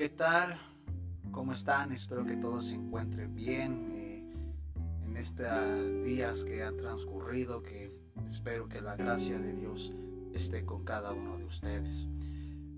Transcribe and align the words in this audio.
¿Qué 0.00 0.08
tal? 0.08 0.56
¿Cómo 1.30 1.52
están? 1.52 1.92
Espero 1.92 2.24
que 2.24 2.34
todos 2.34 2.68
se 2.68 2.74
encuentren 2.74 3.34
bien 3.34 3.92
eh, 3.92 4.32
en 5.04 5.14
estos 5.18 6.02
días 6.04 6.42
que 6.42 6.62
han 6.62 6.78
transcurrido, 6.78 7.62
que 7.62 7.92
espero 8.26 8.66
que 8.66 8.80
la 8.80 8.96
gracia 8.96 9.38
de 9.38 9.52
Dios 9.52 9.92
esté 10.32 10.64
con 10.64 10.84
cada 10.84 11.12
uno 11.12 11.36
de 11.36 11.44
ustedes. 11.44 12.06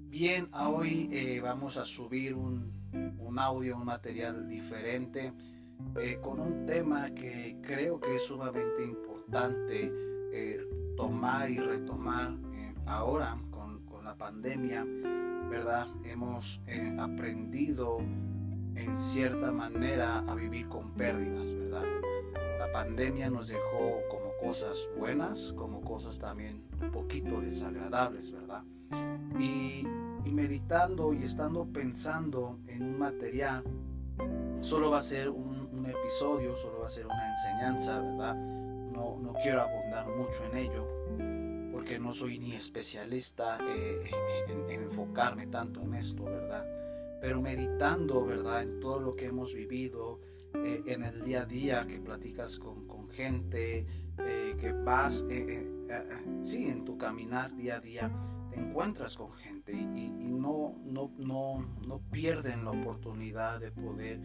Bien, 0.09 0.49
hoy 0.53 1.11
eh, 1.13 1.41
vamos 1.41 1.77
a 1.77 1.85
subir 1.85 2.35
un, 2.35 2.73
audio, 3.39 3.77
un 3.77 3.85
material 3.85 4.49
diferente, 4.49 5.33
eh, 6.01 6.19
con 6.21 6.41
un 6.41 6.67
tema 6.67 7.15
que 7.15 7.57
creo 7.63 8.01
que 8.01 8.17
es 8.17 8.27
sumamente 8.27 8.83
importante 8.83 9.93
tomar 10.97 11.49
y 11.49 11.61
retomar 11.61 12.35
ahora 12.85 13.39
con, 13.53 13.87
con 13.87 14.05
la 14.05 14.17
pandemia 14.17 14.85
¿verdad? 15.53 15.87
Hemos 16.05 16.63
eh, 16.67 16.97
aprendido 16.99 17.99
en 17.99 18.97
cierta 18.97 19.53
manera 19.53 20.21
a 20.21 20.35
vivir 20.35 20.67
con 20.67 20.91
pérdidas, 20.93 21.53
¿verdad? 21.53 21.85
La 22.59 22.73
pandemia 22.73 23.29
nos 23.29 23.49
dejó 23.49 24.01
como 24.11 24.33
cosas 24.41 24.89
buenas, 24.99 25.53
como 25.53 25.83
cosas 25.83 26.19
también 26.19 26.65
un 26.81 26.91
poquito 26.91 27.43
desagradables, 27.43 28.33
¿verdad? 28.33 28.63
Y, 29.39 29.87
meditando 30.25 31.13
y 31.13 31.23
estando 31.25 31.67
pensando 31.67 32.59
en 32.67 32.83
un 32.85 32.99
material, 32.99 33.63
solo 34.63 34.91
va 34.91 34.99
a 34.99 35.03
ser 35.03 35.29
un, 35.29 35.69
un, 35.71 35.85
episodio, 35.85 36.57
solo 36.57 36.79
va 36.81 36.87
a 36.87 36.89
ser 36.89 37.05
una 37.05 37.31
enseñanza, 37.31 38.01
¿verdad? 38.01 38.35
No, 38.35 39.19
no 39.21 39.35
quiero 39.43 39.61
abundar 39.61 40.09
mucho 40.17 40.43
en 40.51 40.57
ello, 40.57 40.89
porque 41.83 41.99
no 41.99 42.13
soy 42.13 42.39
ni 42.39 42.53
especialista 42.53 43.59
eh, 43.61 44.09
en, 44.49 44.71
enfocarme 44.71 45.49
tanto 45.49 45.81
en 45.81 45.95
esto, 45.95 46.23
¿verdad? 46.23 46.65
Pero 47.21 47.43
meditando, 47.43 48.25
¿verdad? 48.25 48.63
En 48.63 48.79
todo 48.79 49.01
lo 49.01 49.17
que 49.17 49.27
hemos 49.27 49.53
vivido, 49.53 50.21
eh, 50.55 50.81
en 50.87 51.03
el 51.03 51.23
día 51.23 51.43
a 51.43 51.45
día, 51.45 51.85
que 51.89 51.99
platicas 51.99 52.61
con, 52.61 52.87
con 52.87 53.11
gente, 53.11 53.85
eh, 54.19 54.55
que 54.61 54.71
vas, 54.71 55.25
sí, 56.45 56.69
en 56.69 56.85
tu 56.85 56.97
caminar 56.97 57.53
día 57.57 57.79
a 57.79 57.81
día, 57.81 58.13
te 58.49 58.61
encuentras 58.61 59.17
con 59.17 59.33
gente 59.33 59.73
y, 59.73 60.05
y 60.05 60.31
no, 60.31 60.77
no, 60.85 61.11
no, 61.19 61.67
no 61.85 62.01
pierden 62.13 62.65
la 62.65 62.71
oportunidad 62.71 63.59
de 63.59 63.73
poder 63.73 64.21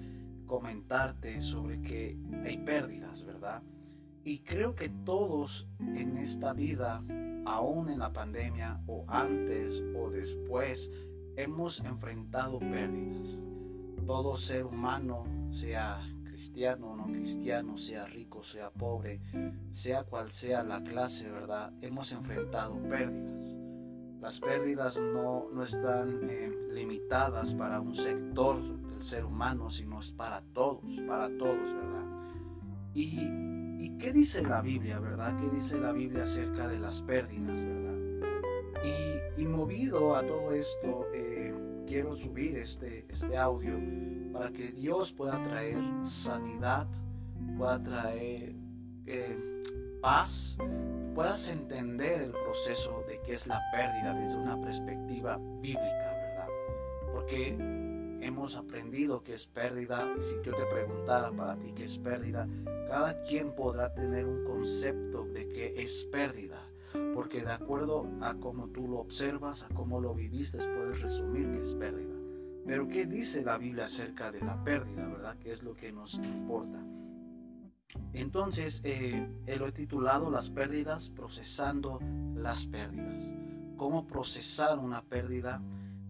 comentarte 0.45 1.41
sobre 1.41 1.81
que 1.81 2.19
hay 2.45 2.59
pérdidas, 2.59 3.23
¿verdad? 3.23 3.63
Y 4.28 4.39
creo 4.39 4.75
que 4.75 4.89
todos 4.89 5.70
en 5.80 6.17
esta 6.17 6.52
vida 6.52 7.02
aún 7.45 7.88
en 7.88 8.00
la 8.00 8.11
pandemia 8.11 8.81
o 8.86 9.06
antes 9.08 9.81
o 9.97 10.09
después, 10.09 10.92
hemos 11.38 11.80
enfrentado 11.80 12.59
pérdidas. 12.59 13.39
Todo 14.06 14.36
ser 14.36 14.66
humano, 14.66 15.23
sea 15.52 16.02
cristiano 16.25 16.92
o 16.92 16.95
no 16.97 17.06
cristiano, 17.06 17.78
sea 17.78 18.06
rico, 18.06 18.44
sea 18.44 18.69
pobre, 18.69 19.22
sea 19.72 20.03
cual 20.03 20.30
sea 20.30 20.62
la 20.62 20.84
clase, 20.84 21.31
¿verdad? 21.31 21.72
Hemos 21.80 22.12
enfrentado 22.12 22.81
pérdidas. 22.84 23.56
Las 24.19 24.41
pérdidas 24.41 24.97
no, 24.97 25.45
no 25.53 25.64
están 25.64 26.28
eh, 26.30 26.52
limitadas 26.73 27.56
para 27.56 27.80
un 27.80 27.95
sector 27.95 28.62
del 28.88 29.02
ser 29.02 29.23
humano, 29.23 29.69
sino 29.69 30.00
es 30.00 30.12
para 30.12 30.41
todos, 30.53 31.00
para 31.08 31.30
todos, 31.38 31.73
¿verdad? 31.73 32.06
Y 32.94 33.56
¿Y 33.78 33.97
qué 33.97 34.11
dice 34.11 34.42
la 34.44 34.61
Biblia, 34.61 35.00
verdad? 35.00 35.38
¿Qué 35.39 35.50
dice 35.56 35.78
la 35.78 35.92
Biblia 35.92 36.23
acerca 36.23 36.67
de 36.67 36.80
las 36.80 37.02
pérdidas, 37.02 37.56
verdad? 37.56 37.97
Y, 39.38 39.45
movido 39.45 40.16
a 40.16 40.22
todo 40.22 40.52
esto, 40.52 41.08
eh, 41.14 41.53
quiero 41.88 42.16
subir 42.16 42.58
este, 42.58 43.06
este 43.09 43.38
audio 43.38 43.73
para 44.31 44.52
que 44.52 44.72
Dios 44.72 45.13
pueda 45.13 45.41
traer 45.41 45.78
sanidad, 46.03 46.88
pueda 47.57 47.81
traer 47.81 48.56
eh, 49.06 49.62
paz, 50.01 50.57
puedas 51.16 51.47
entender 51.47 52.22
el 52.22 52.31
proceso 52.31 53.03
de 53.07 53.19
qué 53.25 53.34
es 53.34 53.47
la 53.47 53.59
pérdida 53.72 54.13
desde 54.13 54.35
una 54.35 54.59
perspectiva 54.62 55.38
bíblica, 55.62 56.13
¿verdad? 56.13 56.47
Porque 57.12 57.57
hemos 58.22 58.55
aprendido 58.55 59.23
que 59.23 59.33
es 59.33 59.47
pérdida 59.47 60.13
y 60.17 60.22
si 60.22 60.35
yo 60.44 60.53
te 60.53 60.66
preguntara 60.66 61.31
para 61.31 61.57
ti 61.57 61.73
qué 61.75 61.85
es 61.85 61.97
pérdida, 61.97 62.47
cada 62.88 63.22
quien 63.22 63.55
podrá 63.55 63.94
tener 63.94 64.25
un 64.25 64.44
concepto 64.45 65.25
de 65.25 65.47
qué 65.50 65.81
es 65.81 66.07
pérdida, 66.11 66.61
porque 67.13 67.41
de 67.41 67.51
acuerdo 67.51 68.07
a 68.22 68.35
cómo 68.35 68.69
tú 68.69 68.88
lo 68.88 69.00
observas, 69.00 69.63
a 69.63 69.69
cómo 69.69 70.00
lo 70.00 70.13
viviste, 70.13 70.57
puedes 70.57 71.01
resumir 71.01 71.51
que 71.51 71.61
es 71.61 71.75
pérdida. 71.75 72.16
Pero 72.66 72.88
¿qué 72.88 73.06
dice 73.06 73.44
la 73.44 73.57
Biblia 73.57 73.85
acerca 73.85 74.31
de 74.31 74.41
la 74.41 74.63
pérdida, 74.63 75.07
verdad? 75.07 75.38
¿Qué 75.39 75.51
es 75.51 75.63
lo 75.63 75.73
que 75.73 75.91
nos 75.91 76.16
importa? 76.16 76.83
Entonces, 78.13 78.81
eh, 78.83 79.27
lo 79.57 79.67
he 79.67 79.72
titulado 79.72 80.29
Las 80.29 80.50
pérdidas, 80.50 81.09
procesando 81.09 82.00
las 82.35 82.66
pérdidas. 82.66 83.22
¿Cómo 83.77 84.07
procesar 84.07 84.79
una 84.79 85.01
pérdida? 85.01 85.61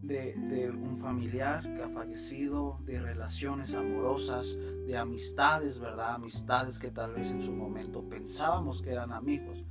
De, 0.02 0.72
un 0.72 0.98
familiar 0.98 1.62
que 1.74 1.84
ha 1.84 1.90
fallecido, 1.90 2.80
de 2.86 3.00
relaciones 3.00 3.74
amorosas, 3.74 4.58
de 4.86 4.98
amistades, 4.98 5.80
¿verdad? 5.80 6.16
Amistades 6.16 6.80
que 6.80 6.92
tal 6.92 7.14
vez 7.14 7.32
en 7.32 7.42
su 7.42 7.52
momento 7.52 8.08
pensábamos 8.08 8.82
que 8.82 8.92
eran 8.92 9.12
amigos 9.12 9.66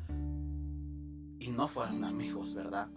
y 1.38 1.50
no 1.53 1.69
fueron 1.69 2.04
amigos, 2.04 2.54
¿verdad? 2.54 2.88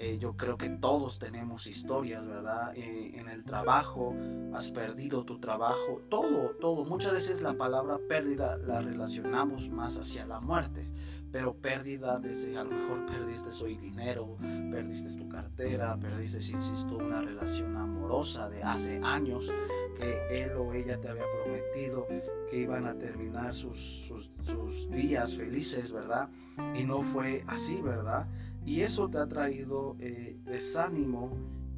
Eh, 0.00 0.16
yo 0.18 0.36
creo 0.36 0.56
que 0.56 0.68
todos 0.68 1.18
tenemos 1.18 1.66
historias, 1.66 2.24
¿verdad? 2.24 2.72
Eh, 2.76 3.18
en 3.18 3.28
el 3.28 3.42
trabajo, 3.42 4.14
has 4.54 4.70
perdido 4.70 5.24
tu 5.24 5.40
trabajo, 5.40 6.02
todo, 6.08 6.50
todo. 6.60 6.84
Muchas 6.84 7.12
veces 7.12 7.42
la 7.42 7.54
palabra 7.54 7.98
pérdida 8.08 8.58
la 8.58 8.80
relacionamos 8.80 9.70
más 9.70 9.98
hacia 9.98 10.24
la 10.24 10.40
muerte 10.40 10.88
pero 11.30 11.54
pérdida 11.54 12.18
desde 12.18 12.56
a 12.56 12.64
lo 12.64 12.70
mejor 12.70 13.06
perdiste 13.06 13.50
hoy 13.62 13.76
dinero, 13.76 14.36
perdiste 14.70 15.14
tu 15.16 15.28
cartera, 15.28 15.96
perdiste, 15.96 16.38
insisto, 16.38 16.96
una 16.96 17.20
relación 17.20 17.76
amorosa 17.76 18.48
de 18.48 18.62
hace 18.62 19.00
años 19.02 19.50
que 19.96 20.42
él 20.42 20.52
o 20.52 20.72
ella 20.72 20.98
te 21.00 21.08
había 21.08 21.24
prometido 21.42 22.06
que 22.50 22.56
iban 22.56 22.86
a 22.86 22.94
terminar 22.94 23.54
sus, 23.54 24.10
sus, 24.42 24.90
días 24.90 25.34
felices, 25.34 25.92
¿verdad? 25.92 26.28
Y 26.74 26.84
no 26.84 27.02
fue 27.02 27.44
así, 27.46 27.80
¿verdad? 27.82 28.26
Y 28.64 28.82
eso 28.82 29.08
te 29.08 29.18
ha 29.18 29.26
traído 29.26 29.96
eh, 30.00 30.38
desánimo 30.44 31.30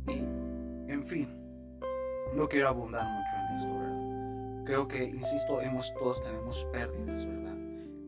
y, 0.06 0.19
en 0.93 1.03
fin, 1.03 1.28
no 2.34 2.49
quiero 2.49 2.69
abundar 2.69 3.05
mucho 3.05 3.37
en 3.37 3.56
esto, 3.56 3.78
¿verdad? 3.78 4.65
Creo 4.65 4.89
que, 4.89 5.05
insisto, 5.05 5.60
hemos, 5.60 5.93
todos 5.94 6.22
tenemos 6.22 6.65
pérdidas, 6.72 7.27
¿verdad? 7.27 7.40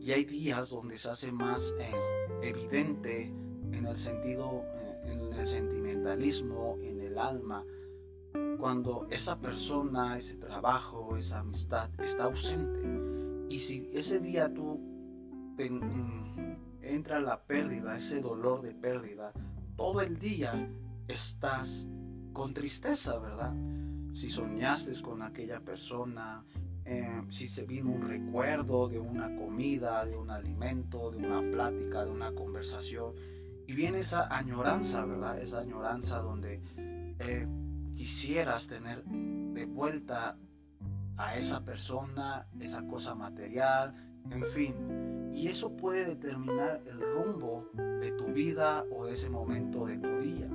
Y 0.03 0.11
hay 0.11 0.25
días 0.25 0.71
donde 0.71 0.99
se 0.99 1.11
hace 1.11 1.31
más 1.31 1.73
eh, 1.79 1.93
evidente 2.43 3.33
en 3.71 3.87
el 3.87 3.97
sentido, 3.97 4.65
eh, 4.75 5.01
en 5.05 5.33
el 5.33 5.47
sentimentalismo, 5.47 6.77
en 6.83 7.01
el 7.01 7.19
alma, 7.19 7.65
cuando 8.59 9.07
esa 9.11 9.39
persona, 9.39 10.19
ese 10.19 10.39
trabajo, 10.39 11.17
esa 11.17 11.39
amistad 11.39 11.89
está 12.01 12.25
ausente. 12.25 12.81
Y 13.49 13.61
si 13.61 13.91
ese 13.95 14.19
día 14.19 14.53
tú 14.53 14.81
entra 16.81 17.21
la 17.21 17.45
pérdida, 17.45 17.97
ese 17.97 18.21
dolor 18.21 18.61
de 18.63 18.75
pérdida, 18.75 19.33
todo 19.77 20.01
el 20.01 20.19
día 20.19 20.69
estás 21.07 21.87
con 22.33 22.55
tristeza, 22.55 23.21
¿verdad? 23.21 23.55
Si 24.15 24.29
soñaste 24.29 25.01
con 25.01 25.23
aquella 25.23 25.61
persona, 25.61 26.45
eh, 26.85 27.23
si 27.31 27.47
se 27.47 27.65
vino 27.65 27.91
un 27.91 28.03
recuerdo 28.03 28.89
de 28.89 28.99
una 28.99 29.35
comida, 29.37 30.05
de 30.05 30.17
un 30.17 30.31
alimento, 30.31 31.11
de 31.11 31.19
una 31.19 31.41
plática, 31.51 32.05
de 32.05 32.11
una 32.11 32.33
conversación. 32.33 33.15
Y 33.67 33.75
viene 33.75 34.01
esa 34.01 34.35
añoranza, 34.35 35.05
¿verdad? 35.05 35.39
Esa 35.39 35.61
añoranza 35.61 36.19
donde 36.19 36.61
eh, 36.77 37.47
quisieras 37.95 38.67
tener 38.67 39.05
de 39.05 39.67
vuelta 39.67 40.37
a 41.17 41.37
esa 41.37 41.65
persona, 41.65 42.49
esa 42.59 42.87
cosa 42.87 43.15
material, 43.15 43.93
en 44.31 44.45
fin. 44.45 45.31
Y 45.33 45.49
eso 45.49 45.77
puede 45.77 46.05
determinar 46.05 46.83
el 46.87 47.01
rumbo 47.01 47.69
de 47.75 48.13
tu 48.13 48.27
vida 48.27 48.85
o 48.91 49.07
de 49.07 49.13
ese 49.13 49.31
momento 49.31 49.87
de 49.87 49.99
tu 49.99 50.19
día. 50.19 50.47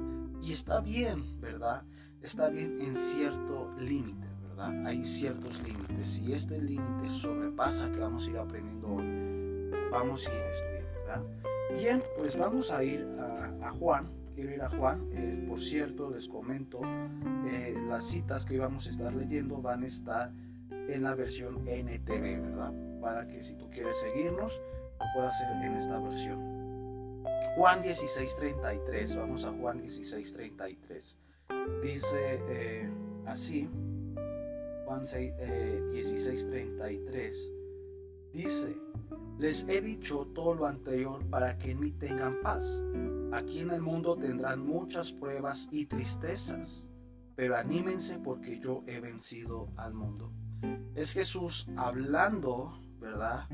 Y 0.41 0.51
está 0.51 0.81
bien, 0.81 1.39
¿verdad? 1.39 1.83
Está 2.21 2.50
bien 2.50 2.81
en 2.81 2.95
cierto 2.95 3.74
límite. 3.79 4.26
Hay 4.59 5.06
ciertos 5.06 5.62
límites. 5.63 6.19
y 6.19 6.33
este 6.33 6.59
límite 6.59 7.09
sobrepasa, 7.09 7.92
que 7.92 8.00
vamos 8.00 8.27
a 8.27 8.30
ir 8.30 8.38
aprendiendo 8.38 8.88
hoy, 8.88 9.71
vamos 9.92 10.27
a 10.27 10.33
ir 10.33 10.42
estudiando, 10.42 11.30
Bien, 11.75 12.01
pues 12.18 12.38
vamos 12.38 12.71
a 12.71 12.83
ir 12.83 13.07
a, 13.62 13.69
Juan. 13.71 14.04
Quiero 14.33 14.51
ir 14.51 14.62
a 14.62 14.69
Juan. 14.69 15.09
Eh, 15.13 15.45
por 15.48 15.59
cierto, 15.59 16.09
les 16.09 16.27
comento, 16.27 16.81
eh, 17.45 17.75
las 17.88 18.04
citas 18.04 18.45
que 18.45 18.57
vamos 18.57 18.88
a 18.88 18.89
estar 18.89 19.13
leyendo 19.13 19.62
van 19.62 19.83
a 19.83 19.86
estar 19.86 20.31
en 20.69 21.03
la 21.03 21.13
versión 21.13 21.68
NTV, 21.68 22.42
¿verdad? 22.42 22.74
Para 23.01 23.27
que 23.27 23.42
si 23.42 23.56
tú 23.56 23.69
quieres 23.69 24.00
seguirnos, 24.00 24.62
lo 25.00 25.06
puedas 25.13 25.36
hacer 25.36 25.51
en 25.63 25.74
esta 25.74 26.00
versión. 26.00 27.24
Juan 27.56 27.81
16:33, 27.81 29.15
vamos 29.15 29.45
a 29.45 29.51
Juan 29.51 29.81
16:33. 29.81 31.15
Dice 31.81 32.39
eh, 32.50 32.89
así, 33.25 33.69
Juan 34.88 35.04
16, 35.04 36.48
33, 36.48 37.51
dice, 38.31 38.78
les 39.38 39.68
he 39.68 39.81
dicho 39.81 40.28
todo 40.34 40.54
lo 40.54 40.66
anterior 40.66 41.25
para 41.30 41.57
que 41.57 41.72
en 41.72 41.81
mí 41.81 41.92
tengan 41.92 42.39
paz. 42.42 42.63
Aquí 43.34 43.60
en 43.60 43.72
el 43.72 43.81
mundo 43.81 44.16
tendrán 44.16 44.66
muchas 44.66 45.12
pruebas 45.12 45.68
y 45.72 45.88
tristezas, 45.88 46.88
pero 47.36 47.57
anímense 47.57 48.18
porque 48.18 48.62
yo 48.62 48.86
he 48.88 49.01
vencido 49.01 49.68
al 49.75 49.94
mundo. 49.94 50.31
Es 50.95 51.12
Jesús 51.12 51.68
hablando, 51.75 52.80
¿verdad? 52.98 53.45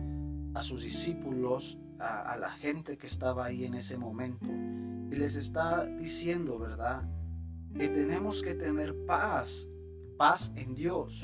A 0.53 0.61
sus 0.61 0.83
discípulos, 0.83 1.79
a, 1.97 2.31
a 2.31 2.37
la 2.37 2.51
gente 2.51 2.95
que 2.99 3.07
estaba 3.07 3.45
ahí 3.45 3.65
en 3.65 3.73
ese 3.73 3.97
momento, 3.97 4.45
y 4.45 5.15
les 5.15 5.35
está 5.35 5.83
diciendo, 5.87 6.59
¿verdad? 6.59 7.09
Que 7.75 7.87
tenemos 7.87 8.43
que 8.43 8.53
tener 8.53 8.95
paz, 9.07 9.67
paz 10.23 10.53
en 10.55 10.73
Dios. 10.73 11.21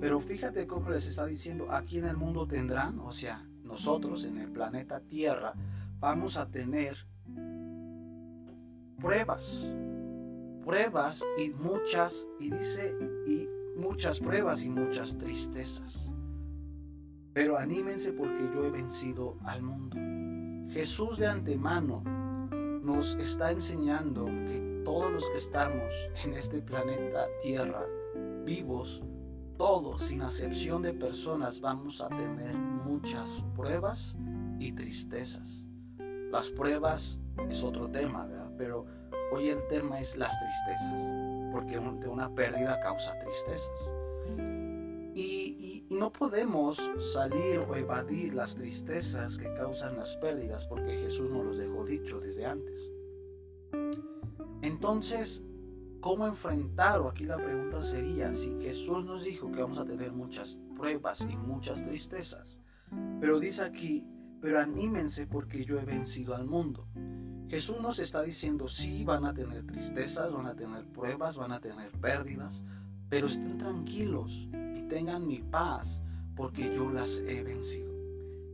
Pero 0.00 0.18
fíjate 0.18 0.66
cómo 0.66 0.88
les 0.88 1.06
está 1.06 1.26
diciendo, 1.26 1.70
aquí 1.70 1.98
en 1.98 2.06
el 2.06 2.16
mundo 2.16 2.46
tendrán, 2.46 2.98
o 3.00 3.12
sea, 3.12 3.46
nosotros 3.64 4.24
en 4.24 4.38
el 4.38 4.50
planeta 4.50 5.00
Tierra 5.00 5.52
vamos 5.98 6.38
a 6.38 6.50
tener 6.50 6.96
pruebas, 8.98 9.68
pruebas 10.64 11.22
y 11.36 11.50
muchas, 11.50 12.26
y 12.38 12.50
dice, 12.50 12.96
y 13.26 13.46
muchas 13.78 14.20
pruebas 14.20 14.62
y 14.62 14.70
muchas 14.70 15.18
tristezas. 15.18 16.10
Pero 17.34 17.58
anímense 17.58 18.10
porque 18.14 18.48
yo 18.54 18.64
he 18.64 18.70
vencido 18.70 19.36
al 19.44 19.60
mundo. 19.60 19.98
Jesús 20.72 21.18
de 21.18 21.26
antemano 21.26 22.02
nos 22.82 23.16
está 23.16 23.50
enseñando 23.50 24.24
que 24.24 24.80
todos 24.82 25.12
los 25.12 25.28
que 25.28 25.36
estamos 25.36 25.92
en 26.24 26.32
este 26.32 26.62
planeta 26.62 27.26
Tierra, 27.42 27.84
vivos, 28.44 29.02
todos, 29.56 30.02
sin 30.02 30.22
excepción 30.22 30.82
de 30.82 30.92
personas, 30.92 31.60
vamos 31.60 32.00
a 32.00 32.08
tener 32.08 32.56
muchas 32.56 33.44
pruebas 33.54 34.16
y 34.58 34.72
tristezas. 34.72 35.64
Las 36.30 36.48
pruebas 36.48 37.18
es 37.48 37.62
otro 37.62 37.90
tema, 37.90 38.28
pero 38.56 38.86
hoy 39.32 39.48
el 39.48 39.66
tema 39.68 40.00
es 40.00 40.16
las 40.16 40.38
tristezas, 40.38 41.52
porque 41.52 41.78
de 41.78 42.08
una 42.08 42.34
pérdida 42.34 42.80
causa 42.80 43.18
tristezas. 43.18 43.90
Y, 45.14 45.84
y, 45.90 45.94
no 45.94 46.12
podemos 46.12 46.80
salir 47.12 47.58
o 47.58 47.74
evadir 47.74 48.32
las 48.32 48.54
tristezas 48.54 49.36
que 49.36 49.52
causan 49.54 49.96
las 49.96 50.16
pérdidas, 50.16 50.66
porque 50.66 50.96
Jesús 50.96 51.30
nos 51.30 51.44
los 51.44 51.58
dejó 51.58 51.84
dicho 51.84 52.20
desde 52.20 52.46
antes. 52.46 52.90
Entonces, 54.62 55.42
¿Cómo 56.00 56.26
enfrentar? 56.26 57.00
O 57.00 57.08
aquí 57.08 57.24
la 57.24 57.36
pregunta 57.36 57.82
sería, 57.82 58.32
si 58.32 58.58
Jesús 58.60 59.04
nos 59.04 59.24
dijo 59.24 59.52
que 59.52 59.60
vamos 59.60 59.78
a 59.78 59.84
tener 59.84 60.12
muchas 60.12 60.60
pruebas 60.74 61.20
y 61.20 61.36
muchas 61.36 61.84
tristezas, 61.84 62.58
pero 63.20 63.38
dice 63.38 63.62
aquí, 63.62 64.06
pero 64.40 64.58
anímense 64.58 65.26
porque 65.26 65.64
yo 65.64 65.78
he 65.78 65.84
vencido 65.84 66.34
al 66.34 66.46
mundo. 66.46 66.88
Jesús 67.48 67.80
nos 67.82 67.98
está 67.98 68.22
diciendo, 68.22 68.66
sí, 68.68 69.04
van 69.04 69.26
a 69.26 69.34
tener 69.34 69.66
tristezas, 69.66 70.32
van 70.32 70.46
a 70.46 70.54
tener 70.54 70.86
pruebas, 70.86 71.36
van 71.36 71.52
a 71.52 71.60
tener 71.60 71.90
pérdidas, 71.92 72.62
pero 73.08 73.26
estén 73.26 73.58
tranquilos 73.58 74.48
y 74.74 74.82
tengan 74.84 75.26
mi 75.26 75.42
paz 75.42 76.00
porque 76.34 76.74
yo 76.74 76.90
las 76.90 77.18
he 77.18 77.42
vencido. 77.42 77.92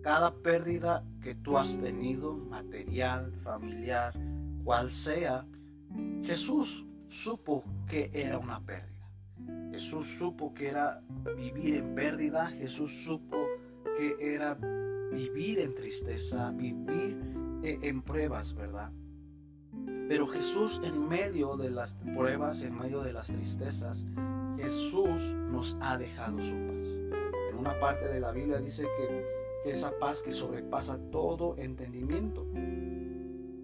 Cada 0.03 0.35
pérdida 0.35 1.05
que 1.21 1.35
tú 1.35 1.59
has 1.59 1.79
tenido, 1.79 2.35
material, 2.35 3.33
familiar, 3.45 4.15
cual 4.65 4.91
sea, 4.91 5.47
Jesús 6.23 6.86
supo 7.07 7.65
que 7.87 8.11
era 8.13 8.39
una 8.39 8.61
pérdida. 8.65 8.97
Jesús 9.71 10.07
supo 10.19 10.55
que 10.55 10.69
era 10.69 11.03
vivir 11.37 11.77
en 11.77 11.95
pérdida. 11.95 12.47
Jesús 12.47 13.05
supo 13.05 13.37
que 13.97 14.17
era 14.21 14.55
vivir 15.13 15.61
en 15.61 15.75
tristeza, 15.75 16.51
vivir 16.51 17.19
e, 17.63 17.79
en 17.83 18.03
pruebas, 18.03 18.55
¿verdad? 18.55 18.91
Pero 20.09 20.27
Jesús 20.27 20.81
en 20.85 21.09
medio 21.09 21.57
de 21.57 21.71
las 21.71 21.95
pruebas, 22.15 22.63
en 22.63 22.79
medio 22.79 23.03
de 23.03 23.13
las 23.13 23.27
tristezas, 23.27 24.07
Jesús 24.57 25.35
nos 25.51 25.77
ha 25.81 25.99
dejado 25.99 26.41
su 26.41 26.57
paz. 26.67 26.85
En 27.51 27.59
una 27.59 27.79
parte 27.79 28.09
de 28.09 28.21
la 28.21 28.33
Biblia 28.33 28.59
dice 28.59 28.87
que 28.97 29.71
esa 29.71 29.99
paz 29.99 30.23
que 30.23 30.31
sobrepasa 30.31 30.99
todo 31.11 31.57
entendimiento. 31.59 32.47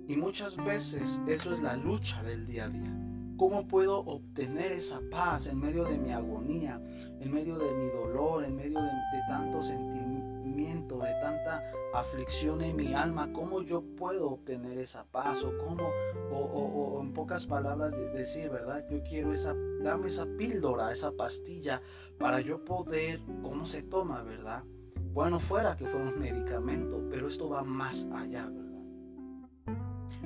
Y 0.09 0.17
muchas 0.17 0.57
veces 0.57 1.21
eso 1.27 1.53
es 1.55 1.63
la 1.63 1.77
lucha 1.77 2.23
del 2.23 2.45
día 2.45 2.65
a 2.65 2.69
día. 2.69 3.02
¿Cómo 3.37 3.67
puedo 3.67 3.99
obtener 4.01 4.73
esa 4.73 5.01
paz 5.11 5.47
en 5.47 5.59
medio 5.59 5.85
de 5.85 5.99
mi 5.99 6.13
agonía, 6.13 6.81
en 7.21 7.33
medio 7.33 7.59
de 7.59 7.73
mi 7.75 7.89
dolor, 7.91 8.45
en 8.45 8.57
medio 8.57 8.81
de, 8.81 8.91
tanto 9.29 9.63
sentimiento, 9.63 10.99
de 10.99 11.13
tanta 11.21 11.63
aflicción 11.95 12.63
en 12.63 12.77
mi 12.77 12.95
alma? 12.95 13.33
¿Cómo 13.33 13.63
yo 13.63 13.83
puedo 13.97 14.31
obtener 14.31 14.79
esa 14.79 15.05
paz? 15.05 15.43
O 15.43 15.57
cómo, 15.59 15.89
o, 16.31 17.01
en 17.01 17.13
pocas 17.13 17.47
palabras 17.47 17.93
decir, 18.13 18.51
¿verdad? 18.51 18.85
Yo 18.91 19.03
quiero 19.03 19.33
esa, 19.33 19.55
dame 19.83 20.09
esa 20.09 20.27
píldora, 20.27 20.93
esa 20.93 21.13
pastilla 21.13 21.81
para 22.19 22.41
yo 22.41 22.65
poder, 22.65 23.21
¿cómo 23.43 23.67
se 23.67 23.83
toma, 23.83 24.23
verdad? 24.23 24.65
Bueno, 25.13 25.41
fuera 25.41 25.77
que 25.77 25.87
fuera 25.87 26.09
un 26.09 26.19
medicamento, 26.19 27.07
pero 27.11 27.29
esto 27.29 27.49
va 27.49 27.63
más 27.63 28.09
allá, 28.13 28.49
¿verdad? 28.49 28.72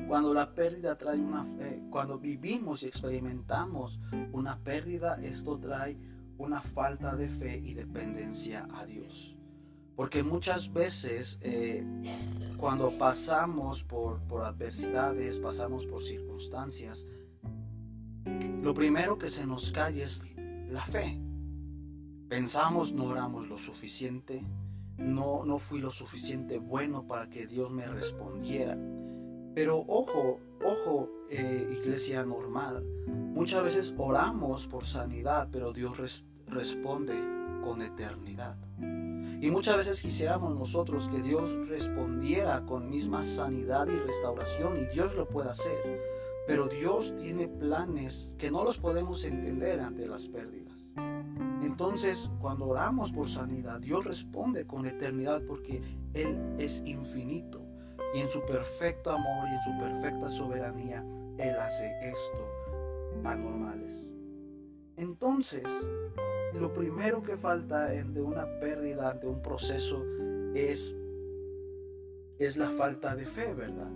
Cuando 0.06 0.32
la 0.32 0.54
pérdida 0.54 0.96
trae 0.96 1.18
una, 1.18 1.44
fe, 1.44 1.82
cuando 1.90 2.18
vivimos 2.18 2.82
y 2.82 2.86
experimentamos 2.86 3.98
una 4.32 4.58
pérdida, 4.58 5.18
esto 5.22 5.58
trae 5.58 5.96
una 6.38 6.60
falta 6.60 7.16
de 7.16 7.28
fe 7.28 7.58
y 7.58 7.74
dependencia 7.74 8.68
a 8.74 8.86
Dios. 8.86 9.36
Porque 9.96 10.22
muchas 10.22 10.72
veces 10.72 11.38
eh, 11.42 11.84
cuando 12.56 12.90
pasamos 12.90 13.82
por, 13.82 14.20
por 14.28 14.44
adversidades, 14.44 15.40
pasamos 15.40 15.86
por 15.86 16.04
circunstancias, 16.04 17.06
lo 18.62 18.74
primero 18.74 19.18
que 19.18 19.30
se 19.30 19.46
nos 19.46 19.72
cae 19.72 20.02
es 20.02 20.36
la 20.68 20.82
fe. 20.82 21.20
Pensamos 22.28 22.92
no 22.92 23.04
oramos 23.04 23.48
lo 23.48 23.56
suficiente, 23.56 24.44
no, 24.98 25.44
no 25.44 25.58
fui 25.58 25.80
lo 25.80 25.90
suficiente 25.90 26.58
bueno 26.58 27.06
para 27.06 27.28
que 27.30 27.46
Dios 27.46 27.72
me 27.72 27.86
respondiera. 27.86 28.76
Pero 29.56 29.86
ojo, 29.88 30.38
ojo, 30.62 31.08
eh, 31.30 31.78
iglesia 31.80 32.26
normal, 32.26 32.84
muchas 33.06 33.64
veces 33.64 33.94
oramos 33.96 34.66
por 34.66 34.84
sanidad, 34.84 35.48
pero 35.50 35.72
Dios 35.72 36.26
responde 36.46 37.14
con 37.64 37.80
eternidad. 37.80 38.58
Y 39.40 39.50
muchas 39.50 39.78
veces 39.78 40.02
quisiéramos 40.02 40.54
nosotros 40.54 41.08
que 41.08 41.22
Dios 41.22 41.68
respondiera 41.68 42.66
con 42.66 42.90
misma 42.90 43.22
sanidad 43.22 43.88
y 43.88 43.96
restauración, 43.96 44.76
y 44.76 44.94
Dios 44.94 45.16
lo 45.16 45.26
puede 45.26 45.48
hacer. 45.48 46.02
Pero 46.46 46.68
Dios 46.68 47.16
tiene 47.16 47.48
planes 47.48 48.36
que 48.38 48.50
no 48.50 48.62
los 48.62 48.76
podemos 48.76 49.24
entender 49.24 49.80
ante 49.80 50.06
las 50.06 50.28
pérdidas. 50.28 50.90
Entonces, 51.62 52.30
cuando 52.40 52.66
oramos 52.66 53.10
por 53.10 53.30
sanidad, 53.30 53.80
Dios 53.80 54.04
responde 54.04 54.66
con 54.66 54.84
eternidad 54.84 55.40
porque 55.48 55.80
Él 56.12 56.56
es 56.58 56.82
infinito. 56.84 57.65
Y 58.14 58.20
en 58.20 58.28
su 58.28 58.44
perfecto 58.44 59.10
amor 59.10 59.48
y 59.48 59.54
en 59.54 59.62
su 59.62 59.78
perfecta 59.78 60.28
soberanía, 60.28 61.04
Él 61.38 61.54
hace 61.56 61.90
esto 62.02 62.48
anormales. 63.24 64.08
Entonces, 64.96 65.64
lo 66.54 66.72
primero 66.72 67.22
que 67.22 67.36
falta 67.36 67.90
ante 67.90 68.20
una 68.22 68.46
pérdida, 68.60 69.10
ante 69.10 69.26
un 69.26 69.42
proceso, 69.42 70.02
es, 70.54 70.94
es 72.38 72.56
la 72.56 72.70
falta 72.70 73.14
de 73.14 73.26
fe, 73.26 73.52
¿verdad? 73.52 73.90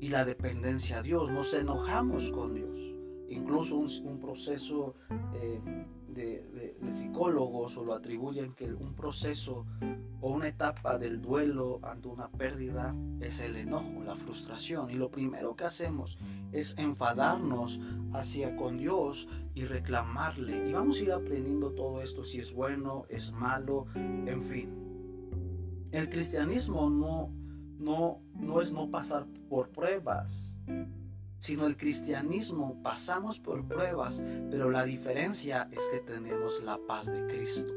Y 0.00 0.08
la 0.08 0.24
dependencia 0.24 0.98
a 0.98 1.02
Dios. 1.02 1.30
Nos 1.30 1.52
enojamos 1.52 2.32
con 2.32 2.54
Dios. 2.54 2.89
Incluso 3.30 3.76
un, 3.76 4.18
proceso 4.20 4.96
eh, 5.34 5.60
de, 6.08 6.76
psicólogos 6.90 7.76
o 7.76 7.84
lo 7.84 7.94
atribuyen 7.94 8.54
que 8.54 8.72
un 8.72 8.94
proceso 8.94 9.66
o 10.20 10.32
una 10.32 10.48
etapa 10.48 10.98
del 10.98 11.20
duelo 11.20 11.78
ante 11.82 12.08
una 12.08 12.28
pérdida 12.28 12.94
es 13.20 13.40
el 13.40 13.54
enojo, 13.54 14.02
la 14.04 14.16
frustración. 14.16 14.90
Y 14.90 14.94
lo 14.94 15.12
primero 15.12 15.54
que 15.54 15.64
hacemos 15.64 16.18
es 16.50 16.76
enfadarnos 16.76 17.80
hacia 18.12 18.56
con 18.56 18.76
Dios 18.76 19.28
y 19.54 19.64
reclamarle. 19.64 20.68
Y 20.68 20.72
vamos 20.72 21.00
a 21.00 21.04
ir 21.04 21.12
aprendiendo 21.12 21.70
todo 21.70 22.02
esto, 22.02 22.24
si 22.24 22.40
es 22.40 22.52
bueno, 22.52 23.04
es 23.08 23.30
malo, 23.30 23.86
en 23.94 24.40
fin. 24.40 25.88
El 25.92 26.10
cristianismo 26.10 26.90
no, 26.90 27.32
no, 27.78 28.20
no 28.34 28.60
es 28.60 28.72
no 28.72 28.90
pasar 28.90 29.28
por 29.48 29.70
pruebas 29.70 30.56
sino 31.40 31.66
el 31.66 31.76
cristianismo 31.76 32.80
pasamos 32.82 33.40
por 33.40 33.66
pruebas, 33.66 34.22
pero 34.50 34.70
la 34.70 34.84
diferencia 34.84 35.68
es 35.72 35.88
que 35.90 35.98
tenemos 35.98 36.62
la 36.62 36.78
paz 36.86 37.06
de 37.06 37.26
Cristo. 37.26 37.74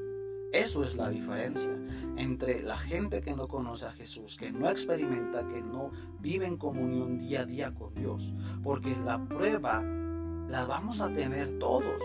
Eso 0.51 0.83
es 0.83 0.95
la 0.95 1.09
diferencia 1.09 1.75
entre 2.15 2.61
la 2.61 2.77
gente 2.77 3.21
que 3.21 3.35
no 3.35 3.47
conoce 3.47 3.87
a 3.87 3.91
Jesús, 3.91 4.37
que 4.37 4.51
no 4.51 4.69
experimenta, 4.69 5.47
que 5.47 5.61
no 5.61 5.89
vive 6.19 6.45
en 6.45 6.57
comunión 6.57 7.17
día 7.17 7.41
a 7.41 7.45
día 7.45 7.73
con 7.73 7.95
Dios. 7.95 8.35
Porque 8.61 8.95
la 9.03 9.27
prueba 9.27 9.81
las 10.47 10.67
vamos 10.67 11.01
a 11.01 11.11
tener 11.11 11.57
todos. 11.57 11.99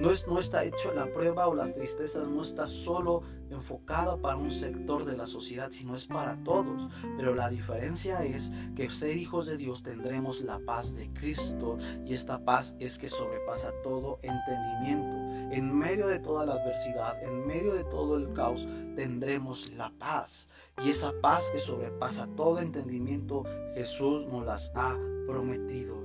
No, 0.00 0.10
es, 0.10 0.26
no 0.26 0.38
está 0.38 0.64
hecho 0.64 0.92
la 0.92 1.12
prueba 1.12 1.46
o 1.46 1.54
las 1.54 1.74
tristezas, 1.74 2.28
no 2.28 2.42
está 2.42 2.66
solo 2.66 3.22
enfocada 3.50 4.16
para 4.16 4.36
un 4.36 4.50
sector 4.50 5.04
de 5.04 5.16
la 5.16 5.26
sociedad, 5.26 5.70
sino 5.70 5.94
es 5.94 6.06
para 6.06 6.36
todos. 6.42 6.90
Pero 7.16 7.34
la 7.34 7.48
diferencia 7.48 8.24
es 8.24 8.52
que 8.74 8.90
ser 8.90 9.16
hijos 9.16 9.46
de 9.46 9.56
Dios 9.56 9.82
tendremos 9.82 10.42
la 10.42 10.58
paz 10.58 10.96
de 10.96 11.12
Cristo 11.12 11.78
y 12.04 12.14
esta 12.14 12.44
paz 12.44 12.76
es 12.80 12.98
que 12.98 13.08
sobrepasa 13.08 13.72
todo 13.82 14.18
entendimiento. 14.22 15.16
En 15.54 15.72
medio 15.72 16.08
de 16.08 16.18
toda 16.18 16.44
la 16.44 16.54
adversidad, 16.54 17.22
en 17.22 17.46
medio 17.46 17.74
de 17.74 17.84
todo 17.84 18.16
el 18.16 18.32
caos, 18.32 18.66
tendremos 18.96 19.70
la 19.72 19.90
paz. 19.90 20.48
Y 20.82 20.90
esa 20.90 21.12
paz 21.22 21.50
que 21.52 21.60
sobrepasa 21.60 22.28
todo 22.36 22.58
entendimiento, 22.58 23.44
Jesús 23.74 24.26
nos 24.26 24.44
las 24.44 24.72
ha 24.74 24.98
prometido. 25.26 26.03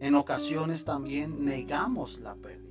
En 0.00 0.14
ocasiones 0.14 0.84
también 0.84 1.44
negamos 1.44 2.20
la 2.20 2.34
pérdida. 2.36 2.68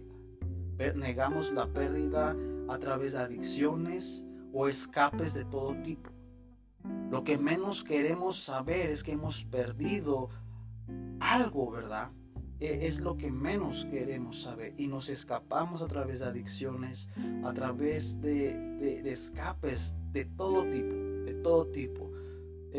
Negamos 0.96 1.52
la 1.52 1.68
pérdida 1.68 2.36
a 2.70 2.78
través 2.78 3.14
de 3.14 3.20
adicciones 3.20 4.26
o 4.54 4.68
escapes 4.68 5.34
de 5.34 5.46
todo 5.46 5.76
tipo. 5.82 6.12
Lo 7.10 7.24
que 7.24 7.38
menos 7.38 7.84
queremos 7.84 8.38
saber 8.38 8.90
es 8.90 9.04
que 9.04 9.14
hemos 9.14 9.46
perdido 9.46 10.30
algo, 11.20 11.72
¿verdad? 11.72 12.12
E, 12.60 12.88
es 12.88 13.00
lo 13.00 13.18
que 13.18 13.32
menos 13.32 13.86
queremos 13.86 14.42
saber 14.42 14.74
y 14.78 14.88
nos 14.88 15.10
escapamos 15.10 15.82
a 15.82 15.88
través 15.88 16.20
de 16.20 16.26
adicciones, 16.26 17.10
a 17.44 17.54
través 17.54 18.20
de, 18.22 19.02
escapes 19.12 19.98
de 20.12 20.26
todo 20.26 20.64
tipo, 20.70 20.94
de 21.26 21.34
todo 21.44 21.68
tipo. 21.68 22.07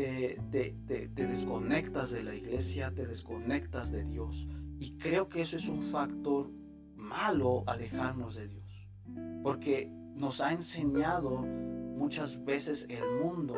Eh, 0.01 0.39
te, 0.49 1.09
desconectas 1.27 2.11
de 2.11 2.23
la 2.23 2.33
iglesia, 2.33 2.93
te 2.93 3.05
desconectas 3.05 3.91
de 3.91 4.05
Dios. 4.05 4.47
Y 4.79 4.93
creo 4.93 5.27
que 5.27 5.41
eso 5.41 5.57
es 5.57 5.67
un 5.67 5.81
factor 5.81 6.49
malo 6.95 7.65
alejarnos 7.67 8.37
de 8.37 8.47
Dios. 8.47 8.87
Porque 9.43 9.91
nos 10.15 10.39
ha 10.39 10.53
enseñado 10.53 11.41
muchas 11.41 12.45
veces 12.45 12.87
el 12.89 13.03
mundo 13.21 13.55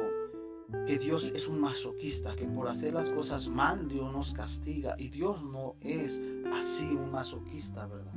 que 0.88 0.98
Dios 0.98 1.32
es 1.36 1.48
un 1.48 1.62
masoquista, 1.62 2.36
que 2.36 2.46
por 2.46 2.68
hacer 2.68 2.96
las 2.96 3.14
cosas 3.14 3.48
mal 3.48 3.88
Dios 3.88 4.12
nos 4.12 4.34
castiga. 4.34 4.96
Y 4.98 5.10
Dios 5.10 5.44
no 5.44 5.76
es 5.80 6.20
así 6.56 6.86
un 6.86 7.12
masoquista, 7.12 7.86
¿verdad? 7.86 8.16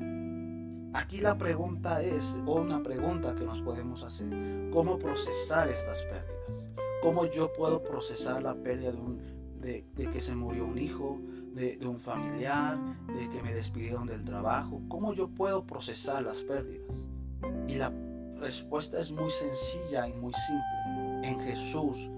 Aquí 0.94 1.20
la 1.20 1.36
pregunta 1.36 2.02
es, 2.02 2.38
o 2.46 2.54
una 2.54 2.82
pregunta 2.82 3.34
que 3.34 3.44
nos 3.44 3.60
podemos 3.60 4.02
hacer, 4.02 4.70
¿cómo 4.72 4.98
procesar 4.98 5.68
estas 5.68 6.06
pérdidas? 6.06 6.33
¿Cómo 7.04 7.26
yo 7.26 7.52
puedo 7.52 7.82
procesar 7.82 8.42
la 8.42 8.54
pérdida 8.54 8.90
de, 9.60 9.84
de, 9.94 10.10
que 10.10 10.22
se 10.22 10.34
murió 10.34 10.64
un 10.64 10.78
hijo, 10.78 11.20
de, 11.52 11.76
de, 11.76 11.86
un 11.86 11.98
familiar, 11.98 12.78
de 13.08 13.28
que 13.28 13.42
me 13.42 13.52
despidieron 13.52 14.06
del 14.06 14.24
trabajo? 14.24 14.80
¿Cómo 14.88 15.12
yo 15.12 15.28
puedo 15.28 15.66
procesar 15.66 16.22
las 16.22 16.42
pérdidas? 16.44 16.96
Y 17.68 17.74
la 17.74 17.92
respuesta 18.36 18.98
es 18.98 19.12
muy 19.12 19.30
sencilla 19.30 20.08
y 20.08 20.14
muy 20.14 20.32
simple. 20.32 21.28
En 21.28 21.40
Jesús 21.40 22.10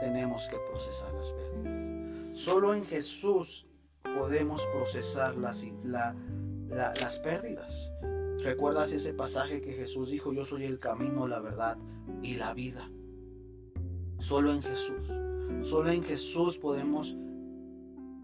tenemos 0.00 0.48
que 0.48 0.56
procesar 0.72 1.14
las 1.14 1.32
pérdidas. 1.32 2.36
Solo 2.36 2.74
en 2.74 2.84
Jesús 2.84 3.68
podemos 4.02 4.66
procesar 4.74 5.36
las, 5.36 5.64
las 6.68 7.20
pérdidas. 7.20 7.92
¿Recuerdas 8.42 8.92
ese 8.92 9.14
pasaje 9.14 9.60
que 9.60 9.74
Jesús 9.74 10.10
dijo, 10.10 10.32
yo 10.32 10.44
soy 10.44 10.64
el 10.64 10.80
camino, 10.80 11.28
la 11.28 11.38
verdad 11.38 11.78
y 12.22 12.34
la 12.34 12.54
vida? 12.54 12.90
Solo 14.18 14.52
en 14.52 14.62
Jesús. 14.62 15.08
Solo 15.62 15.90
en 15.90 16.02
Jesús 16.02 16.58
podemos 16.58 17.16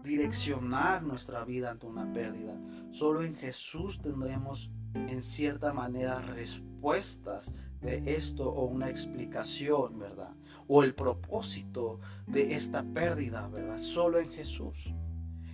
direccionar 0.03 1.03
nuestra 1.03 1.45
vida 1.45 1.71
ante 1.71 1.87
una 1.87 2.11
pérdida. 2.11 2.59
Solo 2.91 3.23
en 3.23 3.35
Jesús 3.35 4.01
tendremos 4.01 4.71
en 4.93 5.23
cierta 5.23 5.73
manera 5.73 6.19
respuestas 6.21 7.53
de 7.81 8.15
esto 8.15 8.49
o 8.49 8.65
una 8.65 8.89
explicación, 8.89 9.99
¿verdad? 9.99 10.35
O 10.67 10.83
el 10.83 10.93
propósito 10.93 11.99
de 12.27 12.55
esta 12.55 12.83
pérdida, 12.83 13.47
¿verdad? 13.47 13.79
Solo 13.79 14.19
en 14.19 14.29
Jesús. 14.29 14.93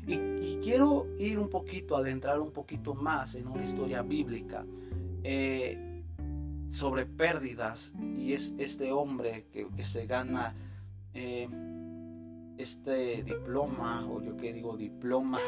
Y, 0.07 0.57
quiero 0.63 1.07
ir 1.19 1.37
un 1.37 1.49
poquito, 1.49 1.95
adentrar 1.95 2.39
un 2.39 2.51
poquito 2.51 2.95
más 2.95 3.35
en 3.35 3.47
una 3.47 3.63
historia 3.63 4.01
bíblica. 4.01 4.65
Eh, 5.23 5.88
sobre 6.71 7.05
pérdidas 7.05 7.93
y 8.15 8.33
es 8.33 8.53
este 8.57 8.91
hombre 8.91 9.47
que, 9.51 9.67
se 9.83 10.05
gana 10.05 10.53
eh, 11.13 11.47
este 12.57 13.23
diploma, 13.23 14.05
o 14.07 14.21
yo 14.21 14.35
que 14.35 14.53
digo 14.53 14.77
diploma, 14.77 15.39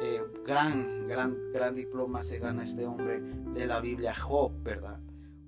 eh, 0.00 0.20
gran, 0.44 1.06
gran, 1.08 1.36
gran 1.52 1.74
diploma 1.74 2.22
se 2.22 2.38
gana 2.38 2.64
este 2.64 2.84
hombre 2.84 3.20
de 3.20 3.66
la 3.66 3.80
Biblia, 3.80 4.14
Job, 4.14 4.52
¿verdad? 4.62 5.00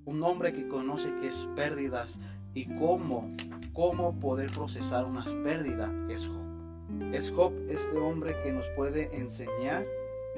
Un 0.05 0.23
hombre 0.23 0.53
que 0.53 0.69
conoce 0.69 1.15
qué 1.21 1.27
es 1.27 1.49
pérdidas 1.55 2.19
y 2.55 2.67
cómo, 2.77 3.31
cómo 3.73 4.19
poder 4.19 4.51
procesar 4.51 5.05
unas 5.05 5.35
pérdidas 5.35 5.91
es 6.09 6.27
Job. 6.27 6.49
Es 7.13 7.31
Job 7.31 7.53
este 7.69 7.99
hombre 7.99 8.35
que 8.43 8.53
nos 8.53 8.67
puede 8.71 9.15
enseñar 9.17 9.85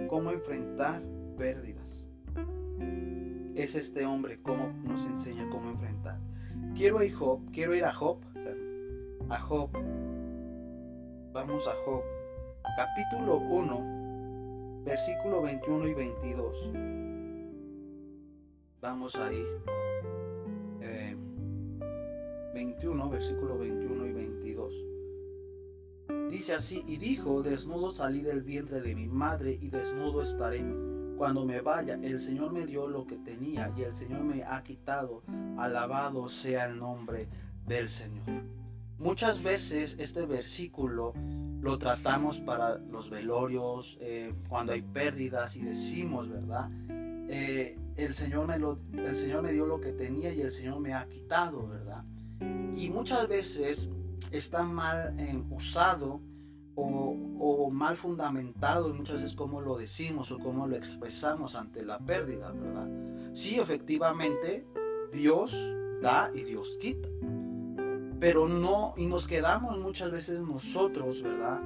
cómo 0.09 0.31
enfrentar 0.31 1.03
pérdidas 1.37 1.80
es 3.63 3.75
este 3.75 4.07
hombre, 4.07 4.41
cómo 4.43 4.73
nos 4.85 5.07
enseña 5.07 5.49
cómo 5.51 5.71
enfrentar. 5.71 6.19
Quiero 6.75 7.03
ir, 7.03 7.15
Job, 7.15 7.51
quiero 7.53 7.75
ir 7.75 7.85
a 7.85 7.93
Job, 7.93 8.21
a 9.29 9.39
Job. 9.41 9.71
Vamos 11.33 11.69
a 11.69 11.73
Job, 11.85 12.03
capítulo 12.77 13.39
1, 13.39 14.83
versículo 14.85 15.43
21 15.43 15.89
y 15.89 15.95
22. 15.95 16.73
Vamos 18.81 19.17
ahí. 19.17 19.45
21, 22.55 23.05
eh, 23.05 23.11
versículo 23.11 23.59
21 23.59 24.07
y 24.07 24.13
22. 24.13 24.75
Dice 26.31 26.55
así, 26.55 26.83
y 26.87 26.97
dijo, 26.97 27.43
desnudo 27.43 27.91
salí 27.91 28.23
del 28.23 28.43
vientre 28.43 28.81
de 28.81 28.95
mi 28.95 29.09
madre 29.09 29.59
y 29.61 29.69
desnudo 29.69 30.23
estaré 30.23 30.63
cuando 31.21 31.45
me 31.45 31.61
vaya, 31.61 31.99
el 32.03 32.19
Señor 32.19 32.51
me 32.51 32.65
dio 32.65 32.89
lo 32.89 33.07
que 33.07 33.17
tenía 33.17 33.71
y 33.77 33.83
el 33.83 33.93
Señor 33.93 34.23
me 34.23 34.43
ha 34.43 34.63
quitado. 34.63 35.23
Alabado 35.59 36.31
sea 36.31 36.65
el 36.65 36.79
nombre 36.79 37.29
del 37.67 37.91
Señor. 37.91 38.25
Muchas 38.97 39.43
veces 39.43 39.99
este 40.01 40.25
versículo 40.25 41.13
lo 41.61 41.77
tratamos 41.77 42.41
para 42.41 42.79
los 42.79 43.11
velorios, 43.11 43.99
eh, 44.01 44.33
cuando 44.49 44.73
hay 44.73 44.81
pérdidas 44.81 45.57
y 45.57 45.61
decimos, 45.61 46.27
¿verdad? 46.31 46.71
Eh, 47.29 47.77
el, 47.97 48.15
Señor 48.15 48.47
me 48.47 48.59
lo, 48.59 48.79
el 48.95 49.15
Señor 49.15 49.43
me 49.43 49.53
dio 49.53 49.67
lo 49.67 49.79
que 49.79 49.93
tenía 49.93 50.33
y 50.33 50.41
el 50.41 50.51
Señor 50.51 50.81
me 50.81 50.95
ha 50.95 51.07
quitado, 51.07 51.69
¿verdad? 51.69 52.03
Y 52.75 52.89
muchas 52.89 53.29
veces 53.29 53.91
está 54.31 54.63
mal 54.63 55.15
eh, 55.21 55.39
usado 55.51 56.23
o, 56.75 57.71
mal 57.71 57.97
fundamentado 57.97 58.93
muchas 58.93 59.17
veces 59.17 59.37
cómo 59.37 59.61
lo 59.61 59.77
decimos 59.77 60.33
o 60.33 60.39
cómo 60.39 60.67
lo 60.67 60.77
expresamos 60.77 61.57
ante 61.57 61.85
la 61.85 61.99
pérdida, 61.99 62.53
¿verdad? 62.53 62.89
Sí, 63.33 63.59
efectivamente, 63.59 64.67
Dios 65.13 65.57
da 66.03 66.31
y 66.35 66.43
Dios 66.43 66.77
quita. 66.79 67.09
Pero 68.19 68.49
no, 68.49 68.93
y 68.97 69.07
nos 69.07 69.27
quedamos 69.27 69.79
muchas 69.79 70.11
veces 70.11 70.43
nosotros, 70.43 71.23
¿verdad? 71.23 71.63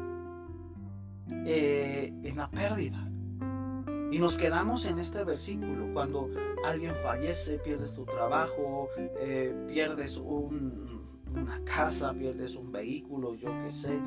Eh, 1.47 2.13
en 2.23 2.37
la 2.37 2.49
pérdida. 2.51 3.11
Y 4.13 4.19
nos 4.21 4.39
quedamos 4.39 4.87
en 4.87 5.01
este 5.01 5.25
versículo. 5.25 5.93
Cuando 5.93 6.31
alguien 6.65 6.95
fallece, 6.95 7.59
pierdes 7.59 7.95
tu 7.95 8.05
trabajo, 8.05 8.89
eh, 8.97 9.53
pierdes 9.67 10.19
un, 10.19 10.94
una 11.41 11.64
casa, 11.64 12.12
pierdes 12.12 12.57
un 12.57 12.73
vehículo, 12.73 13.35
yo 13.35 13.50
qué 13.62 13.71
sé. 13.71 14.00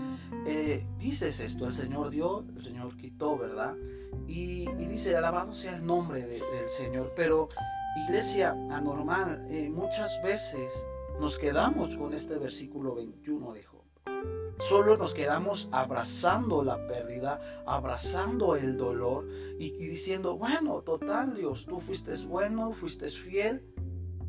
Eh, 0.46 0.86
dices 0.98 1.40
esto, 1.40 1.68
el 1.68 1.74
Señor 1.74 2.10
dio, 2.10 2.46
el 2.56 2.64
Señor 2.64 2.96
quitó, 2.96 3.38
¿verdad? 3.38 3.76
Y, 4.28 4.68
dice, 4.76 5.16
alabado 5.16 5.54
sea 5.54 5.78
el 5.78 5.86
nombre 5.86 6.26
del 6.26 6.70
Señor. 6.70 7.14
Pero 7.16 7.50
iglesia 8.08 8.52
anormal, 8.72 9.46
eh, 9.50 9.70
muchas 9.70 10.22
veces 10.22 10.86
nos 11.20 11.40
quedamos 11.40 11.98
con 11.98 12.14
este 12.14 12.38
versículo 12.38 12.96
21 12.96 13.54
de 13.54 13.64
Job. 13.64 13.78
Solo 14.60 14.98
nos 14.98 15.14
quedamos 15.14 15.70
abrazando 15.72 16.64
la 16.64 16.88
pérdida, 16.88 17.40
abrazando 17.66 18.56
el 18.56 18.76
dolor 18.76 19.28
y, 19.60 19.68
y 19.68 19.88
diciendo, 19.88 20.36
bueno, 20.36 20.82
total 20.82 21.36
Dios, 21.36 21.66
tú 21.68 21.80
fuiste 21.80 22.16
bueno, 22.26 22.72
fuiste 22.72 23.08
fiel, 23.10 23.64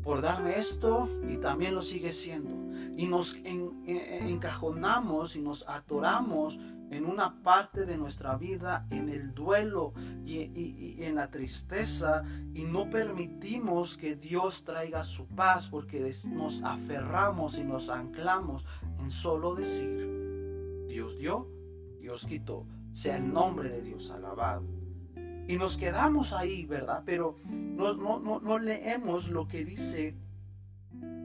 por 0.09 0.23
darme 0.23 0.57
esto 0.57 1.07
y 1.29 1.37
también 1.37 1.75
lo 1.75 1.83
sigue 1.83 2.13
siendo. 2.13 2.55
Y 2.97 3.05
nos 3.05 3.35
encajonamos 3.43 5.35
y 5.35 5.43
nos 5.43 5.69
atoramos 5.69 6.59
en 6.89 7.05
una 7.05 7.43
parte 7.43 7.85
de 7.85 7.95
nuestra 7.95 8.35
vida, 8.35 8.87
en 8.89 9.09
el 9.09 9.35
duelo 9.35 9.93
y, 10.25 10.95
en 11.03 11.13
la 11.13 11.29
tristeza, 11.29 12.23
y 12.55 12.63
no 12.63 12.89
permitimos 12.89 13.97
que 13.97 14.15
Dios 14.15 14.63
traiga 14.63 15.03
su 15.03 15.27
paz 15.27 15.69
porque 15.69 16.11
nos 16.31 16.63
aferramos 16.63 17.59
y 17.59 17.63
nos 17.63 17.91
anclamos 17.91 18.65
en 18.97 19.11
solo 19.11 19.53
decir, 19.53 20.87
Dios 20.87 21.19
dio, 21.19 21.47
Dios 21.99 22.25
quitó, 22.25 22.65
sea 22.93 23.17
el 23.17 23.31
nombre 23.31 23.69
de 23.69 23.83
Dios 23.83 24.09
alabado. 24.09 24.78
Y 25.49 25.57
nos 25.57 25.77
quedamos 25.77 26.31
ahí, 26.31 26.67
¿verdad? 26.67 27.01
Pero 27.07 27.35
no, 27.43 27.93
no, 27.95 28.19
no, 28.19 28.39
no 28.39 28.59
leemos 28.59 29.29
lo 29.29 29.47
que 29.47 29.65
dice 29.65 30.15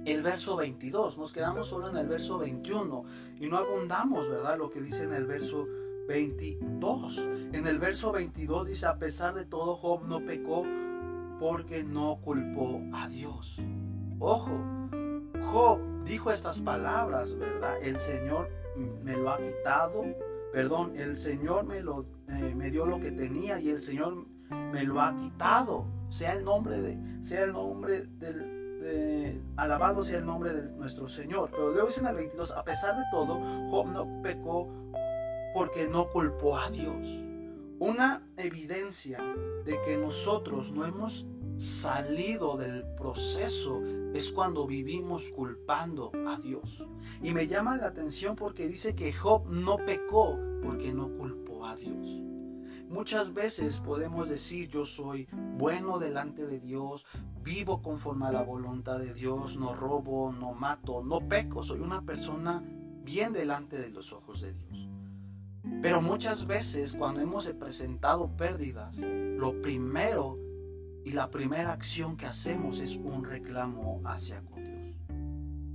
el 0.06 0.22
verso 0.22 0.56
22, 0.56 1.18
nos 1.18 1.34
quedamos 1.34 1.66
solo 1.66 1.90
en 1.90 1.96
el 1.98 2.08
verso 2.08 2.38
21 2.38 3.04
y 3.38 3.46
no 3.48 3.58
abundamos, 3.58 4.30
¿verdad? 4.30 4.56
Lo 4.56 4.70
que 4.70 4.80
dice 4.80 5.04
en 5.04 5.12
el 5.12 5.26
verso 5.26 5.68
22. 6.08 7.28
En 7.52 7.66
el 7.66 7.78
verso 7.78 8.12
22 8.12 8.68
dice, 8.68 8.86
a 8.86 8.98
pesar 8.98 9.34
de 9.34 9.44
todo, 9.44 9.76
Job 9.76 10.06
no 10.06 10.24
pecó 10.24 10.64
porque 11.38 11.84
no 11.84 12.18
culpó 12.22 12.80
a 12.94 13.08
Dios. 13.08 13.60
Ojo, 14.20 14.58
Job 15.52 15.80
dijo 16.04 16.30
estas 16.30 16.62
palabras, 16.62 17.36
¿verdad? 17.36 17.76
El 17.82 18.00
Señor 18.00 18.48
me 19.02 19.18
lo 19.18 19.30
ha 19.30 19.36
quitado, 19.36 20.02
perdón, 20.54 20.92
el 20.96 21.18
Señor 21.18 21.64
me, 21.64 21.80
lo, 21.80 22.06
eh, 22.28 22.54
me 22.54 22.70
dio 22.70 22.86
lo 22.86 23.00
que 23.00 23.10
tenía 23.10 23.58
y 23.58 23.70
el 23.70 23.80
Señor 23.80 24.24
me 24.50 24.84
lo 24.84 25.00
ha 25.00 25.16
quitado. 25.16 25.84
Sea 26.08 26.34
el 26.34 26.44
nombre 26.44 26.80
de, 26.80 26.96
sea 27.24 27.42
el 27.42 27.52
nombre 27.52 28.06
del, 28.18 29.42
alabado 29.56 30.04
sea 30.04 30.18
el 30.18 30.26
nombre 30.26 30.52
de 30.52 30.76
nuestro 30.76 31.08
Señor. 31.08 31.50
Pero 31.50 31.72
luego 31.72 31.88
dice 31.88 32.00
en 32.00 32.06
el 32.06 32.14
22, 32.14 32.52
a 32.52 32.62
pesar 32.62 32.96
de 32.96 33.02
todo, 33.10 33.40
Job 33.70 33.86
no 33.88 34.22
pecó 34.22 34.68
porque 35.54 35.88
no 35.88 36.08
culpó 36.10 36.56
a 36.56 36.70
Dios. 36.70 37.08
Una 37.80 38.22
evidencia 38.36 39.18
de 39.64 39.80
que 39.84 39.96
nosotros 39.96 40.70
no 40.70 40.86
hemos 40.86 41.26
salido 41.56 42.56
del 42.56 42.84
proceso 42.96 43.80
es 44.14 44.30
cuando 44.30 44.66
vivimos 44.66 45.32
culpando 45.32 46.12
a 46.26 46.38
Dios. 46.38 46.86
Y 47.20 47.32
me 47.32 47.48
llama 47.48 47.76
la 47.76 47.88
atención 47.88 48.36
porque 48.36 48.68
dice 48.68 48.94
que 48.94 49.12
Job 49.12 49.48
no 49.48 49.76
pecó 49.76 50.38
porque 50.62 50.94
no 50.94 51.10
culpó 51.18 51.66
a 51.66 51.74
Dios. 51.76 52.22
Muchas 52.88 53.34
veces 53.34 53.80
podemos 53.80 54.28
decir 54.28 54.68
yo 54.68 54.86
soy 54.86 55.26
bueno 55.58 55.98
delante 55.98 56.46
de 56.46 56.60
Dios, 56.60 57.04
vivo 57.42 57.82
conforme 57.82 58.26
a 58.26 58.32
la 58.32 58.42
voluntad 58.42 59.00
de 59.00 59.12
Dios, 59.12 59.56
no 59.56 59.74
robo, 59.74 60.32
no 60.32 60.52
mato, 60.54 61.02
no 61.02 61.28
peco, 61.28 61.64
soy 61.64 61.80
una 61.80 62.02
persona 62.02 62.62
bien 63.02 63.32
delante 63.32 63.78
de 63.78 63.90
los 63.90 64.12
ojos 64.12 64.42
de 64.42 64.54
Dios. 64.54 64.88
Pero 65.82 66.00
muchas 66.02 66.46
veces 66.46 66.94
cuando 66.94 67.20
hemos 67.20 67.48
presentado 67.48 68.28
pérdidas, 68.36 68.98
lo 68.98 69.60
primero 69.60 70.38
y 71.04 71.12
la 71.12 71.30
primera 71.30 71.72
acción 71.72 72.16
que 72.16 72.26
hacemos 72.26 72.80
es 72.80 72.96
un 72.96 73.24
reclamo 73.24 74.00
hacia 74.04 74.40
Dios. 74.40 74.54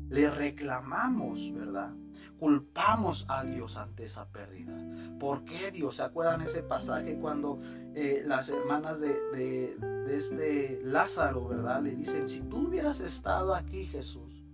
Le 0.09 0.31
reclamamos, 0.31 1.53
¿verdad? 1.53 1.93
Culpamos 2.39 3.25
a 3.29 3.43
Dios 3.43 3.77
ante 3.77 4.05
esa 4.05 4.27
pérdida. 4.29 4.75
¿Por 5.19 5.45
qué 5.45 5.69
Dios? 5.71 5.97
¿Se 5.97 6.03
acuerdan 6.03 6.41
ese 6.41 6.63
pasaje 6.63 7.19
cuando 7.19 7.59
eh, 7.93 8.23
las 8.25 8.49
hermanas 8.49 9.01
de, 9.01 9.21
de, 9.31 9.75
de 9.77 10.17
este 10.17 10.81
Lázaro, 10.83 11.47
¿verdad? 11.47 11.83
Le 11.83 11.95
dicen, 11.95 12.27
si 12.27 12.41
tú 12.41 12.67
hubieras 12.67 13.01
estado 13.01 13.53
aquí, 13.53 13.85
Jesús, 13.85 14.45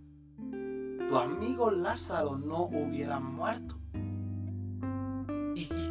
tu 1.07 1.17
amigo 1.17 1.71
Lázaro 1.71 2.37
no 2.37 2.63
hubiera 2.63 3.19
muerto 3.19 3.79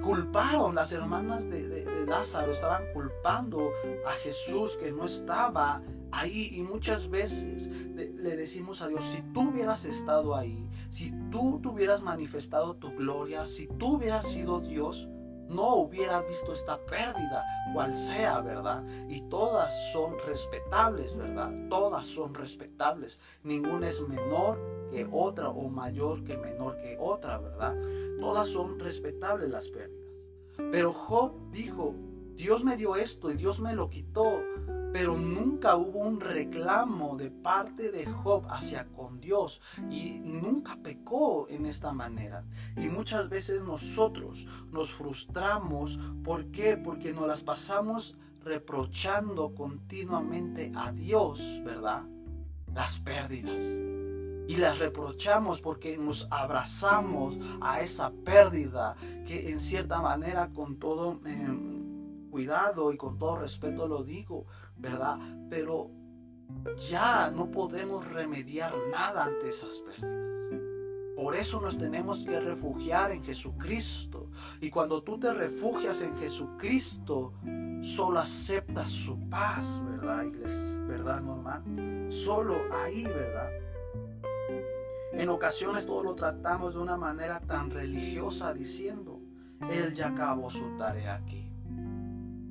culparon, 0.02 0.74
las 0.74 0.92
hermanas 0.92 1.48
de, 1.48 2.04
Lázaro 2.06 2.52
estaban 2.52 2.84
culpando 2.92 3.70
a 4.06 4.12
Jesús 4.22 4.76
que 4.76 4.92
no 4.92 5.06
estaba 5.06 5.82
ahí 6.12 6.50
y 6.52 6.62
muchas 6.62 7.08
veces 7.08 7.68
le, 7.94 8.36
decimos 8.36 8.82
a 8.82 8.88
Dios, 8.88 9.04
si 9.04 9.22
tú 9.32 9.50
hubieras 9.50 9.84
estado 9.86 10.36
ahí, 10.36 10.68
si 10.90 11.12
tú 11.30 11.60
hubieras 11.64 12.02
manifestado 12.02 12.76
tu 12.76 12.94
gloria, 12.94 13.46
si 13.46 13.66
tú 13.66 13.96
hubieras 13.96 14.26
sido 14.28 14.60
Dios, 14.60 15.08
no 15.48 15.74
hubiera 15.76 16.20
visto 16.22 16.52
esta 16.52 16.78
pérdida, 16.86 17.44
cual 17.72 17.96
sea, 17.96 18.40
¿verdad? 18.40 18.84
Y 19.08 19.22
todas 19.28 19.92
son 19.92 20.16
respetables, 20.26 21.16
¿verdad? 21.16 21.52
Todas 21.68 22.06
son 22.06 22.34
respetables. 22.34 23.20
Ninguna 23.42 23.88
es 23.88 24.02
menor 24.02 24.58
que 24.94 25.08
otra 25.10 25.48
o 25.48 25.68
mayor 25.68 26.22
que 26.22 26.36
menor 26.36 26.76
que 26.78 26.96
otra, 27.00 27.38
¿verdad? 27.38 27.76
Todas 28.20 28.48
son 28.48 28.78
respetables 28.78 29.50
las 29.50 29.70
pérdidas. 29.70 30.12
Pero 30.70 30.92
Job 30.92 31.50
dijo, 31.50 31.96
Dios 32.36 32.62
me 32.62 32.76
dio 32.76 32.94
esto 32.94 33.30
y 33.30 33.36
Dios 33.36 33.60
me 33.60 33.74
lo 33.74 33.90
quitó. 33.90 34.40
Pero 34.92 35.16
nunca 35.16 35.74
hubo 35.74 35.98
un 35.98 36.20
reclamo 36.20 37.16
de 37.16 37.32
parte 37.32 37.90
de 37.90 38.06
Job 38.06 38.46
hacia 38.48 38.86
con 38.86 39.20
Dios 39.20 39.60
y, 39.90 40.20
nunca 40.20 40.78
pecó 40.80 41.48
en 41.48 41.66
esta 41.66 41.92
manera. 41.92 42.44
Y 42.76 42.88
muchas 42.88 43.28
veces 43.28 43.64
nosotros 43.64 44.46
nos 44.70 44.92
frustramos. 44.92 45.98
¿Por 46.22 46.52
qué? 46.52 46.76
Porque 46.76 47.12
nos 47.12 47.26
las 47.26 47.42
pasamos 47.42 48.16
reprochando 48.44 49.56
continuamente 49.56 50.70
a 50.76 50.92
Dios, 50.92 51.60
¿verdad? 51.64 52.04
Las 52.72 53.00
pérdidas 53.00 53.60
y 54.46 54.56
las 54.56 54.78
reprochamos 54.78 55.60
porque 55.60 55.96
nos 55.96 56.28
abrazamos 56.30 57.38
a 57.60 57.80
esa 57.80 58.12
pérdida 58.12 58.96
que 59.26 59.50
en 59.50 59.60
cierta 59.60 60.00
manera 60.00 60.50
con 60.52 60.78
todo 60.78 61.20
em, 61.24 62.28
cuidado 62.30 62.92
y 62.92 62.96
con 62.96 63.18
todo 63.18 63.36
respeto 63.36 63.86
lo 63.86 64.02
digo, 64.02 64.46
¿verdad? 64.76 65.18
Pero 65.48 65.90
ya 66.90 67.30
no 67.30 67.50
podemos 67.50 68.10
remediar 68.10 68.72
nada 68.90 69.24
ante 69.24 69.48
esas 69.48 69.80
pérdidas. 69.80 70.24
Por 71.16 71.36
eso 71.36 71.60
nos 71.60 71.78
tenemos 71.78 72.26
que 72.26 72.40
refugiar 72.40 73.12
en 73.12 73.22
Jesucristo. 73.22 74.30
Y 74.60 74.70
cuando 74.70 75.02
tú 75.02 75.18
te 75.18 75.32
refugias 75.32 76.02
en 76.02 76.16
Jesucristo, 76.16 77.34
solo 77.80 78.18
aceptas 78.18 78.90
su 78.90 79.28
paz, 79.30 79.84
¿verdad, 79.86 80.26
¿Verdad, 80.88 81.22
normal? 81.22 81.62
Solo 82.10 82.56
ahí, 82.82 83.04
¿verdad? 83.04 83.48
En 85.16 85.28
ocasiones 85.28 85.86
todo 85.86 86.02
lo 86.02 86.14
tratamos 86.16 86.74
de 86.74 86.80
una 86.80 86.96
manera 86.96 87.38
tan 87.40 87.70
religiosa 87.70 88.52
diciendo, 88.52 89.20
Él 89.70 89.94
ya 89.94 90.08
acabó 90.08 90.50
su 90.50 90.76
tarea 90.76 91.14
aquí. 91.14 91.52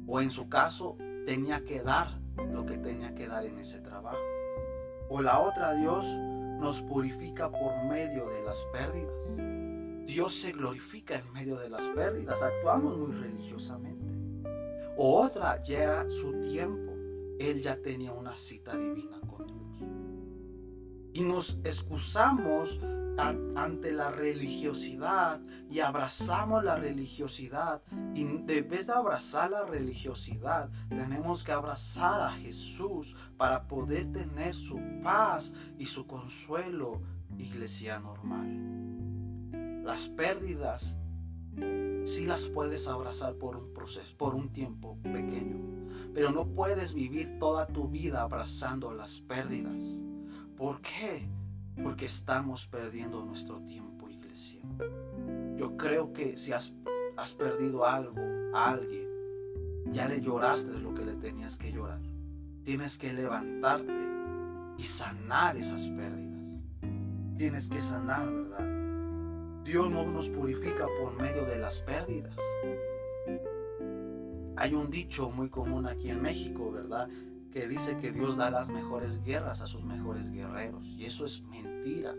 O 0.08 0.22
en 0.22 0.32
su 0.32 0.48
caso, 0.48 0.98
tenía 1.26 1.66
que 1.66 1.82
dar 1.82 2.22
lo 2.54 2.66
que 2.66 2.78
tenía 2.78 3.14
que 3.14 3.28
dar 3.28 3.46
en 3.46 3.60
ese 3.60 3.82
trabajo. 3.82 4.18
O 5.10 5.22
la 5.22 5.40
otra, 5.40 5.74
Dios 5.74 6.06
nos 6.60 6.82
purifica 6.82 7.52
por 7.52 7.84
medio 7.90 8.30
de 8.30 8.42
las 8.44 8.66
pérdidas. 8.72 10.08
Dios 10.08 10.34
se 10.34 10.54
glorifica 10.54 11.16
en 11.16 11.32
medio 11.34 11.58
de 11.58 11.70
las 11.70 11.90
pérdidas. 11.90 12.42
Actuamos 12.42 12.98
muy 12.98 13.12
religiosamente. 13.12 14.14
O 14.98 15.22
otra, 15.22 15.62
llega 15.62 16.10
su 16.10 16.32
tiempo. 16.40 16.94
Él 17.40 17.62
ya 17.62 17.76
tenía 17.76 18.14
una 18.14 18.36
cita 18.36 18.76
divina 18.78 19.23
y 21.14 21.24
nos 21.24 21.58
excusamos 21.64 22.80
ante 23.18 23.92
la 23.92 24.10
religiosidad 24.12 25.42
y 25.70 25.80
abrazamos 25.80 26.64
la 26.64 26.76
religiosidad. 26.76 27.82
Y 28.16 28.22
en 28.22 28.46
vez 28.46 28.88
de 28.88 28.94
abrazar 28.94 29.52
la 29.52 29.66
religiosidad, 29.66 30.72
tenemos 30.90 31.44
que 31.44 31.52
abrazar 31.52 32.22
a 32.22 32.32
Jesús 32.32 33.16
para 33.38 33.68
poder 33.68 34.12
tener 34.12 34.56
su 34.56 34.80
paz 35.04 35.54
y 35.78 35.86
su 35.86 36.08
consuelo, 36.08 37.02
iglesia 37.38 38.00
normal. 38.00 39.84
Las 39.84 40.08
pérdidas 40.10 40.98
sí 42.06 42.26
las 42.26 42.48
puedes 42.48 42.88
abrazar 42.88 43.36
por 43.36 43.58
un 43.58 43.74
proceso, 43.74 44.16
por 44.18 44.34
un 44.34 44.52
tiempo 44.52 44.98
pequeño, 45.04 45.60
pero 46.14 46.32
no 46.32 46.48
puedes 46.48 46.94
vivir 46.94 47.38
toda 47.40 47.68
tu 47.68 47.88
vida 47.88 48.22
abrazando 48.22 48.94
las 48.94 49.22
pérdidas. 49.22 50.02
¿Por 50.56 50.82
qué? 50.82 51.28
Porque 51.82 52.06
estamos 52.06 52.68
perdiendo 52.68 53.26
nuestro 53.26 53.60
tiempo, 53.62 54.08
iglesia. 54.08 54.62
Yo 55.56 55.76
creo 55.78 56.14
que 56.14 56.38
si 56.38 56.54
has, 56.54 56.74
perdido 57.38 57.86
algo 57.86 58.22
a 58.54 58.72
alguien, 58.72 59.08
ya 59.92 60.08
le 60.08 60.22
lloraste 60.22 60.78
lo 60.80 60.94
que 60.94 61.06
le 61.06 61.16
tenías 61.16 61.58
que 61.58 61.72
llorar. 61.72 62.02
Tienes 62.64 62.98
que 62.98 63.14
levantarte 63.14 64.08
y 64.78 64.84
sanar 64.84 65.58
esas 65.58 65.90
pérdidas. 65.90 66.42
Tienes 67.36 67.70
que 67.70 67.82
sanar, 67.82 68.32
¿verdad? 68.32 69.64
Dios 69.64 69.90
no 69.90 70.06
nos 70.06 70.30
purifica 70.30 70.86
por 71.02 71.20
medio 71.20 71.46
de 71.46 71.58
las 71.58 71.82
pérdidas. 71.82 72.36
Hay 74.56 74.74
un 74.76 74.90
dicho 74.92 75.30
muy 75.30 75.50
común 75.50 75.88
aquí 75.88 76.10
en 76.10 76.22
México, 76.22 76.72
¿verdad? 76.72 77.10
Que 77.54 77.68
dice 77.68 77.98
que 77.98 78.12
Dios 78.12 78.36
da 78.36 78.50
las 78.50 78.68
mejores 78.68 79.24
guerras 79.24 79.62
a 79.62 79.68
sus 79.68 79.86
mejores 79.86 80.32
guerreros. 80.32 80.84
Y 80.98 81.06
eso 81.06 81.26
es 81.26 81.44
mentira. 81.44 82.16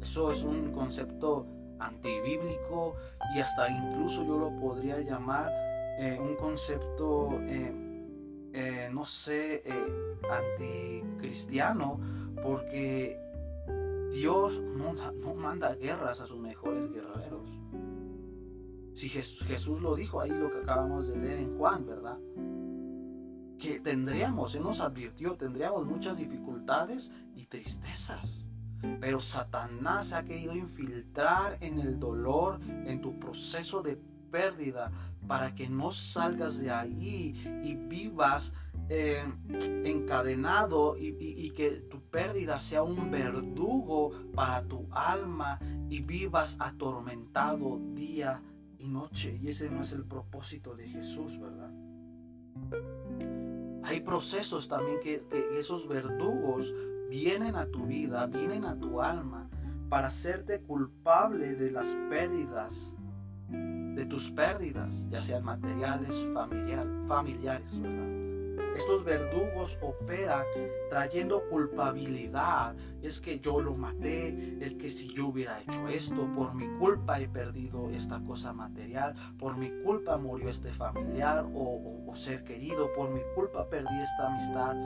Eso 0.00 0.32
es 0.32 0.42
un 0.42 0.72
concepto 0.72 1.46
antibíblico 1.78 2.96
y 3.34 3.40
hasta 3.40 3.70
incluso 3.70 4.24
yo 4.26 4.38
lo 4.38 4.58
podría 4.58 5.00
llamar 5.00 5.50
eh, 5.98 6.18
un 6.18 6.34
concepto, 6.36 7.40
eh, 7.42 7.74
eh, 8.54 8.90
no 8.92 9.04
sé, 9.04 9.62
anticristiano, 10.30 12.00
porque 12.42 13.18
Dios 14.10 14.60
no, 14.60 14.94
no 14.94 15.34
manda 15.34 15.74
guerras 15.74 16.20
a 16.20 16.26
sus 16.26 16.38
mejores 16.38 16.90
guerreros 16.90 17.50
Si 18.94 19.08
Jesús, 19.08 19.82
lo 19.82 19.94
dijo 19.94 20.20
ahí, 20.20 20.30
lo 20.30 20.50
que 20.50 20.58
acabamos 20.58 21.08
de 21.08 21.16
leer 21.16 21.38
en 21.38 21.58
Juan, 21.58 21.86
¿verdad? 21.86 22.18
Que 23.60 23.78
tendríamos, 23.78 24.54
Él 24.54 24.62
nos 24.62 24.80
advirtió, 24.80 25.36
tendríamos 25.36 25.86
muchas 25.86 26.16
dificultades 26.16 27.12
y 27.36 27.46
tristezas. 27.46 28.44
Pero 29.00 29.20
Satanás 29.20 30.14
ha 30.14 30.24
querido 30.24 30.56
infiltrar 30.56 31.58
en 31.60 31.78
el 31.78 32.00
dolor, 32.00 32.60
en 32.62 33.00
tu 33.02 33.18
proceso 33.18 33.82
de 33.82 34.00
pérdida, 34.30 34.90
para 35.28 35.54
que 35.54 35.68
no 35.68 35.90
salgas 35.90 36.58
de 36.58 36.70
ahí 36.70 37.34
y 37.62 37.74
vivas 37.74 38.54
eh, 38.88 39.22
encadenado 39.84 40.96
y, 40.98 41.50
que 41.50 41.82
tu 41.82 42.00
pérdida 42.00 42.58
sea 42.58 42.82
un 42.82 43.10
verdugo 43.10 44.10
para 44.34 44.62
tu 44.66 44.88
alma 44.90 45.60
y 45.88 46.00
vivas 46.00 46.56
atormentado 46.60 47.78
día 47.94 48.42
y 48.78 48.88
noche. 48.88 49.38
Y 49.40 49.48
ese 49.48 49.70
no 49.70 49.82
es 49.82 49.92
el 49.92 50.04
propósito 50.04 50.74
de 50.74 50.88
Jesús, 50.88 51.38
¿verdad? 51.38 51.70
Hay 53.90 54.02
procesos 54.02 54.68
también 54.68 55.00
que, 55.00 55.20
esos 55.58 55.88
verdugos 55.88 56.72
vienen 57.08 57.56
a 57.56 57.66
tu 57.66 57.86
vida, 57.86 58.24
vienen 58.28 58.64
a 58.64 58.78
tu 58.78 59.02
alma 59.02 59.50
para 59.88 60.06
hacerte 60.06 60.62
culpable 60.62 61.56
de 61.56 61.72
las 61.72 61.96
pérdidas 62.08 62.94
de 63.48 64.06
tus 64.06 64.30
pérdidas, 64.30 65.10
ya 65.10 65.20
sean 65.24 65.44
materiales, 65.44 66.24
familiar, 66.32 66.86
familiares, 67.08 67.80
¿verdad? 67.80 68.19
Estos 68.76 69.04
verdugos 69.04 69.78
operan 69.82 70.44
trayendo 70.88 71.48
culpabilidad. 71.48 72.74
Es 73.02 73.20
que 73.20 73.40
yo 73.40 73.60
lo 73.60 73.74
maté, 73.74 74.58
es 74.60 74.74
que 74.74 74.90
si 74.90 75.12
yo 75.14 75.28
hubiera 75.28 75.60
hecho 75.60 75.88
esto, 75.88 76.28
por 76.34 76.54
mi 76.54 76.68
culpa 76.78 77.20
he 77.20 77.28
perdido 77.28 77.90
esta 77.90 78.22
cosa 78.22 78.52
material, 78.52 79.14
por 79.38 79.56
mi 79.56 79.70
culpa 79.82 80.18
murió 80.18 80.48
este 80.48 80.70
familiar 80.70 81.46
o, 81.54 82.10
ser 82.14 82.44
querido, 82.44 82.92
por 82.92 83.10
mi 83.10 83.20
culpa 83.34 83.68
perdí 83.68 84.00
esta 84.02 84.26
amistad. 84.26 84.76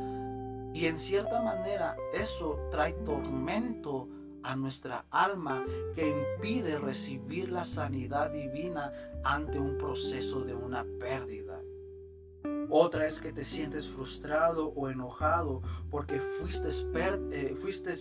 Y 0.74 0.87
en 0.87 0.98
cierta 0.98 1.40
manera 1.40 1.96
eso 2.12 2.58
trae 2.70 2.92
tormento 2.92 4.08
a 4.44 4.56
nuestra 4.56 5.06
alma 5.10 5.64
que 5.94 6.08
impide 6.08 6.78
recibir 6.78 7.50
la 7.50 7.64
sanidad 7.64 8.30
divina 8.30 8.92
ante 9.24 9.58
un 9.58 9.78
proceso 9.78 10.44
de 10.44 10.54
una 10.54 10.84
pérdida. 11.00 11.53
Otra 12.70 13.07
es 13.07 13.20
que 13.20 13.33
te 13.33 13.44
sientes 13.44 13.88
frustrado 13.88 14.68
o 14.68 14.88
enojado 14.88 15.62
porque 15.90 16.20
fuiste, 16.20 16.68
eh, 17.33 17.57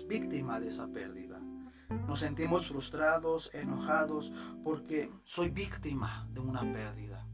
víctima 0.07 0.59
de 0.59 0.69
esa 0.69 0.87
pérdida. 0.87 1.39
Nos 2.07 2.19
sentimos 2.19 2.67
frustrados, 2.67 3.53
enojados 3.53 4.33
porque 4.63 5.11
soy 5.23 5.49
víctima 5.49 6.27
de 6.31 6.39
una 6.39 6.61
pérdida. 6.61 7.27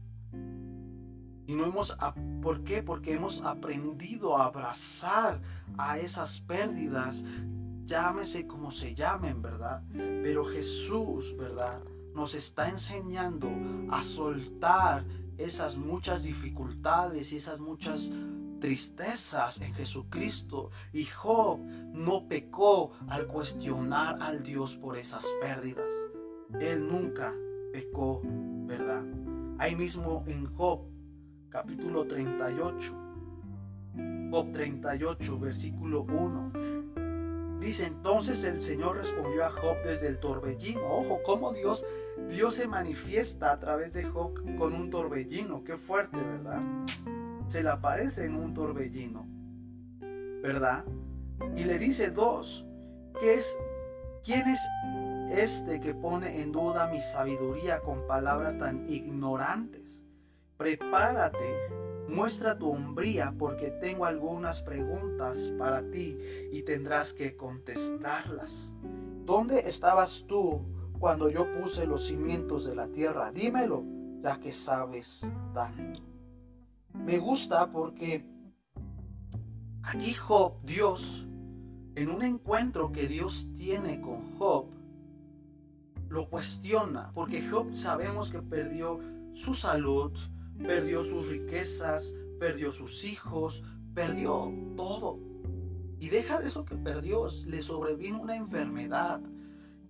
Y 1.46 1.54
no 1.54 1.64
hemos, 1.64 1.96
¿por 2.42 2.62
qué? 2.62 2.82
Porque 2.82 3.14
hemos 3.14 3.42
aprendido 3.42 4.36
a 4.36 4.44
abrazar 4.44 5.40
a 5.78 5.98
esas 5.98 6.40
pérdidas 6.40 7.24
llámese 7.90 8.46
como 8.46 8.70
se 8.70 8.94
llamen, 8.94 9.42
¿verdad? 9.42 9.82
Pero 9.92 10.44
Jesús, 10.44 11.36
¿verdad? 11.36 11.82
Nos 12.14 12.36
está 12.36 12.68
enseñando 12.68 13.50
a 13.90 14.00
soltar 14.00 15.04
esas 15.40 15.78
muchas 15.78 16.24
dificultades 16.24 17.32
y 17.32 17.36
esas 17.36 17.60
muchas 17.60 18.12
tristezas 18.60 19.60
en 19.60 19.72
Jesucristo. 19.72 20.70
Y 20.92 21.04
Job 21.06 21.60
no 21.92 22.28
pecó 22.28 22.92
al 23.08 23.26
cuestionar 23.26 24.18
al 24.20 24.42
Dios 24.42 24.76
por 24.76 24.96
esas 24.96 25.26
pérdidas. 25.40 25.92
Él 26.60 26.86
nunca 26.86 27.34
pecó, 27.72 28.20
¿verdad? 28.24 29.02
Ahí 29.58 29.74
mismo 29.74 30.24
en 30.26 30.46
Job, 30.54 30.86
capítulo 31.48 32.06
38, 32.06 32.96
Job 34.30 34.52
38, 34.52 35.38
versículo 35.38 36.02
1. 36.02 36.79
Dice 37.60 37.84
entonces 37.84 38.42
el 38.44 38.62
Señor 38.62 38.96
respondió 38.96 39.44
a 39.44 39.50
Job 39.50 39.76
desde 39.84 40.08
el 40.08 40.18
torbellino. 40.18 40.80
Ojo, 40.86 41.20
cómo 41.22 41.52
Dios, 41.52 41.84
Dios 42.28 42.54
se 42.54 42.66
manifiesta 42.66 43.52
a 43.52 43.60
través 43.60 43.92
de 43.92 44.04
Job 44.04 44.32
con 44.56 44.72
un 44.72 44.88
torbellino. 44.88 45.62
Qué 45.62 45.76
fuerte, 45.76 46.16
¿verdad? 46.16 46.62
Se 47.48 47.62
le 47.62 47.68
aparece 47.68 48.24
en 48.24 48.36
un 48.36 48.54
torbellino, 48.54 49.26
¿verdad? 50.42 50.86
Y 51.54 51.64
le 51.64 51.78
dice 51.78 52.10
dos, 52.10 52.66
¿qué 53.20 53.34
es, 53.34 53.58
¿quién 54.24 54.48
es 54.48 54.66
este 55.30 55.80
que 55.80 55.94
pone 55.94 56.40
en 56.40 56.52
duda 56.52 56.90
mi 56.90 57.00
sabiduría 57.00 57.80
con 57.80 58.06
palabras 58.06 58.58
tan 58.58 58.88
ignorantes? 58.88 60.00
Prepárate 60.56 61.79
Muestra 62.10 62.58
tu 62.58 62.72
hombría 62.72 63.32
porque 63.38 63.70
tengo 63.70 64.04
algunas 64.04 64.62
preguntas 64.62 65.52
para 65.56 65.88
ti 65.92 66.18
y 66.50 66.62
tendrás 66.62 67.12
que 67.12 67.36
contestarlas. 67.36 68.72
¿Dónde 69.24 69.60
estabas 69.60 70.24
tú 70.26 70.60
cuando 70.98 71.28
yo 71.28 71.46
puse 71.60 71.86
los 71.86 72.04
cimientos 72.04 72.66
de 72.66 72.74
la 72.74 72.88
tierra? 72.88 73.30
Dímelo, 73.30 73.84
ya 74.20 74.40
que 74.40 74.50
sabes 74.50 75.24
tanto. 75.54 76.00
Me 76.94 77.18
gusta 77.18 77.70
porque 77.70 78.26
aquí 79.84 80.12
Job, 80.12 80.60
Dios, 80.64 81.28
en 81.94 82.10
un 82.10 82.24
encuentro 82.24 82.90
que 82.90 83.06
Dios 83.06 83.48
tiene 83.54 84.00
con 84.00 84.36
Job, 84.36 84.66
lo 86.08 86.28
cuestiona, 86.28 87.12
porque 87.14 87.40
Job 87.48 87.76
sabemos 87.76 88.32
que 88.32 88.42
perdió 88.42 88.98
su 89.32 89.54
salud, 89.54 90.12
perdió 90.66 91.04
sus 91.04 91.28
riquezas, 91.28 92.14
perdió 92.38 92.72
sus 92.72 93.04
hijos, 93.04 93.64
perdió 93.94 94.52
todo. 94.76 95.18
Y 95.98 96.08
deja 96.08 96.40
de 96.40 96.48
eso 96.48 96.64
que 96.64 96.76
perdió, 96.76 97.28
le 97.46 97.62
sobrevino 97.62 98.22
una 98.22 98.36
enfermedad. 98.36 99.20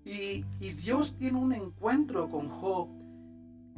Y, 0.04 0.44
Dios 0.59 1.14
tiene 1.14 1.38
un 1.38 1.52
encuentro 1.52 2.28
con 2.28 2.48
Job 2.48 2.88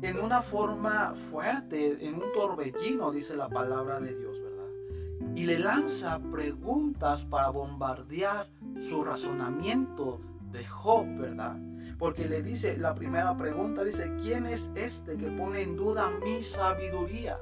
en 0.00 0.18
una 0.18 0.40
forma 0.40 1.14
fuerte, 1.14 2.06
en 2.06 2.14
un 2.14 2.32
torbellino, 2.34 3.12
dice 3.12 3.36
la 3.36 3.48
palabra 3.48 4.00
de 4.00 4.16
Dios, 4.16 4.36
¿verdad? 4.42 5.32
Y 5.36 5.44
le 5.44 5.58
lanza 5.58 6.20
preguntas 6.30 7.24
para 7.26 7.50
bombardear 7.50 8.48
su 8.80 9.04
razonamiento 9.04 10.20
de 10.50 10.64
Job, 10.64 11.06
¿verdad? 11.18 11.56
Porque 12.02 12.26
le 12.26 12.42
dice, 12.42 12.76
la 12.78 12.96
primera 12.96 13.36
pregunta 13.36 13.84
dice, 13.84 14.12
¿quién 14.20 14.46
es 14.46 14.72
este 14.74 15.16
que 15.16 15.28
pone 15.28 15.62
en 15.62 15.76
duda 15.76 16.10
mi 16.10 16.42
sabiduría? 16.42 17.38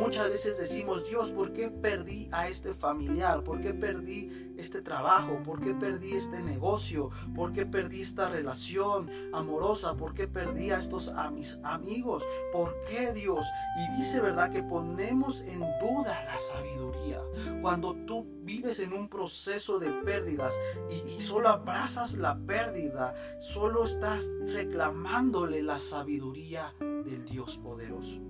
Muchas 0.00 0.28
veces 0.28 0.58
decimos, 0.58 1.08
Dios, 1.08 1.30
¿por 1.30 1.52
qué 1.52 1.70
perdí 1.70 2.28
a 2.32 2.48
este 2.48 2.74
familiar? 2.74 3.44
¿Por 3.44 3.60
qué 3.60 3.72
perdí 3.72 4.49
este 4.60 4.82
trabajo? 4.82 5.42
¿Por 5.42 5.60
qué 5.60 5.74
perdí 5.74 6.12
este 6.12 6.42
negocio? 6.42 7.10
¿Por 7.34 7.52
qué 7.52 7.66
perdí 7.66 8.02
esta 8.02 8.28
relación 8.30 9.10
amorosa? 9.32 9.94
¿Por 9.94 10.14
qué 10.14 10.28
perdí 10.28 10.70
a 10.70 10.78
estos 10.78 11.10
amigos? 11.10 12.24
¿Por 12.52 12.76
qué 12.88 13.12
Dios? 13.12 13.44
Y 13.76 13.96
dice, 13.96 14.20
¿verdad? 14.20 14.50
Que 14.50 14.62
ponemos 14.62 15.42
en 15.42 15.60
duda 15.80 16.24
la 16.24 16.38
sabiduría. 16.38 17.20
Cuando 17.62 17.94
tú 18.06 18.26
vives 18.42 18.80
en 18.80 18.92
un 18.92 19.08
proceso 19.08 19.78
de 19.78 19.92
pérdidas 19.92 20.54
y, 20.90 21.10
y 21.10 21.20
solo 21.20 21.48
abrazas 21.48 22.16
la 22.16 22.38
pérdida, 22.38 23.14
solo 23.40 23.84
estás 23.84 24.28
reclamándole 24.52 25.62
la 25.62 25.78
sabiduría 25.78 26.74
del 26.78 27.24
Dios 27.24 27.58
poderoso. 27.58 28.20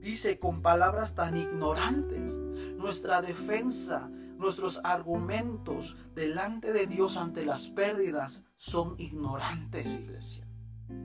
Dice 0.00 0.38
con 0.38 0.62
palabras 0.62 1.14
tan 1.14 1.36
ignorantes, 1.36 2.32
nuestra 2.76 3.22
defensa, 3.22 4.10
nuestros 4.38 4.80
argumentos 4.84 5.96
delante 6.14 6.72
de 6.72 6.86
Dios 6.86 7.16
ante 7.16 7.44
las 7.44 7.70
pérdidas 7.70 8.44
son 8.56 8.94
ignorantes, 8.98 9.96
iglesia. 9.96 10.46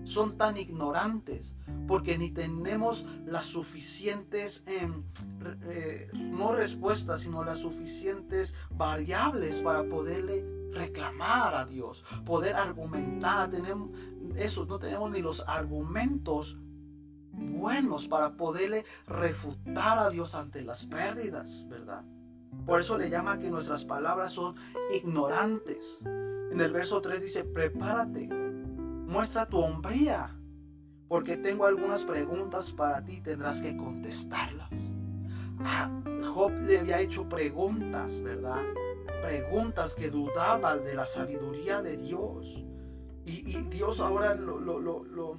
Son 0.04 0.38
tan 0.38 0.58
ignorantes 0.58 1.56
porque 1.88 2.18
ni 2.18 2.32
tenemos 2.32 3.06
las 3.26 3.46
suficientes, 3.46 4.64
em, 4.66 5.04
eh, 5.66 6.10
no 6.14 6.54
respuestas, 6.54 7.22
sino 7.22 7.44
las 7.44 7.60
suficientes 7.60 8.56
variables 8.70 9.62
para 9.62 9.84
poderle 9.88 10.46
reclamar 10.72 11.56
a 11.56 11.66
Dios, 11.66 12.04
poder 12.26 12.56
argumentar. 12.56 13.50
Tenemos 13.50 13.92
eso, 14.36 14.66
no 14.66 14.80
tenemos 14.80 15.12
ni 15.12 15.22
los 15.22 15.44
argumentos 15.48 16.58
buenos 17.32 18.08
para 18.08 18.36
poderle 18.36 18.86
refutar 19.08 20.00
a 20.00 20.10
Dios 20.10 20.36
ante 20.36 20.64
las 20.64 20.86
pérdidas, 20.86 21.68
¿verdad? 21.68 22.04
Por 22.66 22.82
eso 22.82 22.98
le 22.98 23.10
llama 23.10 23.40
que 23.40 23.50
nuestras 23.50 23.86
palabras 23.86 24.34
son 24.34 24.56
ignorantes. 24.94 26.00
En 26.04 26.60
el 26.60 26.72
verso 26.72 27.02
3 27.02 27.22
dice, 27.22 27.44
prepárate, 27.44 28.28
muestra 28.28 29.48
tu 29.48 29.58
hombría, 29.60 30.38
porque 31.08 31.38
tengo 31.38 31.66
algunas 31.66 32.06
preguntas 32.06 32.72
para 32.72 33.04
ti, 33.04 33.22
tendrás 33.22 33.62
que 33.62 33.76
contestarlas. 33.76 34.70
Ah, 35.60 35.90
Job 36.34 36.52
le 36.66 36.80
había 36.80 37.02
hecho 37.02 37.28
preguntas, 37.30 38.22
¿verdad? 38.22 38.64
preguntas 39.22 39.96
que 39.96 40.10
dudaban 40.10 40.84
de 40.84 40.96
la 40.96 41.06
sabiduría 41.06 41.82
de 41.82 41.98
Dios. 41.98 42.66
Y, 43.24 43.54
Dios 43.70 44.00
ahora 44.02 44.34
lo, 44.34 44.60
lo, 44.60 44.80
lo, 44.80 45.38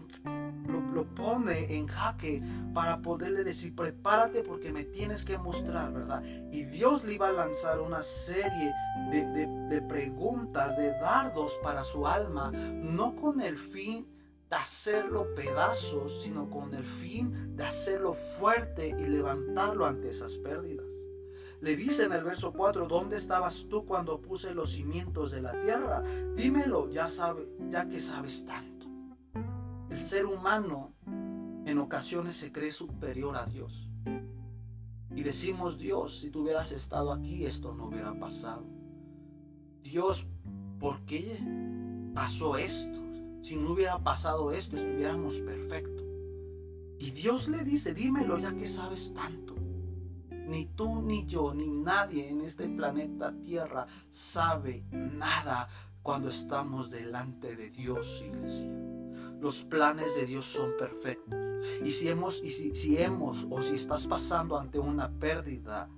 pone 1.14 1.76
en 1.76 1.86
jaque 1.86 2.42
para 2.74 3.00
poderle 3.00 3.44
decir, 3.44 3.74
prepárate 3.74 4.42
porque 4.42 4.72
me 4.72 4.84
tienes 4.84 5.24
que 5.24 5.38
mostrar, 5.38 5.92
¿verdad? 5.92 6.22
Y 6.50 6.64
Dios 6.64 7.04
le 7.04 7.14
iba 7.14 7.28
a 7.28 7.32
lanzar 7.32 7.80
una 7.80 8.02
serie 8.02 8.72
de, 9.10 9.24
de 9.68 9.82
preguntas, 9.82 10.76
de 10.76 10.92
dardos 10.92 11.58
para 11.62 11.84
su 11.84 12.06
alma, 12.06 12.50
no 12.50 13.14
con 13.14 13.40
el 13.40 13.58
fin 13.58 14.06
de 14.50 14.56
hacerlo 14.56 15.34
pedazos, 15.34 16.22
sino 16.22 16.50
con 16.50 16.74
el 16.74 16.84
fin 16.84 17.56
de 17.56 17.64
hacerlo 17.64 18.14
fuerte 18.14 18.88
y 18.88 19.06
levantarlo 19.06 19.86
ante 19.86 20.10
esas 20.10 20.38
pérdidas. 20.38 20.86
Le 21.60 21.76
dice 21.76 22.06
en 22.06 22.12
el 22.12 22.24
verso 22.24 22.52
4, 22.52 22.88
¿dónde 22.88 23.16
estabas 23.16 23.66
tú 23.70 23.86
cuando 23.86 24.20
puse 24.20 24.52
los 24.52 24.72
cimientos 24.72 25.30
de 25.30 25.42
la 25.42 25.56
tierra? 25.60 26.02
Dímelo, 26.34 26.90
ya 26.90 27.08
sabe, 27.08 27.48
ya 27.70 27.88
que 27.88 28.00
sabes 28.00 28.44
tanto. 28.44 28.71
El 29.92 30.00
ser 30.00 30.24
humano 30.24 30.94
en 31.66 31.76
ocasiones 31.76 32.34
se 32.34 32.50
cree 32.50 32.72
superior 32.72 33.36
a 33.36 33.44
Dios. 33.44 33.90
Y 35.14 35.22
decimos, 35.22 35.76
Dios, 35.78 36.20
si 36.20 36.30
tú 36.30 36.40
hubieras 36.40 36.72
estado 36.72 37.12
aquí, 37.12 37.44
esto 37.44 37.74
no 37.74 37.88
hubiera 37.88 38.18
pasado. 38.18 38.64
Dios, 39.82 40.26
¿por 40.80 41.04
qué 41.04 41.38
pasó 42.14 42.56
esto? 42.56 42.98
Si 43.42 43.56
no 43.56 43.72
hubiera 43.72 43.98
pasado 43.98 44.50
esto, 44.50 44.76
estuviéramos 44.76 45.42
perfectos. 45.42 46.06
Y 46.98 47.10
Dios 47.10 47.48
le 47.48 47.62
dice, 47.62 47.92
dímelo 47.92 48.38
ya 48.38 48.54
que 48.54 48.66
sabes 48.66 49.12
tanto. 49.12 49.54
Ni 50.30 50.64
tú, 50.74 51.02
ni 51.02 51.26
yo, 51.26 51.52
ni 51.52 51.70
nadie 51.70 52.30
en 52.30 52.40
este 52.40 52.66
planeta 52.66 53.38
Tierra 53.38 53.86
sabe 54.08 54.86
nada 54.90 55.68
cuando 56.02 56.30
estamos 56.30 56.90
delante 56.90 57.56
de 57.56 57.68
Dios, 57.68 58.24
iglesia. 58.26 58.72
Los 59.42 59.64
planes 59.64 60.16
de 60.16 60.24
Dios 60.24 60.46
son 60.46 60.70
perfectos. 60.78 61.38
Y 61.84 61.90
si 61.90 62.08
hemos, 62.08 62.42
y 62.42 62.48
si, 62.48 62.96
hemos 62.96 63.46
o 63.50 63.60
si 63.60 63.74
estás 63.74 64.06
pasando 64.06 64.56
ante 64.56 64.78
una 64.78 65.10
pérdida, 65.10 65.90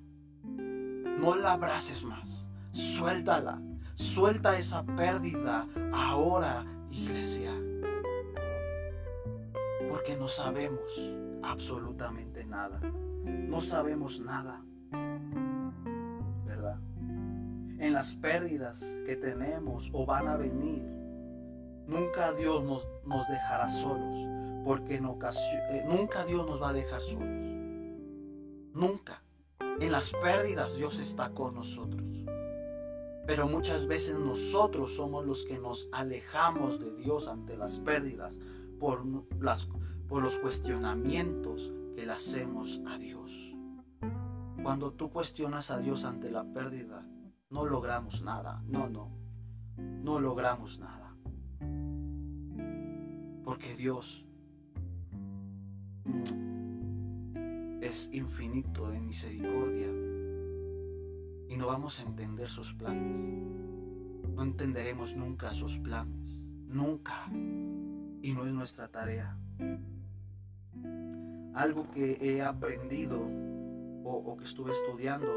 no 0.42 1.37
la 1.37 1.52
abraces 1.52 2.04
más. 2.04 2.48
Suéltala. 2.72 3.62
Suelta 3.94 4.59
esa 4.59 4.85
pérdida 4.85 5.68
ahora, 5.92 6.66
iglesia. 6.90 7.52
Porque 9.88 10.16
no 10.16 10.26
sabemos 10.26 10.90
absolutamente 11.44 12.44
nada 12.44 12.80
no 13.24 13.61
sabemos 13.61 14.20
nada, 14.20 14.64
¿verdad? 16.44 16.80
En 17.78 17.92
las 17.92 18.16
pérdidas 18.16 18.85
que 19.07 19.16
tenemos 19.16 19.90
o 19.92 20.04
van 20.07 20.28
a 20.28 20.37
venir, 20.37 20.85
nunca 21.87 22.33
Dios 22.33 22.62
nos, 22.62 22.88
nos 23.05 23.29
dejará 23.29 23.70
solos, 23.70 24.18
porque 24.64 24.97
en 24.97 25.07
ocasión, 25.07 25.61
eh, 25.70 25.85
nunca 25.87 26.25
Dios 26.25 26.47
nos 26.47 26.62
va 26.62 26.70
a 26.70 26.73
dejar 26.73 27.03
solos. 27.03 27.29
Nunca. 28.73 29.23
En 29.81 29.92
las 29.92 30.12
pérdidas 30.12 30.77
Dios 30.77 31.01
está 31.01 31.31
con 31.31 31.55
nosotros. 31.55 32.25
Pero 33.27 33.49
muchas 33.49 33.87
veces 33.87 34.18
nosotros 34.18 34.94
somos 34.94 35.25
los 35.25 35.47
que 35.47 35.59
nos 35.59 35.88
alejamos 35.92 36.79
de 36.79 36.94
Dios 36.94 37.29
ante 37.29 37.57
las 37.57 37.81
pérdidas 37.81 38.37
por, 38.79 39.05
las, 39.40 39.68
por 40.09 40.23
los 40.23 40.38
cuestionamientos 40.38 41.73
que 41.97 42.05
le 42.05 42.12
hacemos 42.12 42.81
a 42.87 42.99
Dios. 42.99 43.57
Cuando 44.62 44.92
tú 44.92 45.11
cuestionas 45.11 45.70
a 45.70 45.79
Dios 45.79 46.05
ante 46.05 46.31
la 46.31 46.44
pérdida, 46.44 47.07
no 47.51 47.66
logramos 47.66 48.23
nada. 48.23 48.62
No, 48.66 48.88
no. 48.88 49.11
No 49.77 50.20
logramos 50.20 50.79
nada. 50.79 51.03
Porque 53.44 53.74
Dios 53.74 54.24
es 57.80 58.11
infinito 58.12 58.90
en 58.92 59.07
misericordia. 59.07 59.88
Y 61.48 61.57
no 61.57 61.66
vamos 61.66 62.00
a 62.00 62.04
entender 62.04 62.48
sus 62.48 62.74
planes. 62.74 63.42
No 64.35 64.42
entenderemos 64.42 65.14
nunca 65.16 65.54
sus 65.54 65.78
planes. 65.78 66.40
Nunca. 66.66 67.26
Y 68.22 68.33
no 68.33 68.46
es 68.46 68.52
nuestra 68.52 68.88
tarea 68.88 69.38
algo 71.54 71.85
que 71.85 72.18
he 72.20 72.42
aprendido 72.42 73.30
o, 74.07 74.37
que 74.37 74.44
estuve 74.44 74.72
estudiando 74.72 75.28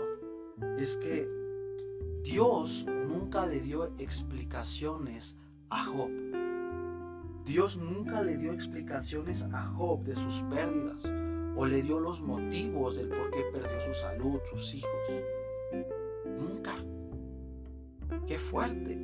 es 0.78 0.98
que 0.98 1.28
Dios 2.24 2.86
nunca 2.86 3.46
le 3.46 3.62
dio 3.62 3.93
explicaciones 4.00 5.38
a 5.70 5.86
Job. 5.86 6.10
Dios 7.48 7.78
nunca 7.78 8.24
le 8.24 8.36
dio 8.36 8.52
explicaciones 8.52 9.44
a 9.54 9.64
Job 9.68 10.04
de 10.04 10.18
sus 10.18 10.44
pérdidas 10.44 11.00
o 11.56 11.66
le 11.66 11.82
dio 11.82 12.02
los 12.02 12.22
motivos 12.22 12.98
del 12.98 13.08
por 13.08 13.32
qué 13.32 13.42
perdió 13.54 13.80
su 13.80 13.94
salud, 13.94 14.40
sus 14.50 14.76
hijos. 14.76 14.92
Nunca. 16.26 16.76
Qué 18.28 18.38
fuerte. 18.38 19.00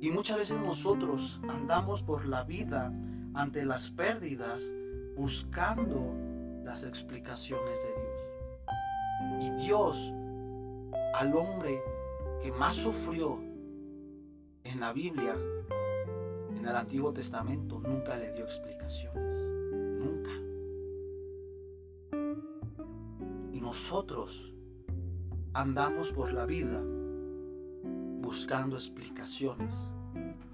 Y 0.00 0.10
muchas 0.10 0.38
veces 0.38 0.58
nosotros 0.58 1.42
andamos 1.48 2.02
por 2.02 2.26
la 2.26 2.44
vida 2.44 2.94
ante 3.34 3.66
las 3.66 3.90
pérdidas 3.90 4.72
buscando 5.14 6.14
las 6.64 6.84
explicaciones 6.84 7.78
de 7.82 7.90
Dios. 9.38 9.60
Y 9.60 9.64
Dios, 9.66 10.14
al 11.14 11.36
hombre 11.36 11.82
que 12.42 12.50
más 12.52 12.74
sufrió 12.74 13.38
en 14.64 14.80
la 14.80 14.94
Biblia, 14.94 15.36
en 16.56 16.66
el 16.66 16.76
Antiguo 16.76 17.12
Testamento, 17.12 17.80
nunca 17.80 18.16
le 18.16 18.32
dio 18.32 18.44
explicaciones. 18.44 19.36
Nunca. 19.98 20.30
Y 23.52 23.60
nosotros 23.60 24.54
andamos 25.52 26.12
por 26.12 26.32
la 26.32 26.46
vida 26.46 26.82
buscando 28.20 28.76
explicaciones, 28.76 29.74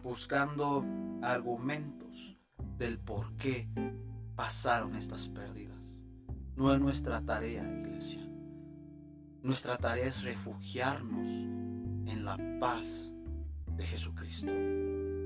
buscando 0.02 0.84
argumentos 1.22 2.38
del 2.76 2.98
por 2.98 3.34
qué 3.36 3.68
pasaron 4.34 4.94
estas 4.94 5.28
pérdidas. 5.28 5.78
No 6.56 6.74
es 6.74 6.80
nuestra 6.80 7.20
tarea, 7.22 7.62
iglesia. 7.80 8.28
Nuestra 9.42 9.78
tarea 9.78 10.06
es 10.06 10.22
refugiarnos 10.22 11.28
en 12.06 12.24
la 12.24 12.36
paz 12.60 13.14
de 13.76 13.84
Jesucristo. 13.84 14.52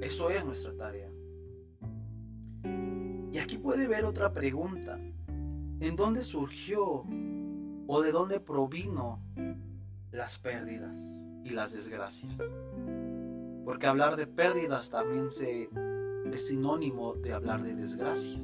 Eso 0.01 0.31
es 0.31 0.45
nuestra 0.45 0.77
tarea. 0.77 1.11
Y 3.33 3.39
aquí 3.39 3.59
puede 3.59 3.87
ver 3.87 4.05
otra 4.05 4.33
pregunta. 4.33 4.99
¿En 5.81 5.95
dónde 5.97 6.23
surgió 6.23 7.05
o 7.87 8.01
de 8.01 8.13
dónde 8.13 8.41
provino 8.41 9.23
las 10.11 10.39
pérdidas 10.39 10.99
y 11.45 11.51
las 11.51 11.73
desgracias? 11.73 12.35
Porque 13.65 13.87
hablar 13.87 14.17
de 14.17 14.27
pérdidas 14.27 14.91
también 14.91 15.31
se, 15.31 15.69
es 16.33 16.49
sinónimo 16.49 17.15
de 17.15 17.33
hablar 17.33 17.63
de 17.63 17.75
desgracia. 17.75 18.41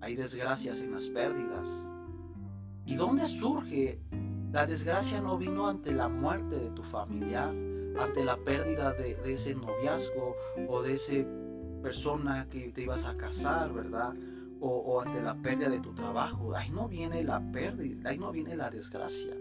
Hay 0.00 0.16
desgracias 0.16 0.82
en 0.82 0.92
las 0.92 1.08
pérdidas. 1.08 1.68
¿Y 2.86 2.94
dónde 2.94 3.26
surge? 3.26 4.00
La 4.52 4.64
desgracia 4.64 5.20
no 5.20 5.36
vino 5.36 5.68
ante 5.68 5.92
la 5.92 6.08
muerte 6.08 6.56
de 6.58 6.70
tu 6.70 6.82
familiar, 6.82 7.52
ante 7.98 8.24
la 8.24 8.36
pérdida 8.36 8.92
de, 8.92 9.16
ese 9.32 9.54
noviazgo 9.54 10.36
o 10.68 10.82
de 10.82 10.94
esa 10.94 11.26
persona 11.82 12.48
que 12.48 12.72
te 12.72 12.82
ibas 12.82 13.06
a 13.06 13.16
casar, 13.16 13.72
¿verdad? 13.72 14.14
O, 14.60 14.68
o, 14.68 15.00
ante 15.00 15.22
la 15.22 15.34
pérdida 15.34 15.68
de 15.68 15.80
tu 15.80 15.94
trabajo. 15.94 16.54
Ahí 16.54 16.70
no 16.70 16.88
viene 16.88 17.22
la 17.24 17.40
pérdida, 17.52 18.10
ahí 18.10 18.18
no 18.18 18.32
viene 18.32 18.56
la 18.56 18.70
desgracia. 18.70 19.34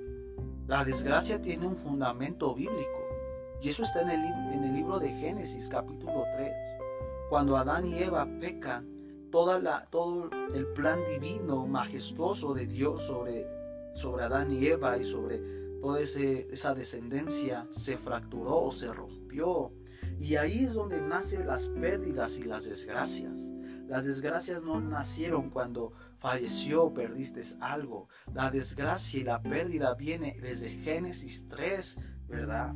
La 0.67 0.83
desgracia 0.83 1.41
tiene 1.41 1.67
un 1.67 1.77
fundamento 1.77 2.53
bíblico. 2.55 3.05
Y 3.61 3.69
eso 3.69 3.83
está 3.83 4.01
en 4.01 4.09
el, 4.09 4.53
en 4.53 4.63
el 4.63 4.73
libro 4.75 4.99
de 4.99 5.11
Génesis 5.11 5.69
capítulo 5.69 6.23
3. 6.35 6.51
Cuando 7.29 7.57
Adán 7.57 7.85
y 7.85 7.97
Eva 7.99 8.27
pecan, 8.39 8.95
la, 9.61 9.85
todo 9.91 10.29
el 10.53 10.67
plan 10.67 10.99
divino, 11.09 11.67
majestuoso 11.67 12.53
de 12.53 12.67
Dios 12.67 13.03
sobre, 13.03 13.45
sobre 13.93 14.23
Adán 14.23 14.49
y 14.51 14.65
Eva 14.65 14.97
y 14.97 15.05
sobre 15.05 15.41
toda 15.85 15.99
esa 16.01 16.73
descendencia 16.73 17.67
se 17.69 17.95
fracturó, 17.95 18.71
se 18.71 18.91
rompió. 18.91 19.71
Y 20.19 20.35
ahí 20.35 20.63
es 20.63 20.73
donde 20.73 20.99
nacen 20.99 21.45
las 21.45 21.69
pérdidas 21.69 22.39
y 22.39 22.41
las 22.41 22.65
desgracias. 22.65 23.51
Las 23.87 24.07
desgracias 24.07 24.63
no 24.63 24.81
nacieron 24.81 25.51
cuando 25.51 25.93
falleció, 26.17 26.91
perdiste 26.91 27.43
algo. 27.59 28.09
La 28.33 28.49
desgracia 28.49 29.19
y 29.19 29.23
la 29.25 29.43
pérdida 29.43 29.93
viene 29.93 30.35
desde 30.41 30.71
Génesis 30.71 31.47
3, 31.49 31.99
¿verdad? 32.27 32.73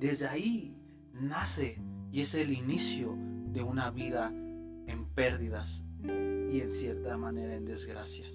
Desde 0.00 0.26
ahí 0.26 0.76
nace 1.12 1.80
y 2.10 2.22
es 2.22 2.34
el 2.34 2.52
inicio 2.52 3.14
de 3.52 3.62
una 3.62 3.92
vida 3.92 4.32
en 4.32 5.08
pérdidas 5.14 5.84
y 6.02 6.60
en 6.60 6.72
cierta 6.72 7.16
manera 7.16 7.54
en 7.54 7.64
desgracias. 7.64 8.32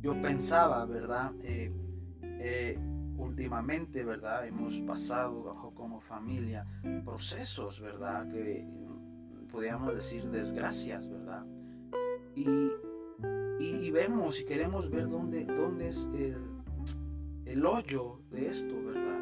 Yo 0.00 0.22
pensaba, 0.22 0.84
¿verdad? 0.86 1.32
Eh, 1.42 1.72
eh, 2.38 2.78
últimamente, 3.16 4.04
¿verdad? 4.04 4.46
Hemos 4.46 4.80
pasado 4.80 5.42
bajo 5.42 5.74
como 5.74 6.00
familia 6.00 6.66
procesos, 7.04 7.80
¿verdad? 7.80 8.28
Que 8.28 8.66
podríamos 9.50 9.94
decir, 9.94 10.24
desgracias, 10.30 11.08
¿verdad? 11.08 11.44
Y, 12.34 12.70
vemos 13.90 14.38
y 14.40 14.44
queremos 14.44 14.90
ver 14.90 15.08
dónde, 15.08 15.44
dónde 15.46 15.88
es 15.88 16.08
el, 16.14 16.36
el 17.46 17.66
hoyo 17.66 18.20
de 18.30 18.48
esto, 18.48 18.74
¿verdad? 18.84 19.18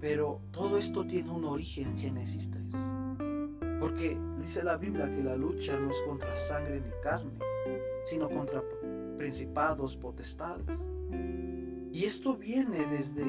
Pero 0.00 0.40
todo 0.50 0.78
esto 0.78 1.06
tiene 1.06 1.30
un 1.30 1.44
origen 1.44 1.90
en 1.90 1.98
Génesis 1.98 2.50
3. 2.50 2.64
Porque 3.78 4.18
dice 4.38 4.64
la 4.64 4.76
Biblia 4.76 5.10
que 5.10 5.22
la 5.22 5.36
lucha 5.36 5.78
no 5.78 5.90
es 5.90 6.02
contra 6.02 6.34
sangre 6.36 6.80
ni 6.80 6.90
carne, 7.02 7.38
sino 8.04 8.28
contra 8.28 8.62
principados, 9.18 9.96
potestades. 9.96 10.66
Y 11.94 12.06
esto 12.06 12.36
viene 12.36 12.88
desde, 12.88 13.24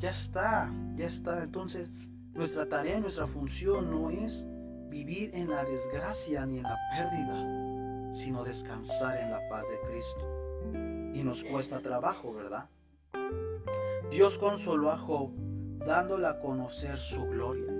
ya 0.00 0.10
está, 0.10 0.74
ya 0.96 1.06
está. 1.06 1.44
Entonces, 1.44 1.88
nuestra 2.32 2.68
tarea, 2.68 2.98
nuestra 2.98 3.28
función 3.28 3.88
no 3.88 4.10
es 4.10 4.48
vivir 4.88 5.30
en 5.32 5.48
la 5.48 5.64
desgracia 5.64 6.44
ni 6.44 6.56
en 6.56 6.64
la 6.64 6.76
pérdida, 6.90 8.12
sino 8.14 8.42
descansar 8.42 9.16
en 9.18 9.30
la 9.30 9.48
paz 9.48 9.64
de 9.70 9.78
Cristo. 9.88 11.12
Y 11.14 11.22
nos 11.22 11.44
cuesta 11.44 11.78
trabajo, 11.78 12.34
¿verdad? 12.34 12.68
Dios 14.10 14.38
consoló 14.38 14.90
a 14.90 14.98
Job 14.98 15.30
dándole 15.86 16.26
a 16.26 16.40
conocer 16.40 16.98
su 16.98 17.24
gloria. 17.26 17.72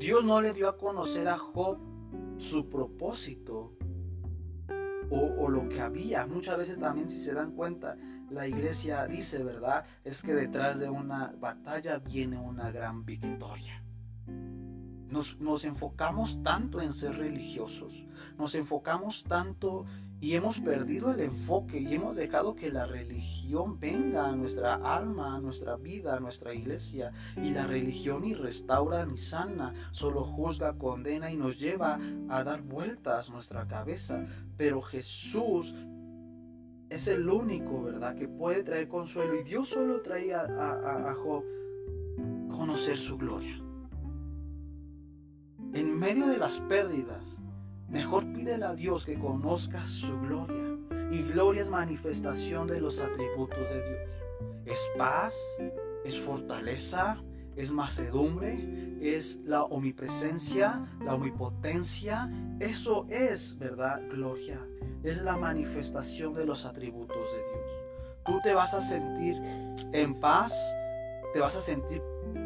Dios 0.00 0.24
no 0.24 0.40
le 0.40 0.52
dio 0.52 0.68
a 0.68 0.76
conocer 0.76 1.28
a 1.28 1.38
Job 1.38 1.78
su 2.38 2.68
propósito 2.68 3.78
o, 5.10 5.48
lo 5.48 5.68
que 5.68 5.80
había. 5.80 6.26
Muchas 6.26 6.58
veces 6.58 6.80
también 6.80 7.08
si 7.08 7.20
se 7.20 7.34
dan 7.34 7.52
cuenta, 7.52 7.96
la 8.30 8.46
iglesia 8.46 9.06
dice, 9.06 9.42
¿verdad? 9.42 9.84
Es 10.04 10.22
que 10.22 10.34
detrás 10.34 10.78
de 10.78 10.90
una 10.90 11.34
batalla 11.38 11.98
viene 11.98 12.38
una 12.38 12.70
gran 12.70 13.04
victoria. 13.04 13.82
Nos, 15.08 15.38
nos, 15.40 15.64
enfocamos 15.64 16.42
tanto 16.42 16.82
en 16.82 16.92
ser 16.92 17.16
religiosos, 17.16 18.06
nos 18.36 18.54
enfocamos 18.54 19.24
tanto 19.24 19.86
y 20.20 20.34
hemos 20.34 20.58
perdido 20.60 21.12
el 21.12 21.20
enfoque 21.20 21.78
y 21.78 21.94
hemos 21.94 22.16
dejado 22.16 22.56
que 22.56 22.72
la 22.72 22.86
religión 22.86 23.78
venga 23.78 24.28
a 24.28 24.34
nuestra 24.34 24.74
alma, 24.74 25.36
a 25.36 25.40
nuestra 25.40 25.76
vida, 25.76 26.16
a 26.16 26.20
nuestra 26.20 26.52
iglesia. 26.52 27.12
Y 27.36 27.50
la 27.50 27.68
religión 27.68 28.22
ni 28.22 28.34
restaura 28.34 29.06
ni 29.06 29.16
sana, 29.16 29.72
solo 29.92 30.24
juzga, 30.24 30.76
condena 30.76 31.30
y 31.30 31.36
nos 31.36 31.58
lleva 31.58 32.00
a 32.28 32.42
dar 32.42 32.62
vueltas 32.62 33.30
nuestra 33.30 33.68
cabeza. 33.68 34.26
Pero 34.56 34.82
Jesús 34.82 35.72
es 36.90 37.08
el 37.08 37.28
único, 37.28 37.82
¿verdad?, 37.82 38.14
que 38.14 38.28
puede 38.28 38.62
traer 38.62 38.88
consuelo. 38.88 39.34
Y 39.34 39.42
Dios 39.42 39.68
solo 39.68 40.00
traía 40.00 40.40
a, 40.40 41.10
a 41.10 41.14
Job 41.14 41.44
conocer 42.48 42.98
su 42.98 43.18
gloria. 43.18 43.62
En 45.74 45.98
medio 45.98 46.26
de 46.26 46.38
las 46.38 46.60
pérdidas, 46.62 47.42
Mejor 47.88 48.30
pídele 48.34 48.66
a 48.66 48.74
Dios 48.74 49.06
que 49.06 49.18
conozca 49.18 49.86
su 49.86 50.18
gloria. 50.20 50.76
Y 51.10 51.22
gloria 51.22 51.62
es 51.62 51.70
manifestación 51.70 52.66
de 52.66 52.80
los 52.82 53.00
atributos 53.00 53.70
de 53.70 53.82
Dios. 53.82 54.00
Es 54.66 54.90
paz, 54.98 55.34
es 56.04 56.18
fortaleza, 56.18 57.22
es 57.58 57.72
macedumbre, 57.72 58.96
es 59.00 59.40
la 59.44 59.64
omnipresencia, 59.64 60.88
la 61.04 61.14
omnipotencia. 61.14 62.30
Eso 62.60 63.06
es, 63.10 63.58
¿verdad? 63.58 64.00
Gloria. 64.10 64.64
Es 65.02 65.22
la 65.24 65.36
manifestación 65.36 66.34
de 66.34 66.46
los 66.46 66.64
atributos 66.64 67.32
de 67.32 67.38
Dios. 67.38 67.72
Tú 68.24 68.40
te 68.44 68.54
vas 68.54 68.74
a 68.74 68.80
sentir 68.80 69.36
en 69.92 70.20
paz, 70.20 70.54
te 71.32 71.40
vas 71.40 71.56
a 71.56 71.62
sentir 71.62 72.00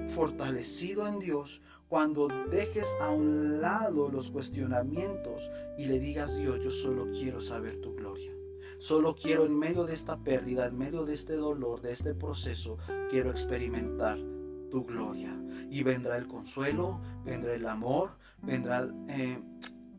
fortalecido 0.09 1.07
en 1.07 1.19
Dios 1.19 1.61
cuando 1.89 2.29
dejes 2.51 2.97
a 3.03 3.11
un 3.11 3.61
lado 3.61 4.09
los 4.09 4.31
cuestionamientos 4.31 5.51
y 5.77 5.85
le 5.85 5.99
digas, 5.99 6.35
Dios, 6.39 6.59
yo 6.65 6.71
solo 6.71 7.05
quiero 7.13 7.39
saber 7.43 7.83
tu 7.83 7.95
gloria. 7.95 8.33
Solo 8.79 9.15
quiero 9.15 9.45
en 9.45 9.59
medio 9.59 9.85
de 9.85 9.93
esta 9.93 10.17
pérdida, 10.17 10.67
en 10.67 10.79
medio 10.79 11.05
de 11.05 11.15
este 11.15 11.37
dolor, 11.37 11.83
de 11.83 11.93
este 11.93 12.15
proceso, 12.15 12.79
quiero 13.11 13.31
experimentar 13.31 14.19
tu 14.73 14.85
gloria. 14.85 15.39
Y 15.71 15.83
vendrá 15.83 16.17
el 16.17 16.27
consuelo, 16.27 16.99
vendrá 17.25 17.53
el 17.53 17.69
amor, 17.69 18.17
vendrá 18.41 18.89
eh, 19.07 19.39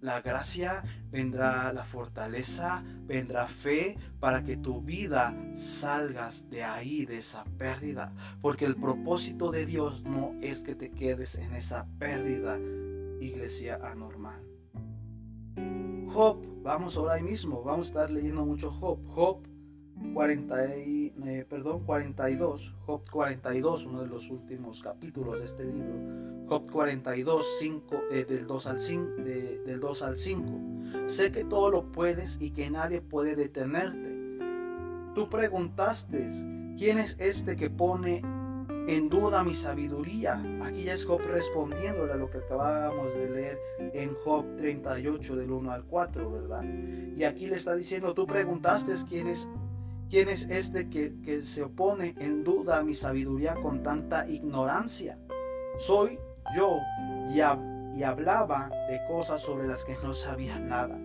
la 0.02 0.20
gracia, 0.22 0.84
vendrá 1.12 1.72
la 1.74 1.86
fortaleza, 1.86 2.84
vendrá 3.06 3.48
fe 3.48 3.96
para 4.20 4.44
que 4.44 4.58
tu 4.58 4.82
vida 4.82 5.38
salgas 5.56 6.50
de 6.50 6.64
ahí, 6.64 7.06
de 7.06 7.20
esa 7.20 7.46
pérdida. 7.60 8.12
Porque 8.42 8.66
el 8.66 8.76
propósito 8.76 9.52
de 9.52 9.68
Dios 9.68 10.04
no 10.04 10.34
es 10.42 10.64
que 10.64 10.74
te 10.74 10.90
quedes 10.90 11.36
en 11.36 11.54
esa 11.54 11.86
pérdida, 12.00 12.58
iglesia 13.22 13.80
anormal. 13.84 14.42
Job, 16.08 16.46
vamos 16.64 16.98
ahora 16.98 17.22
mismo, 17.22 17.62
vamos 17.64 17.86
a 17.86 17.90
estar 17.90 18.10
leyendo 18.10 18.44
mucho 18.44 18.72
Job. 18.72 19.06
Job 19.08 19.53
40 20.14 20.66
eh, 21.26 21.46
perdón, 21.50 21.84
42, 21.86 22.76
Job 22.86 23.02
42, 23.10 23.86
uno 23.86 24.02
de 24.02 24.08
los 24.08 24.30
últimos 24.30 24.84
capítulos 24.84 25.40
de 25.40 25.46
este 25.46 25.64
libro. 25.66 25.94
Job 26.48 26.70
42, 26.70 27.46
5, 27.60 27.96
eh, 28.12 28.26
del, 28.26 28.46
2 28.46 28.68
al 28.68 28.80
5, 28.80 29.12
del 29.24 29.80
2 29.80 30.02
al 30.04 30.18
5. 30.18 31.08
Sé 31.08 31.32
que 31.32 31.44
todo 31.44 31.70
lo 31.70 31.92
puedes 31.92 32.42
y 32.42 32.52
que 32.52 32.70
nadie 32.70 33.02
puede 33.02 33.36
detenerte. 33.36 34.14
Tú 35.16 35.30
preguntaste, 35.30 36.30
¿quién 36.78 36.98
es 36.98 37.16
este 37.20 37.56
que 37.56 37.70
pone 37.70 38.22
en 38.88 39.10
duda 39.10 39.44
mi 39.44 39.54
sabiduría? 39.54 40.42
Aquí 40.64 40.84
ya 40.84 40.94
es 40.94 41.06
Job 41.06 41.22
respondiéndole 41.22 42.14
a 42.14 42.18
lo 42.18 42.30
que 42.30 42.40
acabábamos 42.40 43.16
de 43.16 43.30
leer 43.30 43.60
en 43.94 44.14
Job 44.26 44.46
38 44.58 45.36
del 45.36 45.52
1 45.52 45.72
al 45.72 45.86
4, 45.86 46.32
¿verdad? 46.32 46.64
Y 47.16 47.24
aquí 47.24 47.46
le 47.46 47.56
está 47.56 47.76
diciendo, 47.76 48.14
tú 48.14 48.26
preguntaste 48.26 48.94
quién 49.08 49.28
es 49.28 49.48
¿Quién 50.14 50.30
es 50.30 50.46
este 50.52 50.92
que, 50.92 51.20
que, 51.26 51.42
se 51.42 51.64
opone 51.64 52.14
en 52.20 52.44
duda 52.44 52.78
a 52.78 52.84
mi 52.84 52.94
sabiduría 52.94 53.56
con 53.56 53.82
tanta 53.82 54.30
ignorancia? 54.30 55.18
Soy 55.80 56.20
yo 56.56 56.78
y, 57.32 57.40
y 57.98 58.04
hablaba 58.04 58.70
de 58.92 59.04
cosas 59.08 59.42
sobre 59.42 59.68
las 59.68 59.84
que 59.84 59.98
no 60.04 60.14
sabía 60.14 60.60
nada, 60.60 61.00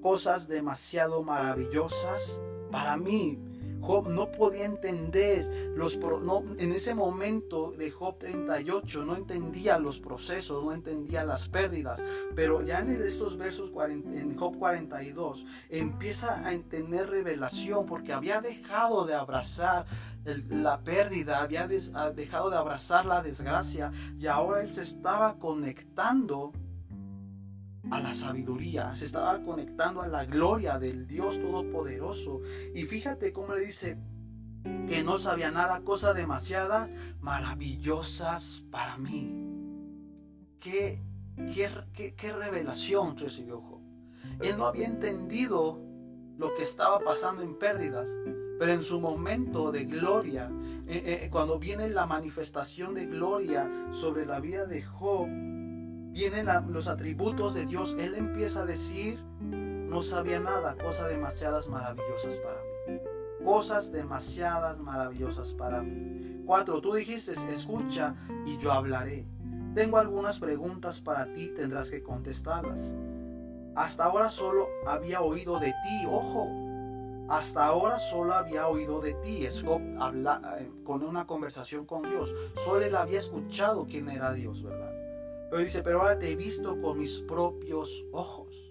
cosas 0.00 0.48
demasiado 0.48 1.22
maravillosas 1.22 2.40
para 2.72 2.96
mí, 2.96 3.38
Job 3.86 4.08
no 4.08 4.32
podía 4.32 4.64
entender 4.64 5.72
los 5.76 5.96
no, 5.96 6.42
en 6.58 6.72
ese 6.72 6.92
momento 6.92 7.70
de 7.70 7.92
Job 7.92 8.18
38 8.18 9.04
no 9.04 9.14
entendía 9.14 9.78
los 9.78 10.00
procesos, 10.00 10.64
no 10.64 10.72
entendía 10.72 11.24
las 11.24 11.46
pérdidas, 11.46 12.02
pero 12.34 12.62
ya 12.62 12.80
en 12.80 13.00
estos 13.00 13.36
versos 13.36 13.70
en 13.86 14.36
Job 14.36 14.58
42 14.58 15.46
empieza 15.70 16.44
a 16.44 16.52
entender 16.52 17.08
revelación 17.08 17.86
porque 17.86 18.12
había 18.12 18.40
dejado 18.40 19.04
de 19.04 19.14
abrazar 19.14 19.86
la 20.48 20.80
pérdida, 20.80 21.40
había 21.40 21.68
dejado 21.68 22.50
de 22.50 22.56
abrazar 22.56 23.06
la 23.06 23.22
desgracia 23.22 23.92
y 24.18 24.26
ahora 24.26 24.62
él 24.62 24.74
se 24.74 24.82
estaba 24.82 25.38
conectando 25.38 26.52
a 27.90 28.00
la 28.00 28.12
sabiduría, 28.12 28.94
se 28.96 29.04
estaba 29.04 29.42
conectando 29.42 30.02
a 30.02 30.08
la 30.08 30.24
gloria 30.24 30.78
del 30.78 31.06
Dios 31.06 31.40
Todopoderoso. 31.40 32.40
Y 32.74 32.84
fíjate 32.84 33.32
cómo 33.32 33.54
le 33.54 33.60
dice 33.60 33.98
que 34.88 35.02
no 35.04 35.18
sabía 35.18 35.50
nada, 35.50 35.80
cosas 35.82 36.14
demasiadas 36.16 36.90
maravillosas 37.20 38.64
para 38.70 38.98
mí. 38.98 39.44
Qué, 40.58 41.00
qué, 41.54 42.14
qué, 42.16 42.32
revelación 42.32 43.16
recibió 43.16 43.60
Job. 43.60 43.80
Él 44.40 44.58
no 44.58 44.66
había 44.66 44.86
entendido 44.86 45.80
lo 46.36 46.54
que 46.54 46.64
estaba 46.64 46.98
pasando 47.00 47.42
en 47.42 47.56
pérdidas, 47.56 48.10
pero 48.58 48.72
en 48.72 48.82
su 48.82 49.00
momento 49.00 49.70
de 49.70 49.84
gloria, 49.84 50.50
eh, 50.88 51.22
eh, 51.22 51.28
cuando 51.30 51.58
viene 51.58 51.88
la 51.88 52.06
manifestación 52.06 52.94
de 52.94 53.06
gloria 53.06 53.70
sobre 53.92 54.26
la 54.26 54.40
vida 54.40 54.66
de 54.66 54.82
Job, 54.82 55.28
vienen 56.16 56.46
los 56.70 56.88
atributos 56.88 57.52
de 57.52 57.66
Dios, 57.66 57.94
Él 57.98 58.14
empieza 58.14 58.62
a 58.62 58.64
decir, 58.64 59.22
no 59.38 60.00
sabía 60.00 60.40
nada, 60.40 60.74
cosas 60.74 61.10
demasiadas 61.10 61.68
maravillosas 61.68 62.40
para 62.40 62.56
mí. 62.62 63.00
Cosas 63.44 63.92
demasiadas 63.92 64.80
maravillosas 64.80 65.52
para 65.52 65.82
mí. 65.82 66.42
Cuatro, 66.46 66.80
tú 66.80 66.94
dijiste, 66.94 67.34
escucha 67.52 68.14
y 68.46 68.56
yo 68.56 68.72
hablaré. 68.72 69.26
Tengo 69.74 69.98
algunas 69.98 70.40
preguntas 70.40 71.02
para 71.02 71.30
ti, 71.34 71.52
tendrás 71.54 71.90
que 71.90 72.02
contestarlas. 72.02 72.94
Hasta 73.74 74.04
ahora 74.04 74.30
solo 74.30 74.68
había 74.86 75.20
oído 75.20 75.60
de 75.60 75.74
ti, 75.82 76.06
ojo. 76.10 76.48
Hasta 77.28 77.66
ahora 77.66 77.98
solo 77.98 78.32
había 78.32 78.68
oído 78.68 79.02
de 79.02 79.12
ti. 79.14 79.44
Es 79.44 79.62
habla, 80.00 80.56
eh, 80.60 80.70
con 80.82 81.02
una 81.02 81.26
conversación 81.26 81.84
con 81.84 82.08
Dios. 82.08 82.34
Solo 82.54 82.86
él 82.86 82.96
había 82.96 83.18
escuchado 83.18 83.84
quién 83.84 84.08
era 84.08 84.32
Dios, 84.32 84.62
¿verdad? 84.62 84.95
Pero 85.50 85.62
dice, 85.62 85.82
pero 85.82 86.02
ahora 86.02 86.18
te 86.18 86.30
he 86.30 86.36
visto 86.36 86.80
con 86.80 86.98
mis 86.98 87.22
propios 87.22 88.04
ojos. 88.12 88.66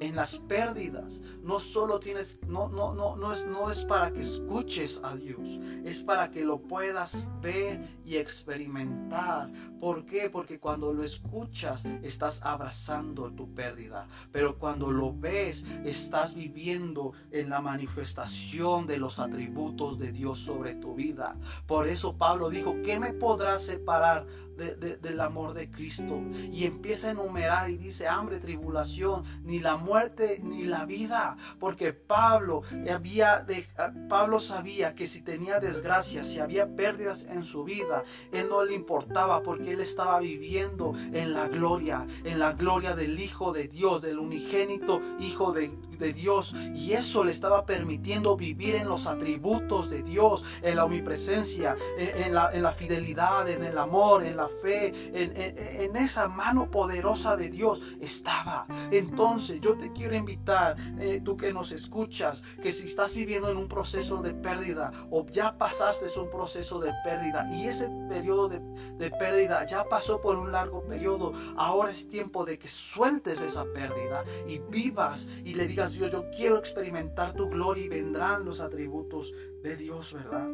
en 0.00 0.16
las 0.16 0.38
pérdidas. 0.38 1.22
No 1.42 1.60
solo 1.60 2.00
tienes, 2.00 2.38
no, 2.46 2.68
no, 2.68 2.94
no, 2.94 3.16
no 3.16 3.32
es, 3.32 3.46
no 3.46 3.70
es 3.70 3.84
para 3.84 4.12
que 4.12 4.20
escuches 4.20 5.00
a 5.02 5.16
Dios, 5.16 5.60
es 5.84 6.02
para 6.02 6.30
que 6.30 6.44
lo 6.44 6.60
puedas 6.60 7.28
ver 7.40 7.80
y 8.04 8.16
experimentar. 8.16 9.52
¿Por 9.80 10.04
qué? 10.04 10.30
Porque 10.30 10.58
cuando 10.58 10.92
lo 10.92 11.02
escuchas 11.02 11.84
estás 12.02 12.42
abrazando 12.42 13.30
tu 13.32 13.54
pérdida, 13.54 14.08
pero 14.32 14.58
cuando 14.58 14.90
lo 14.90 15.14
ves 15.14 15.64
estás 15.84 16.34
viviendo 16.34 17.12
en 17.30 17.50
la 17.50 17.60
manifestación 17.60 18.86
de 18.86 18.98
los 18.98 19.20
atributos 19.20 19.98
de 19.98 20.12
Dios 20.12 20.38
sobre 20.38 20.74
tu 20.74 20.94
vida. 20.94 21.36
Por 21.66 21.86
eso 21.86 22.16
Pablo 22.16 22.50
dijo, 22.50 22.76
¿qué 22.82 22.98
me 22.98 23.12
podrá 23.12 23.58
separar 23.58 24.26
del 24.56 25.20
amor 25.20 25.54
de 25.54 25.70
Cristo. 25.70 26.22
Y 26.52 26.64
empieza 26.64 27.08
a 27.08 27.12
enumerar 27.12 27.70
y 27.70 27.76
dice 27.76 28.08
hambre, 28.08 28.40
tribulación, 28.40 29.24
ni 29.42 29.60
la 29.60 29.76
muerte, 29.76 30.40
ni 30.42 30.64
la 30.64 30.84
vida. 30.86 31.36
Porque 31.58 31.92
Pablo, 31.92 32.62
había 32.92 33.40
de, 33.40 33.66
Pablo 34.08 34.40
sabía 34.40 34.94
que 34.94 35.06
si 35.06 35.22
tenía 35.22 35.60
desgracias, 35.60 36.28
si 36.28 36.40
había 36.40 36.74
pérdidas 36.74 37.26
en 37.26 37.44
su 37.44 37.64
vida, 37.64 38.04
él 38.32 38.48
no 38.48 38.64
le 38.64 38.74
importaba 38.74 39.42
porque 39.42 39.72
él 39.72 39.80
estaba 39.80 40.20
viviendo 40.20 40.94
en 41.12 41.32
la 41.32 41.48
gloria, 41.48 42.06
en 42.24 42.38
la 42.38 42.52
gloria 42.52 42.94
del 42.94 43.18
Hijo 43.18 43.52
de 43.52 43.68
Dios, 43.68 44.02
del 44.02 44.18
unigénito 44.18 45.00
Hijo 45.20 45.52
de, 45.52 45.70
de 46.04 46.12
Dios 46.12 46.54
y 46.74 46.92
eso 46.92 47.24
le 47.24 47.32
estaba 47.32 47.66
permitiendo 47.66 48.36
vivir 48.36 48.76
en 48.76 48.88
los 48.88 49.06
atributos 49.06 49.90
de 49.90 50.02
Dios, 50.02 50.44
en 50.62 50.76
la 50.76 50.84
omnipresencia, 50.84 51.76
en, 51.98 52.34
la, 52.34 52.50
en 52.52 52.62
la, 52.62 52.72
fidelidad, 52.72 53.48
en 53.48 53.64
el 53.64 53.78
amor, 53.78 54.24
en 54.24 54.36
la 54.36 54.48
fe, 54.48 54.92
en, 55.12 55.96
esa 55.96 56.28
mano 56.28 56.70
poderosa 56.70 57.36
de 57.36 57.48
Dios 57.48 57.82
estaba. 58.00 58.66
Entonces 58.90 59.60
yo 59.60 59.76
te 59.76 59.92
quiero 59.92 60.14
invitar, 60.14 60.76
eh, 60.98 61.20
tú 61.24 61.36
que 61.36 61.52
nos 61.52 61.72
escuchas, 61.72 62.42
que 62.62 62.72
si 62.72 62.86
estás 62.86 63.14
viviendo 63.14 63.48
en 63.50 63.56
un 63.56 63.68
proceso 63.68 64.20
de 64.22 64.34
pérdida 64.34 64.92
o 65.10 65.24
ya 65.26 65.56
pasaste 65.56 66.04
un 66.20 66.30
proceso 66.30 66.78
de 66.80 66.92
pérdida 67.02 67.48
y 67.50 67.66
ese 67.66 67.88
periodo 68.08 68.48
de, 68.48 68.60
de 68.98 69.10
pérdida 69.10 69.66
ya 69.66 69.84
pasó 69.84 70.20
por 70.20 70.36
un 70.36 70.52
largo 70.52 70.84
periodo, 70.84 71.32
ahora 71.56 71.90
es 71.90 72.08
tiempo 72.08 72.44
de 72.44 72.58
que 72.58 72.68
sueltes 72.68 73.40
esa 73.40 73.64
pérdida 73.72 74.24
y 74.46 74.58
vivas 74.58 75.28
y 75.44 75.54
le 75.54 75.66
digas 75.66 75.93
Yo 75.98 76.30
quiero 76.30 76.58
experimentar 76.58 77.34
tu 77.34 77.48
gloria 77.48 77.84
y 77.84 77.88
vendrán 77.88 78.44
los 78.44 78.60
atributos 78.60 79.32
de 79.62 79.76
Dios, 79.76 80.12
¿verdad? 80.12 80.50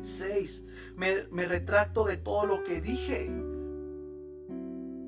6. 0.00 0.64
Me, 0.96 1.26
me 1.30 1.46
retracto 1.46 2.04
de 2.04 2.16
todo 2.16 2.46
lo 2.46 2.64
que 2.64 2.80
dije. 2.80 3.30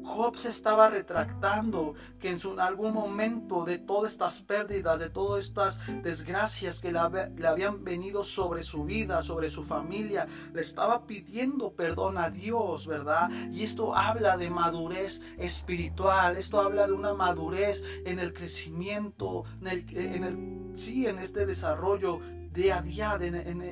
Job 0.04 0.36
se 0.36 0.50
estaba 0.50 0.90
retractando 0.90 1.94
que 2.18 2.30
en 2.30 2.38
su, 2.38 2.58
algún 2.60 2.92
momento 2.92 3.64
de 3.64 3.78
todas 3.78 4.12
estas 4.12 4.42
pérdidas, 4.42 4.98
de 5.00 5.10
todas 5.10 5.44
estas 5.44 5.80
desgracias 6.02 6.80
que 6.80 6.92
le, 6.92 6.98
habían 6.98 7.84
venido 7.84 8.24
sobre 8.24 8.62
su 8.62 8.84
vida, 8.84 9.22
sobre 9.22 9.50
su 9.50 9.64
familia, 9.64 10.26
le 10.52 10.60
estaba 10.60 11.06
pidiendo 11.06 11.72
perdón 11.72 12.18
a 12.18 12.30
Dios, 12.30 12.86
¿verdad? 12.86 13.30
Y 13.52 13.62
esto 13.62 13.96
habla 13.96 14.36
de 14.36 14.50
madurez 14.50 15.22
espiritual, 15.38 16.36
esto 16.36 16.60
habla 16.60 16.86
de 16.86 16.92
una 16.92 17.14
madurez 17.14 17.82
en 18.04 18.18
el 18.18 18.32
crecimiento, 18.32 19.44
en 19.60 20.24
el, 20.24 20.72
sí, 20.76 21.06
en 21.06 21.18
este 21.18 21.46
desarrollo 21.46 22.20
día 22.52 22.78
a 22.78 22.82
día 22.82 23.18
de, 23.18 23.28
en, 23.28 23.62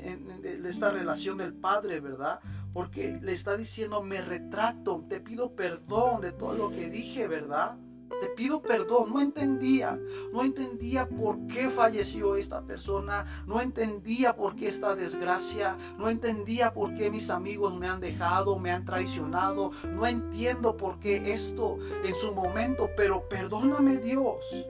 esta 0.64 0.91
relación 0.91 1.37
del 1.37 1.53
Padre, 1.53 2.01
¿verdad? 2.01 2.41
Porque 2.73 3.18
le 3.21 3.33
está 3.33 3.57
diciendo, 3.57 4.03
me 4.03 4.21
retrato, 4.21 5.05
te 5.09 5.21
pido 5.21 5.55
perdón 5.55 6.21
de 6.21 6.33
todo 6.33 6.55
lo 6.55 6.71
que 6.71 6.89
dije, 6.89 7.27
¿verdad? 7.27 7.79
Te 8.21 8.29
pido 8.29 8.61
perdón, 8.61 9.12
no 9.12 9.21
entendía, 9.21 9.99
no 10.33 10.45
entendía 10.45 11.09
por 11.09 11.47
qué 11.47 11.71
falleció 11.71 12.37
esta 12.37 12.62
persona, 12.62 13.25
no 13.47 13.61
entendía 13.61 14.37
por 14.37 14.57
qué 14.57 14.68
esta 14.68 14.95
desgracia, 14.95 15.79
no 15.97 16.11
entendía 16.11 16.75
por 16.75 16.95
qué 16.95 17.11
mis 17.11 17.31
amigos 17.31 17.79
me 17.79 17.89
han 17.89 18.01
dejado, 18.01 18.59
me 18.59 18.73
han 18.73 18.85
traicionado, 18.85 19.71
no 19.93 20.07
entiendo 20.07 20.77
por 20.77 20.99
qué 20.99 21.33
esto 21.33 21.79
en 22.05 22.14
su 22.14 22.35
momento, 22.35 22.91
pero 22.95 23.27
perdóname 23.29 23.99
Dios 23.99 24.66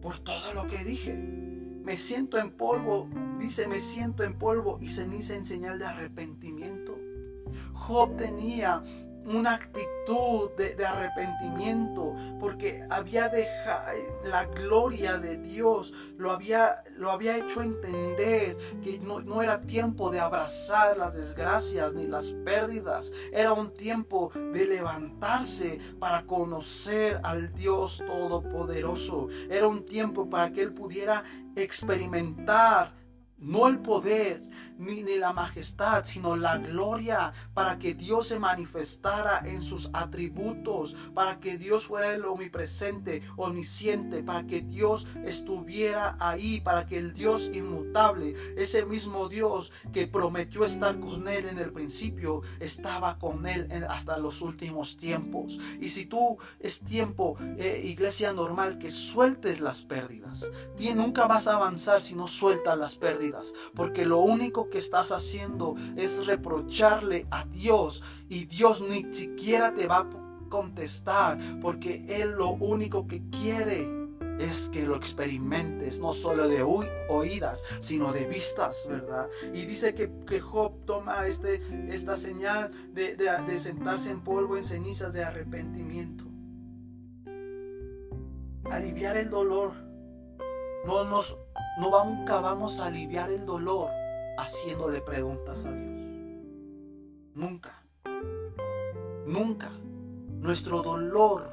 por 0.00 0.18
todo 0.18 0.54
lo 0.54 0.66
que 0.68 0.84
dije. 0.84 1.14
Me 1.14 1.96
siento 1.96 2.38
en 2.38 2.50
polvo, 2.52 3.08
dice, 3.42 3.66
me 3.66 3.80
siento 3.80 4.22
en 4.22 4.38
polvo 4.38 4.78
y 4.80 4.88
ceniza 4.88 5.34
en 5.34 5.44
señal 5.44 5.78
de 5.78 5.86
arrepentimiento. 5.86 6.98
Job 7.74 8.16
tenía 8.16 8.82
una 9.24 9.54
actitud 9.54 10.50
de, 10.56 10.84
arrepentimiento 10.84 12.14
porque 12.40 12.84
había 12.90 13.28
dejado 13.28 13.92
la 14.24 14.46
gloria 14.46 15.18
de 15.18 15.36
Dios, 15.36 15.94
lo 16.18 16.32
había, 16.32 16.82
lo 16.96 17.10
había 17.10 17.38
hecho 17.38 17.62
entender 17.62 18.56
que 18.82 18.98
no, 18.98 19.20
no, 19.20 19.42
era 19.42 19.60
tiempo 19.60 20.10
de 20.10 20.20
abrazar 20.20 20.96
las 20.96 21.14
desgracias 21.14 21.94
ni 21.94 22.06
las 22.06 22.32
pérdidas, 22.44 23.12
era 23.32 23.52
un 23.52 23.72
tiempo 23.72 24.32
de 24.34 24.66
levantarse 24.66 25.78
para 25.98 26.26
conocer 26.26 27.20
al 27.22 27.52
Dios 27.52 28.02
Todopoderoso, 28.04 29.28
era 29.48 29.68
un 29.68 29.84
tiempo 29.84 30.28
para 30.28 30.52
que 30.52 30.62
él 30.62 30.72
pudiera 30.72 31.22
experimentar 31.54 33.01
no 33.42 33.66
el 33.68 33.78
poder 33.78 34.42
ni, 34.82 35.02
la 35.18 35.32
majestad, 35.32 36.04
sino 36.04 36.36
la 36.36 36.58
gloria, 36.58 37.32
para 37.54 37.78
que 37.78 37.94
Dios 37.94 38.28
se 38.28 38.38
manifestara 38.38 39.42
en 39.44 39.62
sus 39.62 39.90
atributos, 39.92 40.94
para 41.14 41.40
que 41.40 41.58
Dios 41.58 41.86
fuera 41.86 42.14
el 42.14 42.24
omnipresente, 42.24 43.22
omnisciente, 43.36 44.22
para 44.22 44.46
que 44.46 44.62
Dios 44.62 45.06
estuviera 45.24 46.16
ahí, 46.20 46.60
para 46.60 46.86
que 46.86 46.98
el 46.98 47.12
Dios 47.12 47.50
inmutable, 47.52 48.34
ese 48.56 48.84
mismo 48.84 49.28
Dios 49.28 49.72
que 49.92 50.06
prometió 50.06 50.64
estar 50.64 50.98
con 50.98 51.28
él 51.28 51.46
en 51.48 51.58
el 51.58 51.72
principio, 51.72 52.42
estaba 52.60 53.18
con 53.18 53.46
él 53.46 53.68
hasta 53.88 54.18
los 54.18 54.42
últimos 54.42 54.96
tiempos. 54.96 55.58
Y 55.80 55.88
si 55.88 56.06
tú 56.06 56.38
es 56.60 56.80
tiempo, 56.80 57.36
eh, 57.58 57.82
iglesia 57.84 58.32
normal, 58.32 58.78
que 58.78 58.90
sueltes 58.90 59.60
las 59.60 59.84
pérdidas, 59.84 60.50
nunca 60.94 61.26
vas 61.26 61.48
a 61.48 61.56
avanzar 61.56 62.00
si 62.00 62.14
no 62.14 62.26
sueltas 62.26 62.76
las 62.76 62.98
pérdidas, 62.98 63.52
porque 63.74 64.04
lo 64.04 64.18
único 64.18 64.68
que 64.72 64.78
estás 64.78 65.12
haciendo 65.12 65.76
es 65.96 66.26
reprocharle 66.26 67.26
a 67.30 67.44
Dios 67.44 68.02
y 68.28 68.46
Dios 68.46 68.80
ni 68.80 69.12
siquiera 69.12 69.74
te 69.74 69.86
va 69.86 69.98
a 69.98 70.10
contestar 70.48 71.38
porque 71.60 72.04
Él 72.08 72.32
lo 72.32 72.52
único 72.52 73.06
que 73.06 73.22
quiere 73.30 73.86
es 74.38 74.70
que 74.70 74.86
lo 74.86 74.96
experimentes, 74.96 76.00
no 76.00 76.14
solo 76.14 76.48
de 76.48 76.62
oídas, 76.62 77.62
sino 77.80 78.12
de 78.12 78.24
vistas, 78.24 78.86
¿verdad? 78.88 79.28
Y 79.52 79.66
dice 79.66 79.94
que, 79.94 80.10
que 80.26 80.40
Job 80.40 80.84
toma 80.86 81.26
este, 81.26 81.60
esta 81.94 82.16
señal 82.16 82.70
de, 82.92 83.14
de, 83.14 83.58
sentarse 83.60 84.10
en 84.10 84.22
polvo, 84.22 84.56
en 84.56 84.64
cenizas 84.64 85.12
de 85.12 85.22
arrepentimiento. 85.22 86.24
Aliviar 88.70 89.18
el 89.18 89.28
dolor. 89.28 89.74
No, 90.86 91.04
nos, 91.04 91.36
no 91.78 92.04
nunca 92.04 92.40
vamos 92.40 92.80
a 92.80 92.86
aliviar 92.86 93.30
el 93.30 93.44
dolor 93.44 94.01
haciéndole 94.38 95.00
preguntas 95.00 95.66
a 95.66 95.72
Dios. 95.72 96.00
Nunca. 97.34 97.84
Nunca. 99.26 99.70
Nuestro 100.40 100.82
dolor, 100.82 101.48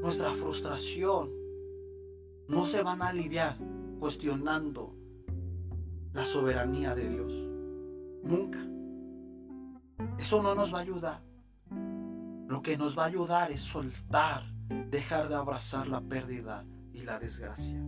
nuestra 0.00 0.30
frustración, 0.30 1.30
no 2.48 2.66
se 2.66 2.82
van 2.82 3.02
a 3.02 3.08
aliviar 3.08 3.56
cuestionando 3.98 4.94
la 6.12 6.24
soberanía 6.24 6.94
de 6.94 7.08
Dios. 7.08 7.32
Nunca. 8.22 8.64
Eso 10.18 10.42
no 10.42 10.54
nos 10.54 10.74
va 10.74 10.78
a 10.78 10.82
ayudar. 10.82 11.22
Lo 12.48 12.62
que 12.62 12.76
nos 12.76 12.98
va 12.98 13.04
a 13.04 13.06
ayudar 13.06 13.50
es 13.50 13.60
soltar, 13.60 14.44
dejar 14.90 15.28
de 15.28 15.34
abrazar 15.34 15.88
la 15.88 16.00
pérdida 16.00 16.64
y 16.92 17.02
la 17.02 17.18
desgracia. 17.18 17.82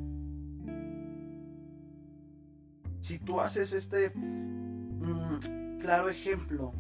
Si 3.07 3.21
tú 3.21 3.41
haces 3.41 3.73
este 3.73 4.11
mm, 4.11 5.79
claro 5.79 6.09
ejemplo 6.09 6.73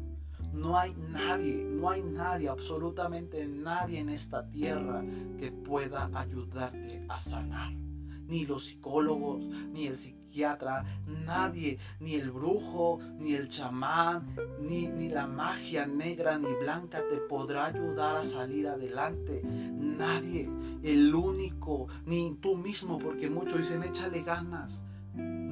No 0.53 0.77
hay 0.77 0.93
nadie, 0.95 1.63
no 1.63 1.89
hay 1.89 2.03
nadie, 2.03 2.49
absolutamente 2.49 3.45
nadie 3.47 3.99
en 3.99 4.09
esta 4.09 4.47
tierra 4.47 5.03
que 5.37 5.51
pueda 5.51 6.09
ayudarte 6.13 7.05
a 7.07 7.19
sanar. 7.19 7.73
Ni 7.73 8.45
los 8.45 8.65
psicólogos, 8.65 9.43
ni 9.71 9.87
el 9.87 9.97
psiquiatra, 9.97 10.83
nadie, 11.25 11.79
ni 11.99 12.15
el 12.15 12.31
brujo, 12.31 12.99
ni 13.19 13.35
el 13.35 13.47
chamán, 13.47 14.35
ni, 14.59 14.87
ni 14.87 15.09
la 15.09 15.27
magia 15.27 15.85
negra 15.85 16.37
ni 16.37 16.53
blanca 16.55 17.03
te 17.09 17.17
podrá 17.17 17.67
ayudar 17.67 18.17
a 18.17 18.25
salir 18.25 18.67
adelante. 18.67 19.41
Nadie, 19.43 20.49
el 20.83 21.15
único, 21.15 21.87
ni 22.05 22.35
tú 22.41 22.57
mismo, 22.57 22.97
porque 22.97 23.29
muchos 23.29 23.59
dicen 23.59 23.83
échale 23.83 24.23
ganas. 24.23 24.83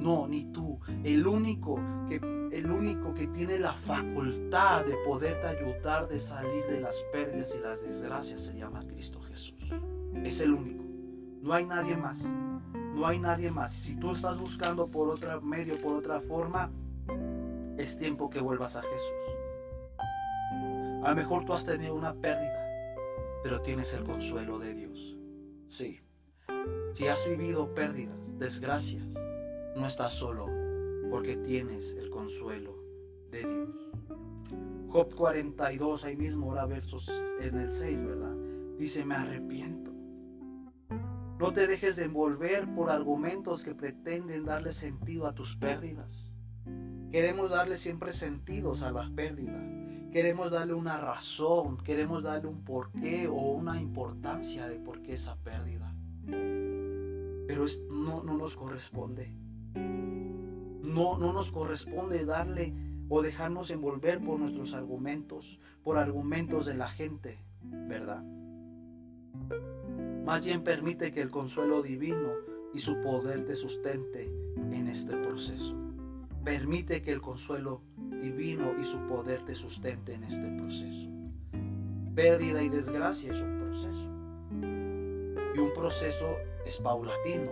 No, 0.05 0.27
ni 0.27 0.45
tú. 0.51 0.79
El 1.03 1.25
único 1.25 1.81
que 2.07 2.17
el 2.51 2.69
único 2.69 3.15
que 3.15 3.25
tiene 3.25 3.57
la 3.57 3.73
facultad 3.73 4.85
de 4.85 4.95
poderte 4.97 5.47
ayudar 5.47 6.07
de 6.07 6.19
salir 6.19 6.63
de 6.65 6.79
las 6.79 7.03
pérdidas 7.11 7.55
y 7.55 7.59
las 7.59 7.81
desgracias 7.81 8.41
se 8.41 8.55
llama 8.55 8.85
Cristo 8.85 9.19
Jesús. 9.23 9.73
Es 10.23 10.41
el 10.41 10.53
único. 10.53 10.83
No 11.41 11.53
hay 11.53 11.65
nadie 11.65 11.97
más. 11.97 12.23
No 12.93 13.07
hay 13.07 13.17
nadie 13.17 13.49
más. 13.49 13.73
Si 13.73 13.97
tú 13.97 14.11
estás 14.11 14.39
buscando 14.39 14.91
por 14.91 15.09
otro 15.09 15.41
medio, 15.41 15.81
por 15.81 15.95
otra 15.95 16.19
forma, 16.19 16.71
es 17.79 17.97
tiempo 17.97 18.29
que 18.29 18.41
vuelvas 18.41 18.75
a 18.75 18.83
Jesús. 18.83 19.37
A 21.03 21.09
lo 21.09 21.15
mejor 21.15 21.45
tú 21.45 21.53
has 21.53 21.65
tenido 21.65 21.95
una 21.95 22.13
pérdida, 22.13 22.63
pero 23.41 23.59
tienes 23.59 23.91
el 23.95 24.03
consuelo 24.03 24.59
de 24.59 24.75
Dios. 24.75 25.17
Sí. 25.67 25.99
Si 26.93 27.07
has 27.07 27.27
vivido 27.27 27.73
pérdidas, 27.73 28.19
desgracias, 28.37 29.15
no 29.75 29.85
estás 29.85 30.13
solo 30.13 30.47
porque 31.09 31.37
tienes 31.37 31.93
el 31.93 32.09
consuelo 32.09 32.77
de 33.29 33.39
Dios. 33.39 33.69
Job 34.89 35.13
42, 35.13 36.05
ahí 36.05 36.15
mismo 36.15 36.47
ahora 36.49 36.65
versos 36.65 37.21
en 37.41 37.59
el 37.59 37.69
6, 37.69 38.05
¿verdad? 38.05 38.35
Dice, 38.77 39.05
me 39.05 39.15
arrepiento. 39.15 39.91
No 41.37 41.51
te 41.51 41.67
dejes 41.67 41.97
de 41.97 42.05
envolver 42.05 42.73
por 42.73 42.89
argumentos 42.89 43.65
que 43.65 43.75
pretenden 43.75 44.45
darle 44.45 44.71
sentido 44.71 45.27
a 45.27 45.35
tus 45.35 45.57
pérdidas. 45.57 46.31
Queremos 47.11 47.51
darle 47.51 47.75
siempre 47.75 48.13
sentidos 48.13 48.83
a 48.83 48.91
las 48.91 49.09
pérdidas. 49.11 49.63
Queremos 50.13 50.51
darle 50.51 50.73
una 50.73 50.97
razón, 50.97 51.77
queremos 51.77 52.23
darle 52.23 52.47
un 52.47 52.63
porqué 52.63 53.27
o 53.27 53.51
una 53.51 53.81
importancia 53.81 54.69
de 54.69 54.79
por 54.79 55.01
qué 55.01 55.15
esa 55.15 55.35
pérdida. 55.35 55.93
Pero 56.25 57.65
no, 57.89 58.23
no 58.23 58.37
nos 58.37 58.55
corresponde. 58.55 59.44
No, 59.75 61.17
no 61.17 61.33
nos 61.33 61.51
corresponde 61.51 62.25
darle 62.25 62.73
o 63.09 63.21
dejarnos 63.21 63.69
envolver 63.69 64.23
por 64.23 64.39
nuestros 64.39 64.73
argumentos, 64.73 65.59
por 65.83 65.97
argumentos 65.97 66.65
de 66.65 66.75
la 66.75 66.87
gente, 66.87 67.37
¿verdad? 67.61 68.23
Más 70.25 70.43
bien 70.43 70.63
permite 70.63 71.11
que 71.13 71.21
el 71.21 71.29
consuelo 71.29 71.83
divino 71.83 72.31
y 72.73 72.79
su 72.79 72.99
poder 73.01 73.45
te 73.45 73.55
sustente 73.55 74.25
en 74.71 74.87
este 74.87 75.15
proceso. 75.17 75.75
Permite 76.43 77.01
que 77.01 77.11
el 77.11 77.21
consuelo 77.21 77.81
divino 78.21 78.73
y 78.79 78.85
su 78.85 78.99
poder 79.07 79.43
te 79.43 79.55
sustente 79.55 80.13
en 80.13 80.23
este 80.23 80.49
proceso. 80.57 81.09
Pérdida 82.15 82.63
y 82.63 82.69
desgracia 82.69 83.31
es 83.31 83.41
un 83.41 83.59
proceso. 83.59 84.09
Y 85.55 85.59
un 85.59 85.73
proceso 85.73 86.27
es 86.65 86.79
paulatino, 86.79 87.51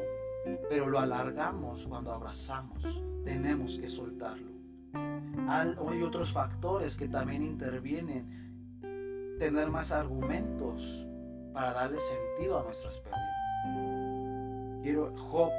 pero 0.69 0.87
lo 0.87 0.99
alargamos 0.99 1.87
cuando 1.87 2.11
abrazamos. 2.11 3.03
Tenemos 3.23 3.79
que 3.79 3.87
soltarlo. 3.87 4.51
Hay 5.47 6.03
otros 6.03 6.31
factores 6.31 6.97
que 6.97 7.07
también 7.07 7.43
intervienen. 7.43 9.37
Tener 9.39 9.69
más 9.69 9.91
argumentos 9.91 11.07
para 11.53 11.73
darle 11.73 11.97
sentido 11.99 12.59
a 12.59 12.63
nuestras 12.63 12.99
pérdidas. 12.99 13.43
Quiero 14.81 15.15
Job 15.17 15.51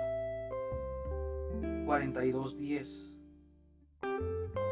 42:10. 1.86 3.12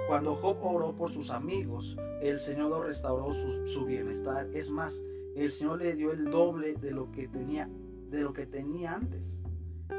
Cuando 0.09 0.35
Job 0.35 0.59
oró 0.63 0.95
por 0.95 1.11
sus 1.11 1.31
amigos, 1.31 1.97
el 2.21 2.39
Señor 2.39 2.71
lo 2.71 2.83
restauró 2.83 3.33
su, 3.33 3.87
bienestar. 3.87 4.47
Es 4.53 4.71
más, 4.71 5.03
el 5.37 5.51
Señor 5.51 5.79
le 5.79 5.95
dio 5.95 6.13
el 6.13 6.31
doble 6.31 6.75
de 6.75 6.91
lo 6.91 7.11
que 7.11 7.29
tenía, 7.29 7.71
de 8.11 8.23
lo 8.23 8.33
que 8.33 8.47
tenía 8.47 8.95
antes. 8.95 9.41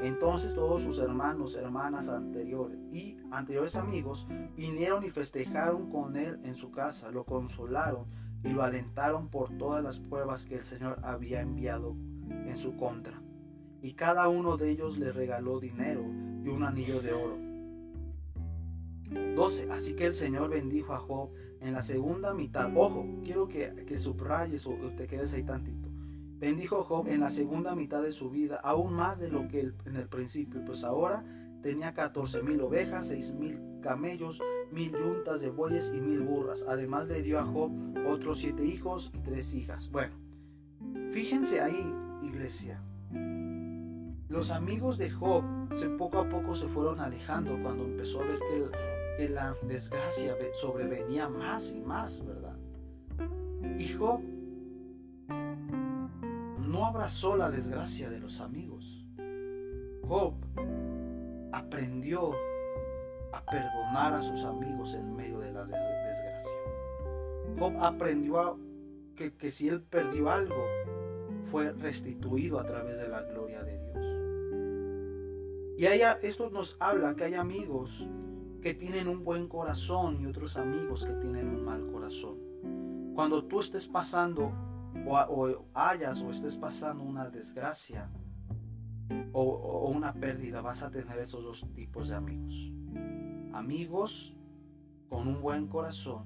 Entonces 0.03 0.53
todos 0.53 0.83
sus 0.83 0.99
hermanos, 0.99 1.55
hermanas 1.55 2.09
anteriores 2.09 2.77
y 2.91 3.17
anteriores 3.31 3.77
amigos 3.77 4.27
vinieron 4.53 5.05
y 5.05 5.09
festejaron 5.09 5.89
con 5.89 6.17
él 6.17 6.41
en 6.43 6.57
su 6.57 6.71
casa, 6.71 7.09
lo 7.09 7.23
consolaron 7.23 8.05
y 8.43 8.49
lo 8.49 8.63
alentaron 8.63 9.29
por 9.29 9.57
todas 9.57 9.81
las 9.81 10.01
pruebas 10.01 10.45
que 10.45 10.55
el 10.55 10.65
Señor 10.65 10.99
había 11.03 11.39
enviado 11.39 11.95
en 12.29 12.57
su 12.57 12.75
contra. 12.75 13.21
Y 13.81 13.93
cada 13.93 14.27
uno 14.27 14.57
de 14.57 14.71
ellos 14.71 14.97
le 14.97 15.13
regaló 15.13 15.61
dinero 15.61 16.01
y 16.43 16.49
un 16.49 16.63
anillo 16.63 17.01
de 17.01 17.13
oro. 17.13 17.37
12. 19.35 19.71
Así 19.71 19.95
que 19.95 20.05
el 20.05 20.13
Señor 20.13 20.49
bendijo 20.49 20.93
a 20.93 20.97
Job 20.97 21.29
en 21.61 21.71
la 21.71 21.81
segunda 21.81 22.33
mitad. 22.33 22.69
Ojo, 22.75 23.05
quiero 23.23 23.47
que, 23.47 23.85
que 23.87 23.97
subrayes 23.97 24.67
o 24.67 24.73
te 24.97 25.07
quedes 25.07 25.33
ahí 25.33 25.43
tantito. 25.43 25.82
Bendijo 26.43 26.83
Job 26.83 27.07
en 27.07 27.21
la 27.21 27.29
segunda 27.29 27.73
mitad 27.73 28.03
de 28.03 28.11
su 28.11 28.29
vida, 28.29 28.59
aún 28.61 28.95
más 28.95 29.21
de 29.21 29.29
lo 29.29 29.47
que 29.47 29.61
en 29.61 29.95
el 29.95 30.09
principio, 30.09 30.61
pues 30.65 30.83
ahora 30.83 31.23
tenía 31.61 31.93
14 31.93 32.43
mil 32.43 32.59
ovejas, 32.59 33.07
6 33.07 33.33
mil 33.35 33.61
camellos, 33.81 34.41
mil 34.69 34.91
yuntas 34.91 35.39
de 35.39 35.51
bueyes 35.51 35.93
y 35.95 36.01
mil 36.01 36.19
burras. 36.19 36.65
Además 36.67 37.07
le 37.07 37.21
dio 37.21 37.39
a 37.39 37.45
Job 37.45 37.71
otros 38.09 38.39
siete 38.39 38.65
hijos 38.65 39.09
y 39.13 39.19
tres 39.19 39.55
hijas. 39.55 39.89
Bueno, 39.89 40.15
fíjense 41.11 41.61
ahí, 41.61 41.95
iglesia. 42.21 42.83
Los 44.27 44.51
amigos 44.51 44.97
de 44.97 45.11
Job 45.11 45.45
se, 45.73 45.87
poco 45.91 46.17
a 46.17 46.27
poco 46.27 46.57
se 46.57 46.67
fueron 46.67 46.99
alejando 46.99 47.57
cuando 47.63 47.85
empezó 47.85 48.19
a 48.19 48.25
ver 48.25 48.39
que, 48.39 49.17
que 49.17 49.29
la 49.29 49.55
desgracia 49.65 50.35
sobrevenía 50.59 51.29
más 51.29 51.71
y 51.71 51.79
más, 51.79 52.21
¿verdad? 52.25 52.57
Y 53.79 53.87
Job 53.93 54.21
no 56.68 56.86
abrazó 56.86 57.36
la 57.36 57.49
desgracia 57.49 58.09
de 58.09 58.20
los 58.20 58.41
amigos. 58.41 59.05
Job 60.07 60.34
aprendió 61.51 62.32
a 63.32 63.43
perdonar 63.45 64.14
a 64.14 64.22
sus 64.22 64.43
amigos 64.43 64.95
en 64.95 65.16
medio 65.16 65.39
de 65.39 65.51
la 65.51 65.66
desgracia. 65.66 66.59
Job 67.57 67.74
aprendió 67.80 68.59
que, 69.16 69.34
que 69.36 69.51
si 69.51 69.70
él 69.70 69.82
perdió 69.82 70.30
algo, 70.30 70.66
fue 71.43 71.72
restituido 71.74 72.59
a 72.59 72.66
través 72.66 72.97
de 72.97 73.07
la 73.07 73.22
gloria 73.24 73.64
de 73.64 73.78
Dios. 73.80 73.84
Y 75.78 75.86
esto 76.26 76.49
nos 76.49 76.78
habla 76.80 77.16
que 77.16 77.26
hay 77.26 77.34
amigos 77.34 78.07
que 78.61 78.74
tienen 78.74 79.07
un 79.07 79.24
buen 79.26 79.47
corazón 79.47 80.22
y 80.22 80.26
otros 80.26 80.57
amigos 80.57 81.05
que 81.05 81.14
tienen 81.14 81.49
un 81.49 81.66
mal 81.66 81.86
corazón. 81.88 82.38
Cuando 83.14 83.43
tú 83.45 83.59
estés 83.59 83.88
pasando 83.88 84.53
o, 85.05 85.65
hayas 85.73 86.21
o 86.21 86.31
estés 86.31 86.57
pasando 86.57 87.03
una 87.03 87.29
desgracia 87.29 88.09
o, 89.31 89.89
una 89.89 90.13
pérdida, 90.13 90.61
vas 90.61 90.83
a 90.83 90.91
tener 90.91 91.17
esos 91.19 91.43
dos 91.43 91.67
tipos 91.73 92.09
de 92.09 92.15
amigos. 92.15 92.71
Amigos 93.53 94.35
con 95.09 95.27
un 95.27 95.41
buen 95.41 95.67
corazón 95.67 96.25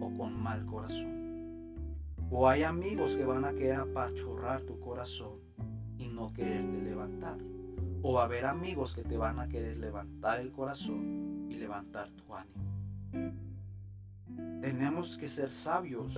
o 0.00 0.16
con 0.16 0.40
mal 0.40 0.64
corazón. 0.66 1.20
O 2.30 2.48
hay 2.48 2.62
amigos 2.62 3.16
que 3.16 3.24
van 3.24 3.44
a 3.44 3.52
querer 3.52 3.76
apachurrar 3.76 4.62
tu 4.62 4.78
corazón 4.78 5.40
y 5.98 6.08
no 6.08 6.32
quererte 6.32 6.80
levantar. 6.82 7.38
O 8.02 8.20
a 8.20 8.24
haber 8.24 8.46
amigos 8.46 8.94
que 8.94 9.02
te 9.02 9.16
van 9.16 9.40
a 9.40 9.48
querer 9.48 9.76
levantar 9.78 10.40
el 10.40 10.52
corazón 10.52 11.48
y 11.50 11.56
levantar 11.56 12.10
tu 12.12 12.34
ánimo. 12.34 12.60
tenemos 14.60 15.18
que 15.18 15.26
ser 15.26 15.50
sabios 15.50 16.16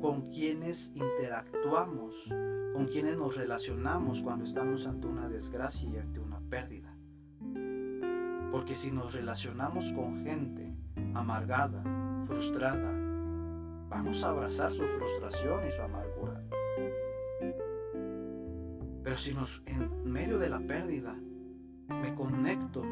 con 0.00 0.30
quienes 0.30 0.92
interactuamos, 0.94 2.28
con 2.74 2.86
quienes 2.86 3.16
nos 3.16 3.36
relacionamos 3.36 4.22
cuando 4.22 4.44
estamos 4.44 4.86
ante 4.86 5.06
una 5.06 5.28
desgracia 5.28 5.88
y 5.90 5.96
ante 5.96 6.20
una 6.20 6.40
pérdida. 6.40 6.94
Porque 8.52 8.74
si 8.74 8.92
nos 8.92 9.12
relacionamos 9.12 9.92
con 9.92 10.24
gente 10.24 10.74
amargada, 11.14 11.82
frustrada, 12.26 12.92
vamos 13.88 14.24
a 14.24 14.30
abrazar 14.30 14.72
su 14.72 14.84
frustración 14.84 15.66
y 15.66 15.72
su 15.72 15.82
amargura. 15.82 16.42
Pero 19.02 19.16
si 19.16 19.34
nos 19.34 19.62
en 19.66 20.04
medio 20.04 20.38
de 20.38 20.50
la 20.50 20.60
pérdida 20.60 21.16
me 21.88 22.14
conecto 22.14 22.82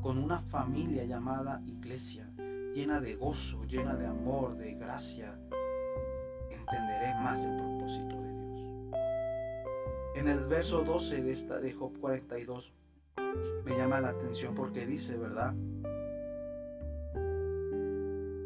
con 0.00 0.18
una 0.18 0.38
familia 0.38 1.04
llamada 1.04 1.62
iglesia, 1.66 2.32
llena 2.74 3.00
de 3.00 3.16
gozo, 3.16 3.64
llena 3.64 3.94
de 3.94 4.06
amor, 4.06 4.56
de 4.56 4.74
gracia, 4.74 5.38
entenderé 6.70 7.14
más 7.14 7.44
el 7.44 7.56
propósito 7.56 8.20
de 8.20 8.32
Dios. 8.32 8.94
En 10.16 10.28
el 10.28 10.44
verso 10.46 10.82
12 10.84 11.22
de 11.22 11.32
esta 11.32 11.60
de 11.60 11.72
Job 11.72 11.98
42 11.98 12.72
me 13.64 13.76
llama 13.76 14.00
la 14.00 14.10
atención 14.10 14.54
porque 14.54 14.86
dice, 14.86 15.16
¿verdad? 15.16 15.54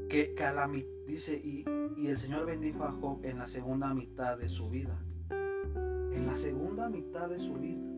Que 0.08 0.34
calamidad 0.36 0.86
dice 1.06 1.34
y, 1.34 1.64
y 1.96 2.08
el 2.08 2.18
Señor 2.18 2.46
bendijo 2.46 2.84
a 2.84 2.92
Job 2.92 3.24
en 3.24 3.38
la 3.38 3.46
segunda 3.46 3.94
mitad 3.94 4.38
de 4.38 4.48
su 4.48 4.68
vida. 4.68 4.98
En 5.30 6.26
la 6.26 6.34
segunda 6.36 6.88
mitad 6.88 7.28
de 7.28 7.38
su 7.38 7.54
vida. 7.54 7.88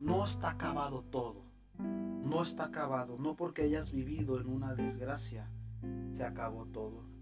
No 0.00 0.24
está 0.24 0.50
acabado 0.50 1.02
todo. 1.02 1.44
No 1.78 2.42
está 2.42 2.64
acabado. 2.64 3.16
No 3.18 3.36
porque 3.36 3.62
hayas 3.62 3.92
vivido 3.92 4.40
en 4.40 4.48
una 4.48 4.74
desgracia. 4.74 5.50
Se 6.12 6.24
acabó 6.24 6.66
todo. 6.66 7.15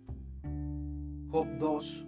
Job 1.34 1.48
2. 1.58 2.06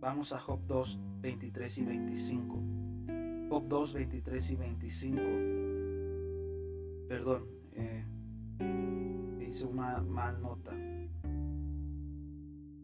Vamos 0.00 0.32
a 0.32 0.38
Job 0.38 0.60
2, 0.66 0.98
23 1.20 1.76
y 1.76 1.84
25. 1.84 2.62
Job 3.50 3.68
2, 3.68 3.92
23 3.92 4.50
y 4.50 4.56
25. 4.56 5.20
Perdón, 7.06 7.44
eh, 7.74 8.02
hice 9.46 9.66
una 9.66 10.00
mal 10.00 10.40
nota. 10.40 10.72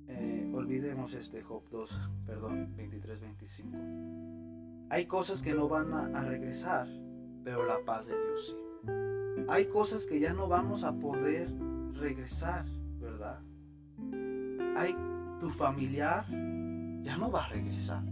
Eh, 0.08 0.52
olvidemos 0.54 1.14
este 1.14 1.40
Job 1.40 1.62
2, 1.70 2.10
perdón, 2.26 2.74
23, 2.76 3.20
25. 3.22 3.78
Hay 4.90 5.06
cosas 5.06 5.40
que 5.42 5.54
no 5.54 5.70
van 5.70 5.94
a, 5.94 6.20
a 6.20 6.24
regresar, 6.26 6.86
pero 7.44 7.64
la 7.64 7.82
paz 7.86 8.08
de 8.08 8.14
Dios 8.14 8.46
sí. 8.46 8.56
Hay 9.48 9.64
cosas 9.68 10.04
que 10.04 10.20
ya 10.20 10.34
no 10.34 10.48
vamos 10.48 10.84
a 10.84 10.98
poder 10.98 11.50
regresar, 11.94 12.66
¿verdad? 13.00 13.40
Hay 14.76 14.94
tu 15.40 15.50
familiar 15.50 16.26
ya 17.02 17.16
no 17.16 17.30
va 17.30 17.44
a 17.44 17.48
regresar. 17.48 18.02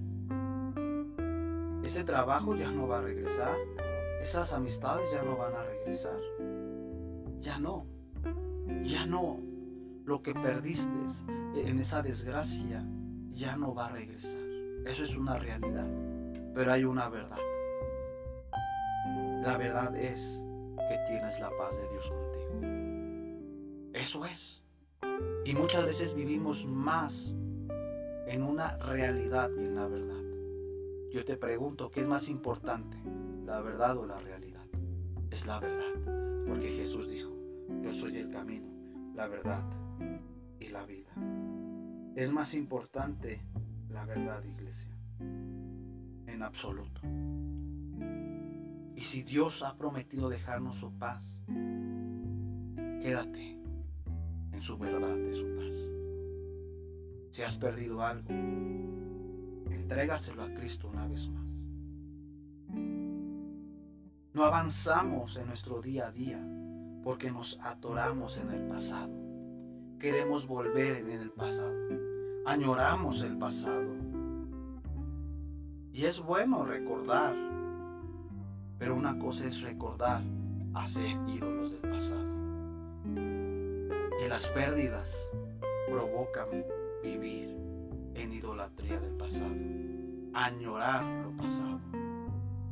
Ese 1.84 2.02
trabajo 2.04 2.56
ya 2.56 2.70
no 2.70 2.88
va 2.88 2.98
a 2.98 3.02
regresar. 3.02 3.54
Esas 4.20 4.52
amistades 4.52 5.04
ya 5.12 5.22
no 5.22 5.36
van 5.36 5.54
a 5.54 5.62
regresar. 5.62 6.18
Ya 7.40 7.58
no. 7.58 7.86
Ya 8.82 9.06
no. 9.06 9.38
Lo 10.04 10.22
que 10.22 10.34
perdiste 10.34 10.90
en 11.54 11.78
esa 11.78 12.02
desgracia 12.02 12.84
ya 13.32 13.56
no 13.56 13.74
va 13.74 13.86
a 13.86 13.90
regresar. 13.90 14.42
Eso 14.86 15.04
es 15.04 15.16
una 15.16 15.38
realidad. 15.38 15.86
Pero 16.54 16.72
hay 16.72 16.84
una 16.84 17.08
verdad. 17.08 17.38
La 19.42 19.56
verdad 19.56 19.94
es 19.96 20.42
que 20.88 20.98
tienes 21.06 21.38
la 21.38 21.50
paz 21.56 21.76
de 21.78 21.88
Dios 21.90 22.10
contigo. 22.10 23.92
Eso 23.92 24.24
es. 24.24 24.62
Y 25.45 25.55
muchas 25.55 25.86
veces 25.86 26.14
vivimos 26.14 26.66
más 26.66 27.36
en 28.26 28.43
una 28.43 28.76
realidad 28.78 29.51
que 29.55 29.64
en 29.64 29.74
la 29.74 29.89
verdad. 29.89 30.22
Yo 31.11 31.24
te 31.24 31.36
pregunto, 31.36 31.91
¿qué 31.91 32.03
es 32.03 32.07
más 32.07 32.28
importante? 32.28 32.97
¿La 33.47 33.62
verdad 33.62 33.97
o 33.97 34.07
la 34.07 34.20
realidad? 34.20 34.66
Es 35.30 35.47
la 35.47 35.59
verdad. 35.59 36.45
Porque 36.47 36.68
Jesús 36.68 37.11
dijo, 37.11 37.34
yo 37.82 37.93
soy 37.93 38.18
el 38.18 38.30
camino, 38.30 38.68
la 39.14 39.26
verdad 39.26 39.64
y 40.61 40.68
la 40.68 40.84
vida. 40.84 41.12
Es 42.14 42.30
más 42.30 42.55
importante 42.55 43.41
la 43.89 44.05
verdad, 44.05 44.45
iglesia. 44.45 44.95
En 45.20 46.43
absoluto. 46.43 47.01
Y 48.95 49.03
si 49.03 49.22
Dios 49.22 49.62
ha 49.62 49.76
prometido 49.76 50.28
dejarnos 50.28 50.76
su 50.76 50.93
paz, 50.99 51.41
quédate 53.01 53.57
en 54.59 54.62
su 54.62 54.76
verdad 54.76 55.14
de 55.14 55.34
su 55.34 55.46
paz. 55.54 55.88
Si 57.30 57.44
has 57.44 57.56
perdido 57.59 58.02
algo, 58.02 58.28
entrégaselo 59.70 60.42
a 60.42 60.52
Cristo 60.52 60.88
una 60.88 61.06
vez 61.06 61.30
más. 61.30 61.46
No 64.34 64.44
avanzamos 64.44 65.36
en 65.36 65.46
nuestro 65.46 65.80
día 65.80 66.09
a 66.09 66.11
día 66.11 66.44
porque 67.04 67.30
nos 67.30 67.61
atoramos 67.61 68.38
en 68.38 68.50
el 68.50 68.66
pasado. 68.66 69.14
Queremos 70.00 70.48
volver 70.48 71.09
en 71.09 71.20
el 71.20 71.30
pasado. 71.30 71.76
Añoramos 72.44 73.22
el 73.22 73.38
pasado. 73.38 73.94
Y 75.92 76.04
es 76.04 76.20
bueno 76.20 76.64
recordar, 76.64 77.36
pero 78.76 78.96
una 78.96 79.20
cosa 79.20 79.46
es 79.46 79.62
recordar 79.62 80.24
a 80.74 80.84
ídolos 81.28 81.80
del 81.80 81.90
pasado. 81.92 82.38
Y 84.24 84.28
las 84.28 84.48
pérdidas 84.48 85.30
provocan 85.88 86.64
vivir 87.02 87.56
en 88.14 88.32
idolatría 88.32 89.00
del 89.00 89.14
pasado, 89.14 89.54
añorar 90.34 91.04
lo 91.24 91.36
pasado, 91.36 91.80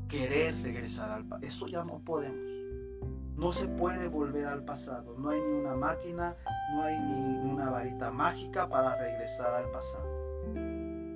querer 0.09 0.61
regresar 0.62 1.11
al 1.11 1.24
pasado. 1.26 1.47
Esto 1.47 1.66
ya 1.68 1.84
no 1.84 2.01
podemos. 2.01 2.57
No 3.36 3.53
se 3.53 3.68
puede 3.68 4.09
volver 4.09 4.47
al 4.47 4.64
pasado. 4.64 5.14
No 5.18 5.28
hay 5.28 5.40
ni 5.40 5.53
una 5.53 5.76
máquina, 5.76 6.36
no 6.72 6.82
hay 6.82 6.99
ni 6.99 7.51
una 7.51 7.70
varita 7.70 8.11
mágica 8.11 8.68
para 8.68 8.97
regresar 8.97 9.55
al 9.55 9.70
pasado. 9.70 10.09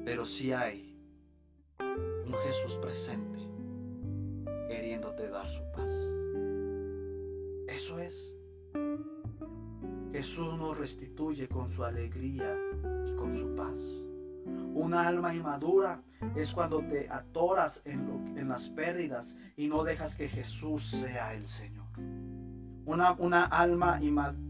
Pero 0.05 0.24
sí 0.24 0.53
hay 0.53 0.99
un 1.81 2.35
Jesús 2.45 2.78
presente 2.78 3.41
queriéndote 4.68 5.28
dar 5.28 5.49
su 5.51 5.62
paz. 5.72 5.91
Eso 7.66 7.99
es. 7.99 8.35
Jesús 10.21 10.55
nos 10.59 10.77
restituye 10.77 11.49
con 11.49 11.73
su 11.73 11.83
alegría 11.83 12.55
y 13.07 13.16
con 13.16 13.35
su 13.35 13.55
paz. 13.55 14.05
Una 14.75 15.09
alma 15.09 15.35
inmadura 15.35 16.03
es 16.37 16.53
cuando 16.53 16.81
te 16.81 17.09
atoras 17.09 17.81
en, 17.87 18.47
las 18.47 18.68
pérdidas 18.68 19.39
y 19.57 19.68
no 19.68 19.83
dejas 19.83 20.18
que 20.18 20.29
Jesús 20.29 20.85
sea 20.85 21.33
el 21.33 21.49
Señor. 21.49 21.87
Una, 22.85 23.12
una, 23.12 23.45
alma, 23.45 23.99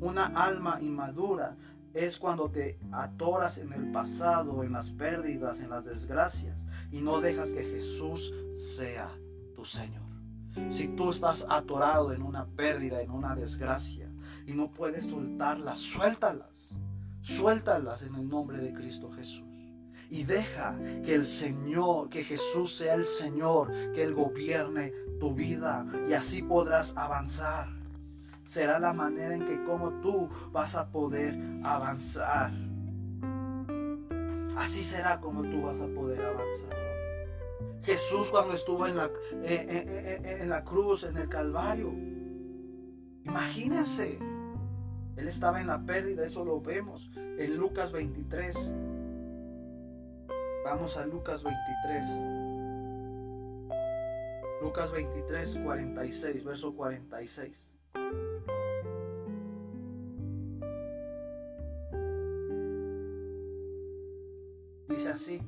una 0.00 0.26
alma 0.26 0.78
inmadura 0.80 1.56
es 1.94 2.18
cuando 2.18 2.50
te 2.50 2.80
atoras 2.90 3.58
en 3.58 3.72
el 3.72 3.92
pasado, 3.92 4.64
en 4.64 4.72
las 4.72 4.90
pérdidas, 4.90 5.60
en 5.60 5.70
las 5.70 5.84
desgracias 5.84 6.66
y 6.90 7.00
no 7.00 7.20
dejas 7.20 7.54
que 7.54 7.62
Jesús 7.62 8.34
sea 8.58 9.08
tu 9.54 9.64
Señor. 9.64 10.02
Si 10.68 10.88
tú 10.88 11.12
estás 11.12 11.46
atorado 11.48 12.12
en 12.12 12.22
una 12.22 12.44
pérdida, 12.44 13.02
en 13.02 13.12
una 13.12 13.36
desgracia, 13.36 14.09
y 14.50 14.52
no 14.52 14.72
puedes 14.72 15.04
soltarlas, 15.04 15.78
suéltalas. 15.78 16.74
Suéltalas 17.22 18.02
en 18.02 18.16
el 18.16 18.28
nombre 18.28 18.58
de 18.58 18.72
Cristo 18.72 19.10
Jesús. 19.12 19.46
Y 20.10 20.24
deja 20.24 20.76
que 21.04 21.14
el 21.14 21.24
Señor, 21.24 22.08
que 22.08 22.24
Jesús 22.24 22.74
sea 22.74 22.94
el 22.94 23.04
Señor, 23.04 23.70
que 23.92 24.02
Él 24.02 24.12
gobierne 24.12 24.92
tu 25.20 25.34
vida 25.34 25.86
y 26.08 26.14
así 26.14 26.42
podrás 26.42 26.96
avanzar. 26.96 27.68
Será 28.44 28.80
la 28.80 28.92
manera 28.92 29.36
en 29.36 29.44
que 29.44 29.62
como 29.62 30.00
tú 30.00 30.28
vas 30.50 30.74
a 30.74 30.90
poder 30.90 31.38
avanzar. 31.62 32.52
Así 34.56 34.82
será 34.82 35.20
como 35.20 35.42
tú 35.42 35.62
vas 35.62 35.80
a 35.80 35.86
poder 35.86 36.22
avanzar. 36.22 36.76
Jesús 37.84 38.30
cuando 38.30 38.54
estuvo 38.54 38.84
en 38.88 38.96
la, 38.96 39.06
eh, 39.06 39.10
eh, 39.44 40.20
eh, 40.24 40.38
en 40.42 40.50
la 40.50 40.64
cruz, 40.64 41.04
en 41.04 41.16
el 41.16 41.28
Calvario, 41.28 41.94
imagínense, 43.24 44.18
él 45.16 45.28
estaba 45.28 45.60
en 45.60 45.66
la 45.66 45.84
pérdida, 45.84 46.24
eso 46.24 46.44
lo 46.44 46.60
vemos 46.60 47.10
en 47.16 47.56
Lucas 47.56 47.92
23. 47.92 48.72
Vamos 50.64 50.96
a 50.96 51.06
Lucas 51.06 51.42
23. 51.42 52.06
Lucas 54.62 54.92
23, 54.92 55.58
46, 55.64 56.44
verso 56.44 56.74
46. 56.74 57.68
Dice 64.88 65.08
así. 65.08 65.40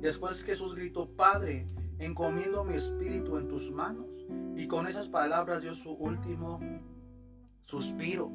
Después 0.00 0.44
Jesús 0.44 0.74
gritó, 0.74 1.08
Padre, 1.08 1.66
encomiendo 1.98 2.64
mi 2.64 2.74
espíritu 2.74 3.38
en 3.38 3.48
tus 3.48 3.72
manos. 3.72 4.26
Y 4.56 4.66
con 4.66 4.86
esas 4.86 5.08
palabras 5.08 5.62
dio 5.62 5.74
su 5.74 5.92
último 5.92 6.60
suspiro. 7.64 8.30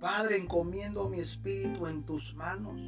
Padre, 0.00 0.36
encomiendo 0.36 1.08
mi 1.08 1.20
espíritu 1.20 1.86
en 1.86 2.04
tus 2.04 2.34
manos. 2.34 2.80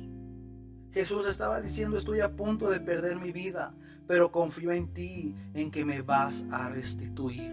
Jesús 0.92 1.26
estaba 1.26 1.60
diciendo, 1.60 1.96
estoy 1.96 2.20
a 2.20 2.34
punto 2.34 2.70
de 2.70 2.80
perder 2.80 3.16
mi 3.16 3.32
vida, 3.32 3.74
pero 4.06 4.32
confío 4.32 4.72
en 4.72 4.92
ti, 4.92 5.34
en 5.54 5.70
que 5.70 5.84
me 5.84 6.02
vas 6.02 6.44
a 6.50 6.68
restituir. 6.70 7.52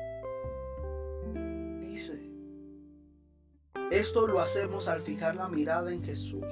esto 3.91 4.27
lo 4.27 4.39
hacemos 4.39 4.87
al 4.87 5.01
fijar 5.01 5.35
la 5.35 5.47
mirada 5.47 5.91
en 5.91 6.03
Jesús, 6.03 6.45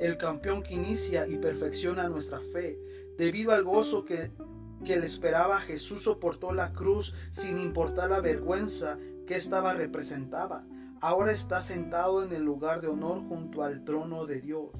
el 0.00 0.16
campeón 0.16 0.62
que 0.62 0.74
inicia 0.74 1.26
y 1.26 1.36
perfecciona 1.36 2.08
nuestra 2.08 2.40
fe. 2.40 2.78
Debido 3.16 3.52
al 3.52 3.64
gozo 3.64 4.04
que, 4.04 4.30
que 4.84 4.98
le 4.98 5.06
esperaba, 5.06 5.60
Jesús 5.60 6.02
soportó 6.02 6.52
la 6.52 6.72
cruz 6.72 7.14
sin 7.30 7.58
importar 7.58 8.10
la 8.10 8.20
vergüenza 8.20 8.98
que 9.26 9.36
estaba 9.36 9.74
representada. 9.74 10.66
Ahora 11.00 11.32
está 11.32 11.62
sentado 11.62 12.24
en 12.24 12.32
el 12.32 12.42
lugar 12.42 12.80
de 12.80 12.88
honor 12.88 13.20
junto 13.28 13.62
al 13.62 13.84
trono 13.84 14.26
de 14.26 14.40
Dios. 14.40 14.70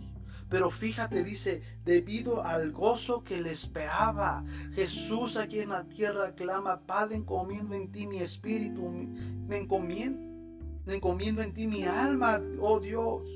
Pero 0.49 0.71
fíjate, 0.71 1.25
dice, 1.25 1.63
debido 1.85 2.43
al 2.43 2.73
gozo 2.73 3.23
que 3.23 3.41
le 3.41 3.51
esperaba, 3.51 4.45
Jesús 4.73 5.37
aquí 5.37 5.61
en 5.61 5.69
la 5.69 5.85
tierra 5.85 6.35
clama, 6.35 6.81
Padre, 6.87 7.17
encomiendo 7.17 7.75
en 7.75 7.93
ti 7.93 8.07
mi 8.07 8.21
espíritu, 8.21 8.89
me 8.91 9.59
encomiendo, 9.59 10.28
encomiendo 10.93 11.43
en 11.43 11.53
ti 11.53 11.67
mi 11.67 11.85
alma, 11.85 12.43
oh 12.61 12.81
Dios. 12.81 13.29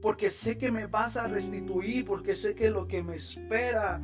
Porque 0.00 0.30
sé 0.30 0.56
que 0.56 0.70
me 0.70 0.86
vas 0.86 1.16
a 1.16 1.26
restituir, 1.26 2.04
porque 2.04 2.34
sé 2.34 2.54
que 2.54 2.70
lo 2.70 2.86
que 2.86 3.02
me 3.02 3.16
espera 3.16 4.00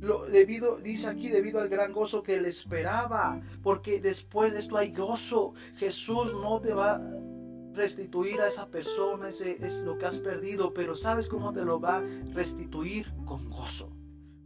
lo, 0.00 0.26
debido, 0.26 0.78
dice 0.78 1.08
aquí, 1.08 1.28
debido 1.28 1.60
al 1.60 1.68
gran 1.68 1.92
gozo 1.92 2.22
que 2.22 2.40
le 2.40 2.48
esperaba, 2.48 3.40
porque 3.62 4.00
después 4.00 4.52
de 4.52 4.58
esto 4.58 4.76
hay 4.76 4.92
gozo. 4.92 5.54
Jesús 5.76 6.34
no 6.34 6.60
te 6.60 6.74
va 6.74 7.00
restituir 7.74 8.40
a 8.40 8.46
esa 8.46 8.70
persona, 8.70 9.28
ese 9.28 9.56
es 9.60 9.82
lo 9.82 9.98
que 9.98 10.06
has 10.06 10.20
perdido, 10.20 10.72
pero 10.72 10.94
¿sabes 10.94 11.28
cómo 11.28 11.52
te 11.52 11.64
lo 11.64 11.80
va 11.80 11.96
a 11.96 12.02
restituir? 12.32 13.12
Con 13.24 13.50
gozo. 13.50 13.90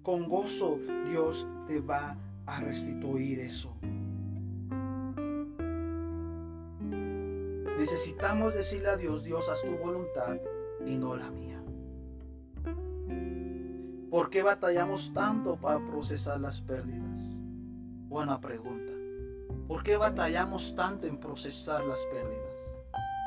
Con 0.02 0.28
gozo 0.28 0.78
Dios 1.10 1.46
te 1.66 1.80
va 1.80 2.16
a 2.46 2.60
restituir 2.60 3.40
eso. 3.40 3.76
Necesitamos 7.78 8.54
decirle 8.54 8.88
a 8.88 8.96
Dios, 8.96 9.22
Dios, 9.22 9.48
haz 9.48 9.62
tu 9.62 9.70
voluntad 9.76 10.36
y 10.84 10.96
no 10.96 11.14
la 11.14 11.30
mía. 11.30 11.62
¿Por 14.10 14.30
qué 14.30 14.42
batallamos 14.42 15.12
tanto 15.14 15.56
para 15.56 15.86
procesar 15.86 16.40
las 16.40 16.60
pérdidas? 16.60 17.22
Buena 18.08 18.40
pregunta. 18.40 18.92
¿Por 19.68 19.84
qué 19.84 19.96
batallamos 19.96 20.74
tanto 20.74 21.06
en 21.06 21.20
procesar 21.20 21.84
las 21.84 22.04
pérdidas? 22.06 22.56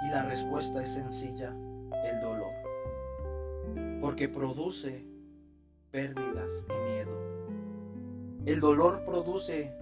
Y 0.05 0.09
la 0.09 0.23
respuesta 0.23 0.83
es 0.83 0.95
sencilla, 0.95 1.55
el 2.03 2.19
dolor. 2.19 2.51
Porque 4.01 4.27
produce 4.27 5.07
pérdidas 5.91 6.65
y 6.67 6.91
miedo. 6.91 7.17
El 8.45 8.59
dolor 8.59 9.05
produce 9.05 9.73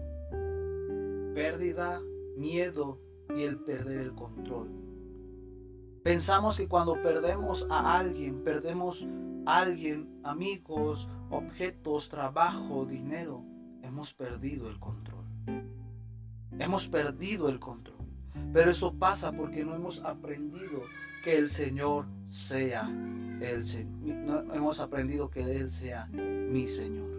pérdida, 1.33 2.01
miedo 2.37 2.99
y 3.35 3.43
el 3.43 3.57
perder 3.57 3.99
el 3.99 4.13
control. 4.13 4.69
Pensamos 6.03 6.57
que 6.57 6.67
cuando 6.67 6.93
perdemos 7.01 7.67
a 7.69 7.97
alguien, 7.97 8.43
perdemos 8.43 9.07
a 9.45 9.59
alguien, 9.59 10.19
amigos, 10.23 11.09
objetos, 11.29 12.09
trabajo, 12.09 12.85
dinero, 12.85 13.43
hemos 13.83 14.13
perdido 14.13 14.69
el 14.69 14.79
control. 14.79 15.25
Hemos 16.57 16.87
perdido 16.89 17.49
el 17.49 17.59
control. 17.59 17.97
Pero 18.53 18.71
eso 18.71 18.93
pasa 18.93 19.31
porque 19.31 19.63
no 19.63 19.75
hemos 19.75 20.03
aprendido 20.03 20.81
que 21.23 21.37
el 21.37 21.49
Señor 21.49 22.07
sea 22.27 22.89
el 23.41 23.63
Señor. 23.63 24.15
No 24.17 24.53
hemos 24.53 24.79
aprendido 24.79 25.29
que 25.29 25.41
Él 25.57 25.69
sea 25.69 26.07
mi 26.07 26.67
Señor. 26.67 27.09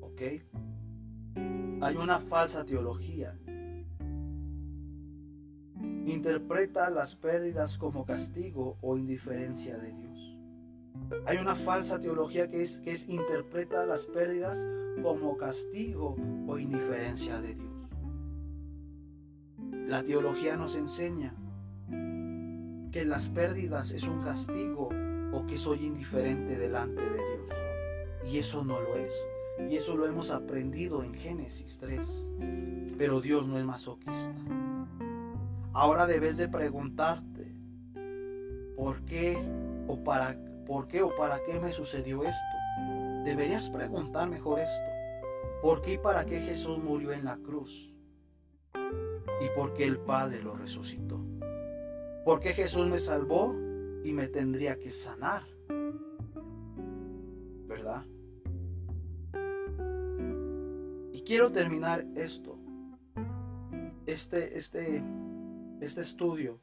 ¿Ok? 0.00 0.22
Hay 1.80 1.96
una 1.96 2.18
falsa 2.18 2.64
teología. 2.64 3.38
Interpreta 6.06 6.90
las 6.90 7.16
pérdidas 7.16 7.78
como 7.78 8.04
castigo 8.04 8.76
o 8.82 8.96
indiferencia 8.98 9.78
de 9.78 9.92
Dios. 9.92 10.36
Hay 11.26 11.38
una 11.38 11.54
falsa 11.54 11.98
teología 11.98 12.48
que 12.48 12.62
es, 12.62 12.80
que 12.80 12.92
es 12.92 13.08
interpreta 13.08 13.86
las 13.86 14.06
pérdidas 14.06 14.66
como 15.02 15.36
castigo 15.36 16.16
o 16.46 16.58
indiferencia 16.58 17.40
de 17.40 17.54
Dios. 17.54 17.88
La 19.86 20.02
teología 20.02 20.56
nos 20.56 20.76
enseña 20.76 21.34
que 22.90 23.04
las 23.04 23.28
pérdidas 23.28 23.92
es 23.92 24.06
un 24.06 24.22
castigo 24.22 24.88
o 25.32 25.46
que 25.46 25.58
soy 25.58 25.86
indiferente 25.86 26.58
delante 26.58 27.02
de 27.02 27.16
Dios. 27.16 28.32
Y 28.32 28.38
eso 28.38 28.64
no 28.64 28.80
lo 28.80 28.96
es. 28.96 29.14
Y 29.70 29.76
eso 29.76 29.96
lo 29.96 30.06
hemos 30.06 30.30
aprendido 30.30 31.02
en 31.02 31.14
Génesis 31.14 31.78
3. 31.80 32.30
Pero 32.96 33.20
Dios 33.20 33.46
no 33.46 33.58
es 33.58 33.64
masoquista. 33.64 34.34
Ahora 35.74 36.06
debes 36.06 36.36
de 36.36 36.48
preguntarte, 36.48 37.54
¿por 38.76 39.04
qué 39.04 39.36
o 39.86 40.02
para, 40.02 40.38
por 40.64 40.88
qué 40.88 41.02
o 41.02 41.14
para 41.14 41.42
qué 41.44 41.60
me 41.60 41.72
sucedió 41.72 42.22
esto? 42.24 43.22
Deberías 43.24 43.68
preguntar 43.68 44.30
mejor 44.30 44.60
esto. 44.60 44.86
¿Por 45.60 45.82
qué 45.82 45.94
y 45.94 45.98
para 45.98 46.24
qué 46.24 46.40
Jesús 46.40 46.78
murió 46.78 47.12
en 47.12 47.24
la 47.24 47.36
cruz? 47.36 47.94
y 49.40 49.48
porque 49.54 49.84
el 49.84 49.98
Padre 49.98 50.42
lo 50.42 50.54
resucitó. 50.54 51.20
Porque 52.24 52.52
Jesús 52.52 52.86
me 52.88 52.98
salvó 52.98 53.54
y 54.02 54.12
me 54.12 54.28
tendría 54.28 54.78
que 54.78 54.90
sanar. 54.90 55.42
¿Verdad? 57.66 58.04
Y 61.12 61.22
quiero 61.22 61.50
terminar 61.50 62.06
esto, 62.14 62.58
este, 64.06 64.58
este, 64.58 65.02
este 65.80 66.00
estudio, 66.00 66.60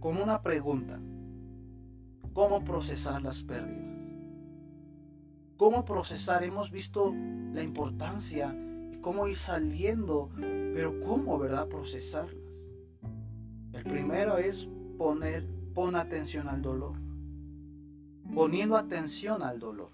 con 0.00 0.16
una 0.16 0.42
pregunta. 0.42 1.00
¿Cómo 2.32 2.62
procesar 2.62 3.22
las 3.22 3.42
pérdidas? 3.42 3.88
¿Cómo 5.56 5.84
procesar? 5.84 6.44
Hemos 6.44 6.70
visto 6.70 7.12
la 7.52 7.62
importancia 7.62 8.54
y 8.92 8.98
cómo 8.98 9.26
ir 9.26 9.36
saliendo 9.36 10.30
pero 10.78 11.00
¿cómo, 11.00 11.36
verdad, 11.40 11.66
procesarlas? 11.66 12.36
El 13.72 13.82
primero 13.82 14.38
es 14.38 14.68
poner, 14.96 15.44
pon 15.74 15.96
atención 15.96 16.46
al 16.46 16.62
dolor. 16.62 16.94
Poniendo 18.32 18.76
atención 18.76 19.42
al 19.42 19.58
dolor. 19.58 19.90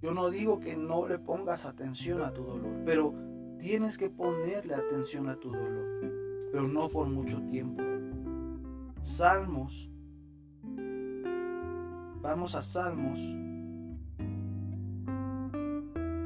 Yo 0.00 0.14
no 0.14 0.30
digo 0.30 0.60
que 0.60 0.76
no 0.76 1.08
le 1.08 1.18
pongas 1.18 1.64
atención 1.64 2.22
a 2.22 2.32
tu 2.32 2.44
dolor, 2.44 2.82
pero 2.84 3.12
tienes 3.58 3.98
que 3.98 4.10
ponerle 4.10 4.74
atención 4.74 5.28
a 5.28 5.36
tu 5.36 5.50
dolor, 5.50 6.12
pero 6.52 6.68
no 6.68 6.88
por 6.88 7.08
mucho 7.08 7.42
tiempo. 7.42 7.82
Salmos. 9.02 9.90
Vamos 12.22 12.54
a 12.54 12.62
Salmos. 12.62 13.18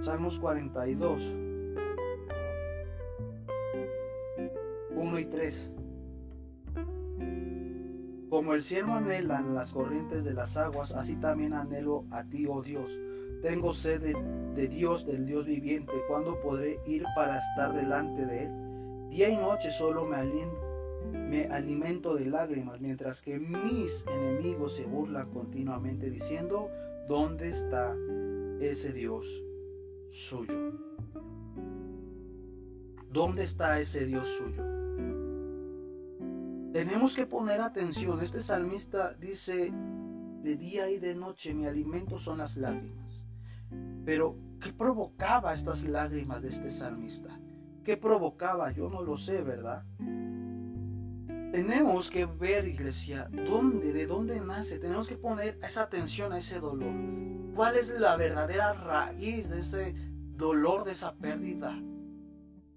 Salmos 0.00 0.38
42. 0.38 1.36
1 4.94 5.18
y 5.18 5.24
3. 5.24 5.72
Como 8.28 8.54
el 8.54 8.62
cielo 8.62 8.94
anhela 8.94 9.40
las 9.40 9.72
corrientes 9.72 10.24
de 10.24 10.34
las 10.34 10.56
aguas, 10.56 10.92
así 10.92 11.16
también 11.16 11.54
anhelo 11.54 12.04
a 12.10 12.24
ti, 12.24 12.46
oh 12.46 12.62
Dios. 12.62 12.90
Tengo 13.42 13.72
sed 13.72 14.16
de, 14.54 14.68
Dios, 14.68 15.06
del 15.06 15.26
Dios 15.26 15.46
viviente. 15.46 15.92
¿Cuándo 16.08 16.40
podré 16.40 16.80
ir 16.86 17.04
para 17.14 17.38
estar 17.38 17.72
delante 17.72 18.26
de 18.26 18.44
Él? 18.44 19.10
Día 19.10 19.28
y 19.28 19.36
noche 19.36 19.70
solo 19.70 20.04
me, 20.04 20.16
me 21.12 21.46
alimento 21.46 22.14
de 22.14 22.26
lágrimas, 22.26 22.80
mientras 22.80 23.22
que 23.22 23.38
mis 23.38 24.04
enemigos 24.06 24.74
se 24.74 24.84
burlan 24.84 25.30
continuamente 25.30 26.10
diciendo, 26.10 26.70
¿dónde 27.06 27.48
está 27.48 27.96
ese 28.60 28.92
Dios 28.92 29.44
suyo? 30.08 30.72
¿Dónde 33.10 33.44
está 33.44 33.80
ese 33.80 34.04
Dios 34.04 34.28
suyo? 34.28 34.62
Tenemos 36.72 37.16
que 37.16 37.26
poner 37.26 37.60
atención. 37.60 38.20
Este 38.20 38.42
salmista 38.42 39.14
dice, 39.14 39.72
de 40.42 40.56
día 40.56 40.90
y 40.90 40.98
de 40.98 41.14
noche 41.14 41.54
mi 41.54 41.66
alimento 41.66 42.18
son 42.18 42.38
las 42.38 42.56
lágrimas. 42.56 43.07
Pero, 44.08 44.38
¿qué 44.58 44.72
provocaba 44.72 45.52
estas 45.52 45.84
lágrimas 45.84 46.40
de 46.40 46.48
este 46.48 46.70
salmista? 46.70 47.38
¿Qué 47.84 47.98
provocaba? 47.98 48.72
Yo 48.72 48.88
no 48.88 49.02
lo 49.02 49.18
sé, 49.18 49.42
¿verdad? 49.42 49.84
Tenemos 51.52 52.10
que 52.10 52.24
ver, 52.24 52.66
iglesia, 52.66 53.28
dónde, 53.30 53.92
de 53.92 54.06
dónde 54.06 54.40
nace. 54.40 54.78
Tenemos 54.78 55.10
que 55.10 55.18
poner 55.18 55.58
esa 55.62 55.82
atención 55.82 56.32
a 56.32 56.38
ese 56.38 56.58
dolor. 56.58 56.94
¿Cuál 57.54 57.76
es 57.76 57.90
la 58.00 58.16
verdadera 58.16 58.72
raíz 58.72 59.50
de 59.50 59.60
ese 59.60 59.94
dolor, 60.38 60.84
de 60.84 60.92
esa 60.92 61.14
pérdida? 61.14 61.78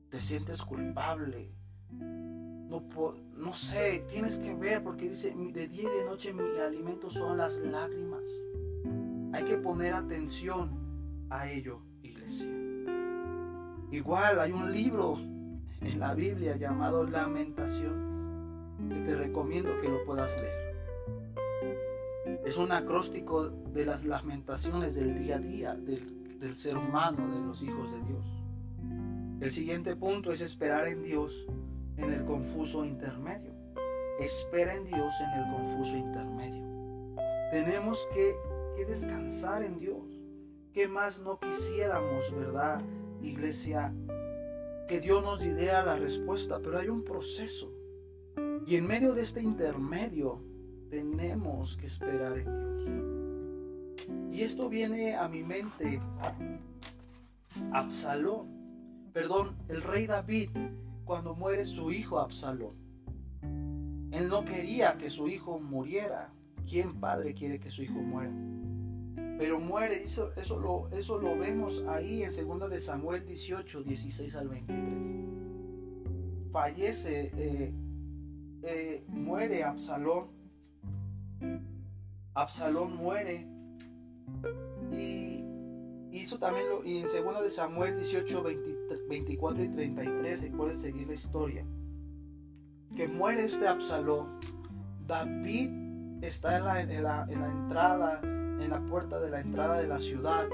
¿Te 0.10 0.20
sientes 0.20 0.66
culpable? 0.66 1.56
No, 1.92 2.84
no 3.38 3.54
sé, 3.54 4.06
tienes 4.10 4.38
que 4.38 4.54
ver 4.54 4.84
porque 4.84 5.08
dice, 5.12 5.34
de 5.34 5.70
día 5.70 5.84
y 5.84 5.98
de 5.98 6.04
noche 6.04 6.34
mi 6.34 6.60
alimento 6.60 7.10
son 7.10 7.38
las 7.38 7.60
lágrimas. 7.60 8.26
Hay 9.32 9.46
que 9.46 9.56
poner 9.56 9.94
atención 9.94 10.81
a 11.32 11.50
ello, 11.50 11.82
iglesia. 12.04 12.52
Igual 13.90 14.40
hay 14.40 14.52
un 14.52 14.72
libro 14.72 15.18
en 15.18 16.00
la 16.00 16.14
Biblia 16.14 16.56
llamado 16.58 17.04
Lamentaciones 17.04 18.12
que 18.90 19.00
te 19.02 19.16
recomiendo 19.16 19.80
que 19.82 19.90
lo 19.90 20.04
puedas 20.06 20.40
leer. 20.42 20.72
Es 22.46 22.58
un 22.58 22.72
acróstico 22.72 23.50
de 23.50 23.86
las 23.86 24.06
lamentaciones 24.06 24.96
del 24.96 25.18
día 25.18 25.38
a 25.38 25.40
día 25.40 25.76
del, 25.76 26.56
ser 26.56 26.78
humano, 26.78 27.34
de 27.34 27.40
los 27.40 27.62
hijos 27.64 27.92
de 27.92 28.02
Dios. 28.04 28.26
El 29.40 29.52
siguiente 29.52 29.96
punto 29.96 30.32
es 30.32 30.42
esperar 30.42 30.88
en 30.88 31.02
Dios 31.02 31.48
en 31.98 32.12
el 32.12 32.26
confuso 32.26 32.84
intermedio. 32.84 33.54
Espera 34.20 34.76
en 34.76 34.84
Dios 34.84 35.14
en 35.22 35.40
el 35.40 35.52
confuso 35.52 35.96
intermedio. 35.98 36.64
Tenemos 37.52 38.08
que 38.14 38.36
descansar 38.86 39.64
en 39.64 39.78
Dios. 39.78 40.01
¿Qué 40.74 40.88
más 40.88 41.22
no 41.22 41.38
quisiéramos, 41.38 42.34
verdad, 42.34 42.82
iglesia? 43.22 43.94
Que 44.88 45.02
Dios 45.02 45.22
nos 45.22 45.42
diera 45.42 45.84
la 45.84 45.98
respuesta, 45.98 46.62
pero 46.64 46.80
hay 46.80 46.88
un 46.88 47.04
proceso. 47.04 47.74
Y 48.66 48.78
en 48.78 48.88
medio 48.88 49.14
de 49.14 49.22
este 49.24 49.42
intermedio 49.42 50.42
tenemos 50.90 51.76
que 51.76 51.88
esperar 51.88 52.38
en 52.38 52.46
Dios. 52.46 54.32
Y 54.32 54.44
esto 54.44 54.70
viene 54.70 55.18
a 55.18 55.28
mi 55.28 55.44
mente. 55.44 56.00
Absalón, 57.74 59.10
perdón, 59.12 59.58
el 59.68 59.82
rey 59.82 60.08
David, 60.08 60.52
cuando 61.04 61.36
muere 61.36 61.66
su 61.66 61.92
hijo 61.92 62.18
Absalón. 62.18 62.78
Él 64.12 64.30
no 64.30 64.46
quería 64.46 64.98
que 64.98 65.10
su 65.10 65.28
hijo 65.28 65.60
muriera. 65.60 66.32
¿Quién 66.66 66.98
padre 67.02 67.34
quiere 67.34 67.60
que 67.60 67.70
su 67.70 67.84
hijo 67.84 68.00
muera? 68.00 68.32
Pero 69.42 69.60
muere, 69.60 70.04
eso, 70.04 70.32
eso, 70.36 70.60
lo, 70.60 70.88
eso 70.96 71.18
lo 71.18 71.36
vemos 71.36 71.84
ahí 71.88 72.22
en 72.22 72.30
2 72.30 72.70
de 72.70 72.80
Samuel 72.80 73.26
18, 73.26 73.82
16 73.82 74.36
al 74.36 74.50
23. 74.50 76.52
Fallece 76.52 77.32
eh, 77.36 77.74
eh, 78.62 79.04
muere 79.08 79.64
Absalón. 79.64 80.28
Absalón 82.36 82.96
muere. 82.96 83.48
Y 84.92 85.44
hizo 86.12 86.38
también 86.38 86.70
lo, 86.70 86.86
y 86.86 87.00
en 87.00 87.08
2 87.08 87.42
de 87.42 87.50
Samuel 87.50 87.96
18, 87.96 88.44
24 89.10 89.64
y 89.64 89.70
33, 89.70 90.40
se 90.40 90.52
puede 90.52 90.76
seguir 90.76 91.08
la 91.08 91.16
historia. 91.16 91.66
Que 92.96 93.08
muere 93.08 93.46
este 93.46 93.68
Absalón. 93.68 94.38
David 95.08 95.72
está 96.22 96.60
en 96.60 96.64
la, 96.64 96.82
en 96.82 97.04
la, 97.04 97.26
en 97.28 97.42
la 97.42 97.48
entrada, 97.48 98.22
en 98.62 98.70
la 98.70 98.80
puerta 98.82 99.20
de 99.20 99.30
la 99.30 99.42
entrada 99.42 99.80
de 99.80 99.88
la 99.88 100.00
ciudad, 100.00 100.48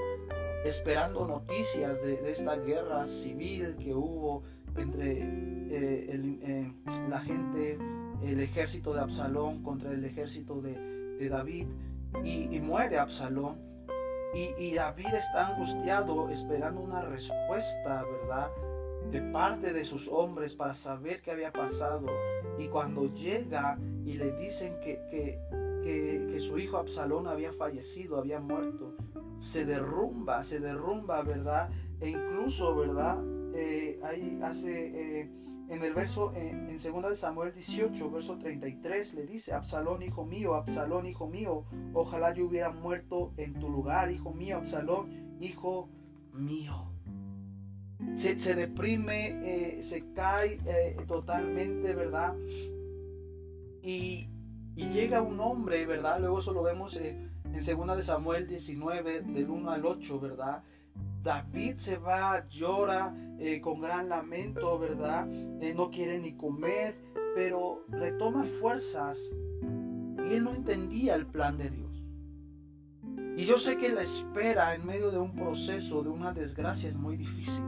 esperando 0.64 1.26
noticias 1.26 2.02
de, 2.02 2.30
esta 2.30 2.56
guerra 2.56 3.06
civil 3.06 3.76
que 3.76 3.94
hubo 3.94 4.42
entre 4.76 5.12
eh, 5.12 6.06
eh, 6.10 6.72
la 7.08 7.20
gente, 7.20 7.78
el 8.22 8.40
ejército 8.40 8.94
de 8.94 9.00
Absalón 9.00 9.62
contra 9.62 9.92
el 9.92 10.04
ejército 10.04 10.60
de, 10.60 11.28
David, 11.28 11.66
y, 12.24 12.60
muere 12.60 12.98
Absalón. 12.98 13.56
Y, 14.34 14.74
David 14.74 15.06
está 15.12 15.48
angustiado 15.48 16.28
esperando 16.30 16.80
una 16.80 17.02
respuesta, 17.02 18.04
¿verdad? 18.04 18.50
De 19.10 19.20
parte 19.32 19.72
de 19.72 19.84
sus 19.84 20.08
hombres 20.08 20.54
para 20.54 20.74
saber 20.74 21.22
qué 21.22 21.32
había 21.32 21.52
pasado. 21.52 22.06
Y 22.58 22.68
cuando 22.68 23.12
llega 23.12 23.78
y 24.04 24.14
le 24.14 24.32
dicen 24.32 24.78
que, 24.80 25.40
que 25.88 26.40
su 26.40 26.58
hijo 26.58 26.76
Absalón 26.76 27.26
había 27.26 27.52
fallecido, 27.52 28.18
había 28.18 28.40
muerto, 28.40 28.94
se 29.38 29.64
derrumba, 29.64 30.42
se 30.42 30.60
derrumba, 30.60 31.22
¿verdad? 31.22 31.70
E 32.00 32.10
incluso, 32.10 32.76
¿verdad? 32.76 33.18
Eh, 33.54 33.98
ahí 34.02 34.38
hace 34.42 35.20
eh, 35.20 35.30
en 35.68 35.82
el 35.82 35.94
verso, 35.94 36.32
eh, 36.34 36.50
en 36.50 36.76
2 36.76 37.10
de 37.10 37.16
Samuel 37.16 37.52
18, 37.54 38.10
verso 38.10 38.36
33, 38.36 39.14
le 39.14 39.26
dice, 39.26 39.54
Absalón, 39.54 40.02
hijo 40.02 40.24
mío, 40.24 40.54
Absalón, 40.54 41.06
hijo 41.06 41.26
mío, 41.26 41.64
ojalá 41.94 42.34
yo 42.34 42.46
hubiera 42.46 42.70
muerto 42.70 43.32
en 43.36 43.54
tu 43.54 43.68
lugar, 43.68 44.10
hijo 44.10 44.32
mío, 44.32 44.56
Absalón, 44.58 45.38
hijo 45.40 45.88
mío. 46.32 46.92
Se, 48.14 48.38
se 48.38 48.54
deprime, 48.54 49.82
se 49.82 50.12
cae 50.12 50.58
totalmente, 51.06 51.94
¿verdad? 51.94 52.36
Y, 53.82 54.28
y, 54.78 54.88
llega 54.90 55.20
un 55.20 55.40
hombre, 55.40 55.84
¿verdad? 55.86 56.20
Luego 56.20 56.38
eso 56.38 56.52
lo 56.52 56.62
vemos 56.62 56.96
en 56.96 57.30
2 57.44 57.96
de 57.96 58.02
Samuel 58.02 58.46
19, 58.46 59.22
del 59.22 59.50
1 59.50 59.70
al 59.70 59.84
8, 59.84 60.20
¿verdad? 60.20 60.62
David 61.22 61.78
se 61.78 61.98
va, 61.98 62.46
llora 62.46 63.14
eh, 63.38 63.60
con 63.60 63.80
gran 63.80 64.08
lamento, 64.08 64.78
¿verdad? 64.78 65.28
Eh, 65.60 65.74
no 65.74 65.90
quiere 65.90 66.18
ni 66.20 66.36
comer, 66.36 66.96
pero 67.34 67.84
retoma 67.88 68.44
fuerzas 68.44 69.18
y 70.28 70.34
él 70.34 70.44
no 70.44 70.54
entendía 70.54 71.16
el 71.16 71.26
plan 71.26 71.58
de 71.58 71.70
Dios. 71.70 72.04
Y 73.36 73.44
yo 73.44 73.58
sé 73.58 73.78
que 73.78 73.88
la 73.88 74.02
espera 74.02 74.74
en 74.74 74.86
medio 74.86 75.10
de 75.10 75.18
un 75.18 75.34
proceso, 75.34 76.02
de 76.02 76.08
una 76.08 76.32
desgracia, 76.32 76.88
es 76.88 76.96
muy 76.96 77.16
difícil, 77.16 77.64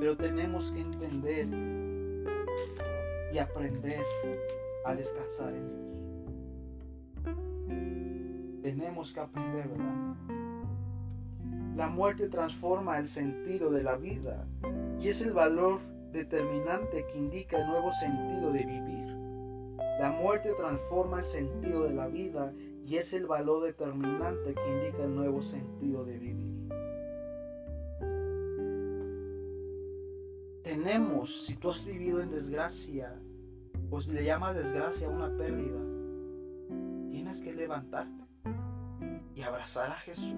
pero 0.00 0.16
tenemos 0.16 0.72
que 0.72 0.80
entender 0.80 1.48
y 3.32 3.38
aprender 3.38 4.04
a 4.84 4.94
descansar 4.94 5.54
en 5.54 5.68
Dios. 5.68 5.91
Tenemos 8.62 9.12
que 9.12 9.18
aprender, 9.18 9.68
¿verdad? 9.68 10.14
La 11.74 11.88
muerte 11.88 12.28
transforma 12.28 12.98
el 12.98 13.08
sentido 13.08 13.70
de 13.70 13.82
la 13.82 13.96
vida 13.96 14.46
y 15.00 15.08
es 15.08 15.20
el 15.20 15.32
valor 15.32 15.80
determinante 16.12 17.04
que 17.06 17.18
indica 17.18 17.58
el 17.58 17.66
nuevo 17.66 17.90
sentido 17.90 18.52
de 18.52 18.64
vivir. 18.64 19.02
La 19.98 20.12
muerte 20.12 20.52
transforma 20.56 21.18
el 21.18 21.24
sentido 21.24 21.84
de 21.84 21.94
la 21.94 22.06
vida 22.06 22.52
y 22.86 22.96
es 22.96 23.12
el 23.14 23.26
valor 23.26 23.64
determinante 23.64 24.54
que 24.54 24.72
indica 24.72 25.04
el 25.04 25.14
nuevo 25.14 25.42
sentido 25.42 26.04
de 26.04 26.18
vivir. 26.18 26.68
Tenemos, 30.62 31.46
si 31.46 31.56
tú 31.56 31.70
has 31.70 31.84
vivido 31.84 32.20
en 32.20 32.30
desgracia, 32.30 33.20
o 33.90 34.00
si 34.00 34.12
le 34.12 34.24
llamas 34.24 34.54
desgracia 34.54 35.08
una 35.08 35.36
pérdida, 35.36 35.80
tienes 37.10 37.42
que 37.42 37.52
levantarte 37.52 38.21
y 39.34 39.42
abrazar 39.42 39.90
a 39.90 39.96
Jesús 39.96 40.36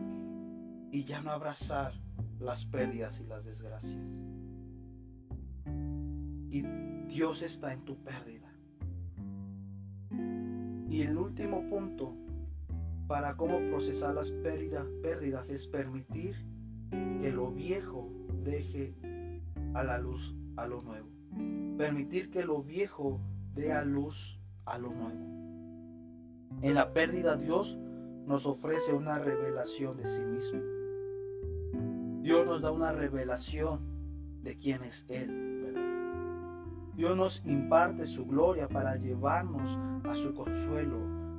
y 0.91 1.05
ya 1.05 1.21
no 1.21 1.31
abrazar 1.31 1.93
las 2.39 2.65
pérdidas 2.67 3.21
y 3.21 3.27
las 3.27 3.45
desgracias. 3.45 4.03
Y 6.51 6.63
Dios 7.09 7.43
está 7.43 7.73
en 7.73 7.85
tu 7.85 7.97
pérdida. 8.03 8.53
Y 10.89 11.03
el 11.03 11.17
último 11.17 11.67
punto 11.67 12.15
para 13.07 13.37
cómo 13.37 13.59
procesar 13.71 14.15
las 14.15 14.31
pérdidas, 14.31 14.87
pérdidas 15.03 15.51
es 15.51 15.67
permitir 15.67 16.37
que 16.91 17.33
lo 17.33 17.51
viejo 17.51 18.11
deje 18.43 18.95
a 19.75 19.83
la 19.83 19.99
luz 19.99 20.35
a 20.57 20.67
lo 20.67 20.81
nuevo. 20.83 21.09
Permitir 21.77 22.31
que 22.31 22.45
lo 22.45 22.63
viejo 22.63 23.21
dé 23.55 23.73
a 23.73 23.85
luz 23.85 24.41
a 24.65 24.79
lo 24.79 24.93
nuevo. 24.93 25.35
En 26.63 26.75
la 26.75 26.93
pérdida 26.93 27.37
Dios 27.37 27.79
nos 28.27 28.47
ofrece 28.47 28.93
una 28.93 29.19
revelación 29.19 29.97
de 29.97 30.09
sí 30.09 30.23
mismo. 30.23 30.61
Dios 32.23 32.47
nos 32.47 32.63
da 32.63 32.71
una 32.71 32.93
revelación 32.93 33.81
de 34.43 34.57
quién 34.57 34.83
es 34.83 35.05
Él. 35.09 35.55
Dios 36.97 37.17
nos 37.17 37.45
imparte 37.45 38.07
su 38.07 38.25
gloria 38.25 38.69
para 38.69 38.97
llevarnos 38.97 39.79
a 40.09 40.15
su 40.15 40.33
consuelo, 40.33 40.97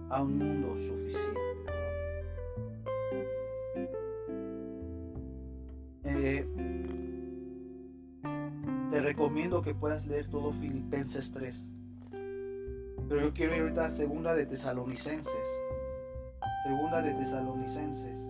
a 0.10 0.22
un 0.22 0.38
mundo 0.38 0.78
suficiente. 0.78 1.40
Eh, 6.04 6.46
te 8.92 9.02
recomiendo 9.02 9.62
que 9.62 9.74
puedas 9.74 10.06
leer 10.08 10.28
todo 10.28 10.52
Filipenses 10.52 11.32
3. 11.32 11.70
Pero 13.08 13.22
yo 13.22 13.34
quiero 13.34 13.56
ir 13.56 13.62
ahorita 13.62 13.86
a 13.86 13.92
segunda 13.92 14.34
de 14.36 14.46
Tesalonicenses. 14.46 15.62
Segunda 16.66 17.00
de 17.00 17.14
Tesalonicenses. 17.14 18.26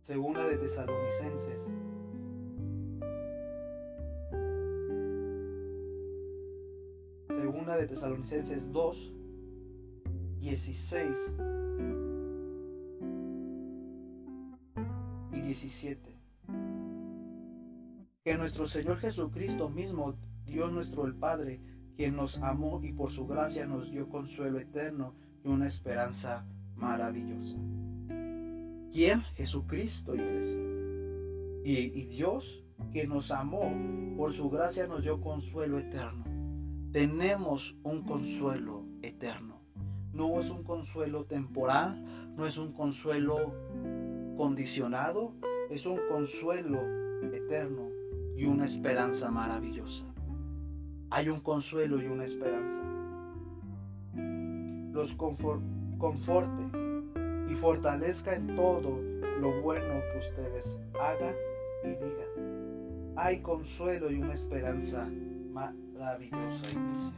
Segunda 0.00 0.46
de 0.46 0.56
Tesalonicenses. 0.56 1.62
Segunda 7.28 7.76
de 7.76 7.86
Tesalonicenses 7.86 8.72
2, 8.72 9.12
16 10.40 11.34
y 15.32 15.40
17. 15.42 16.18
Que 18.24 18.38
nuestro 18.38 18.66
Señor 18.66 18.96
Jesucristo 18.96 19.68
mismo, 19.68 20.14
Dios 20.46 20.72
nuestro 20.72 21.04
el 21.04 21.14
Padre, 21.14 21.60
quien 21.98 22.14
nos 22.14 22.38
amó 22.38 22.80
y 22.84 22.92
por 22.92 23.10
su 23.10 23.26
gracia 23.26 23.66
nos 23.66 23.90
dio 23.90 24.08
consuelo 24.08 24.60
eterno 24.60 25.14
y 25.44 25.48
una 25.48 25.66
esperanza 25.66 26.46
maravillosa. 26.76 27.58
¿Quién? 28.92 29.22
Jesucristo, 29.34 30.14
iglesia. 30.14 30.60
Y, 31.64 31.76
y 32.00 32.04
Dios, 32.04 32.62
que 32.92 33.08
nos 33.08 33.32
amó, 33.32 33.72
por 34.16 34.32
su 34.32 34.48
gracia 34.48 34.86
nos 34.86 35.02
dio 35.02 35.20
consuelo 35.20 35.80
eterno. 35.80 36.22
Tenemos 36.92 37.76
un 37.82 38.04
consuelo 38.04 38.84
eterno. 39.02 39.60
No 40.12 40.38
es 40.38 40.50
un 40.50 40.62
consuelo 40.62 41.24
temporal, 41.24 42.04
no 42.36 42.46
es 42.46 42.58
un 42.58 42.74
consuelo 42.74 43.56
condicionado, 44.36 45.34
es 45.68 45.84
un 45.84 45.98
consuelo 46.08 46.78
eterno 47.32 47.90
y 48.36 48.44
una 48.44 48.66
esperanza 48.66 49.32
maravillosa. 49.32 50.06
Hay 51.10 51.30
un 51.30 51.40
consuelo 51.40 52.02
y 52.02 52.06
una 52.06 52.24
esperanza. 52.24 52.82
Los 54.92 55.14
conforte 55.14 56.62
y 57.48 57.54
fortalezca 57.54 58.34
en 58.36 58.54
todo 58.56 59.00
lo 59.40 59.62
bueno 59.62 60.02
que 60.12 60.18
ustedes 60.18 60.78
hagan 61.00 61.34
y 61.84 61.88
digan. 61.88 63.14
Hay 63.16 63.40
consuelo 63.40 64.10
y 64.10 64.20
una 64.20 64.34
esperanza 64.34 65.08
maravillosa, 65.50 66.70
iglesia. 66.70 67.14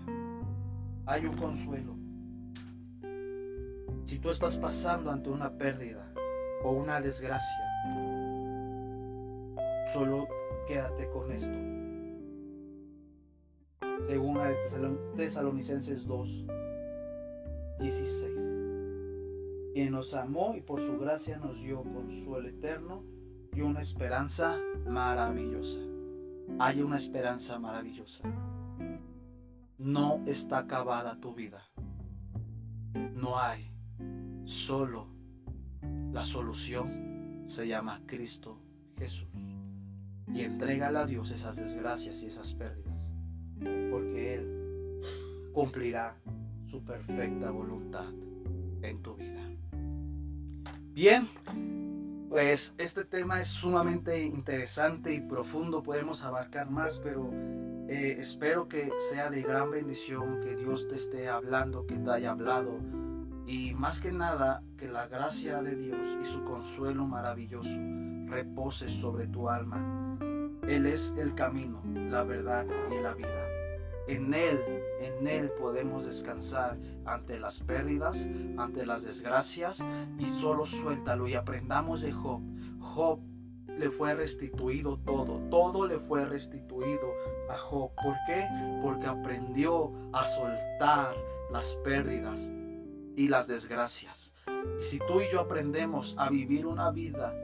Hay 1.06 1.26
un 1.26 1.34
consuelo. 1.34 1.96
Si 4.04 4.20
tú 4.20 4.30
estás 4.30 4.56
pasando 4.56 5.10
ante 5.10 5.30
una 5.30 5.50
pérdida 5.50 6.12
o 6.62 6.72
una 6.72 7.00
desgracia, 7.00 7.64
solo 9.92 10.28
quédate 10.68 11.08
con 11.10 11.32
esto. 11.32 11.79
Según 14.10 14.40
Tesalonicenses 15.14 16.04
2, 16.04 16.44
16. 17.78 18.34
Quien 19.72 19.92
nos 19.92 20.14
amó 20.14 20.56
y 20.56 20.62
por 20.62 20.80
su 20.80 20.98
gracia 20.98 21.38
nos 21.38 21.62
dio 21.62 21.84
consuelo 21.84 22.48
eterno 22.48 23.04
y 23.54 23.60
una 23.60 23.80
esperanza 23.80 24.58
maravillosa. 24.88 25.78
Hay 26.58 26.82
una 26.82 26.96
esperanza 26.96 27.60
maravillosa. 27.60 28.24
No 29.78 30.24
está 30.26 30.58
acabada 30.58 31.20
tu 31.20 31.32
vida. 31.32 31.62
No 33.14 33.38
hay. 33.38 33.70
Solo 34.44 35.06
la 36.12 36.24
solución 36.24 37.44
se 37.46 37.68
llama 37.68 38.02
Cristo 38.06 38.58
Jesús. 38.98 39.28
Y 40.34 40.40
entregale 40.40 40.98
a 40.98 41.06
Dios 41.06 41.30
esas 41.30 41.58
desgracias 41.58 42.24
y 42.24 42.26
esas 42.26 42.54
pérdidas. 42.54 42.89
Cumplirá 45.52 46.16
su 46.66 46.84
perfecta 46.84 47.50
voluntad 47.50 48.08
en 48.82 49.02
tu 49.02 49.16
vida. 49.16 49.40
Bien, 50.92 51.28
pues 52.28 52.74
este 52.78 53.04
tema 53.04 53.40
es 53.40 53.48
sumamente 53.48 54.22
interesante 54.22 55.12
y 55.12 55.20
profundo, 55.20 55.82
podemos 55.82 56.24
abarcar 56.24 56.70
más, 56.70 57.00
pero 57.00 57.30
eh, 57.88 58.16
espero 58.18 58.68
que 58.68 58.88
sea 59.10 59.30
de 59.30 59.42
gran 59.42 59.70
bendición, 59.70 60.40
que 60.40 60.54
Dios 60.56 60.86
te 60.86 60.94
esté 60.94 61.28
hablando, 61.28 61.86
que 61.86 61.96
te 61.96 62.10
haya 62.10 62.30
hablado 62.30 62.78
y 63.46 63.74
más 63.74 64.00
que 64.00 64.12
nada 64.12 64.62
que 64.78 64.88
la 64.88 65.08
gracia 65.08 65.60
de 65.60 65.74
Dios 65.74 66.16
y 66.22 66.24
su 66.24 66.44
consuelo 66.44 67.04
maravilloso 67.06 67.80
repose 68.26 68.88
sobre 68.88 69.26
tu 69.26 69.48
alma. 69.48 70.16
Él 70.68 70.86
es 70.86 71.14
el 71.18 71.34
camino, 71.34 71.82
la 71.84 72.22
verdad 72.22 72.64
y 72.92 73.02
la 73.02 73.14
vida. 73.14 73.44
En 74.06 74.32
Él, 74.34 74.60
en 75.00 75.26
Él 75.26 75.50
podemos 75.58 76.06
descansar 76.06 76.78
ante 77.04 77.40
las 77.40 77.62
pérdidas, 77.62 78.28
ante 78.58 78.86
las 78.86 79.04
desgracias 79.04 79.84
y 80.18 80.26
solo 80.26 80.66
suéltalo 80.66 81.26
y 81.26 81.34
aprendamos 81.34 82.02
de 82.02 82.12
Job. 82.12 82.42
Job 82.80 83.20
le 83.66 83.90
fue 83.90 84.14
restituido 84.14 84.98
todo, 84.98 85.40
todo 85.48 85.86
le 85.86 85.98
fue 85.98 86.26
restituido 86.26 87.14
a 87.48 87.56
Job. 87.56 87.90
¿Por 88.02 88.14
qué? 88.26 88.46
Porque 88.82 89.06
aprendió 89.06 89.92
a 90.12 90.26
soltar 90.26 91.14
las 91.50 91.76
pérdidas 91.76 92.50
y 93.16 93.28
las 93.28 93.46
desgracias. 93.46 94.34
Y 94.78 94.82
si 94.82 94.98
tú 94.98 95.20
y 95.20 95.32
yo 95.32 95.40
aprendemos 95.40 96.14
a 96.18 96.28
vivir 96.28 96.66
una 96.66 96.90
vida 96.90 97.34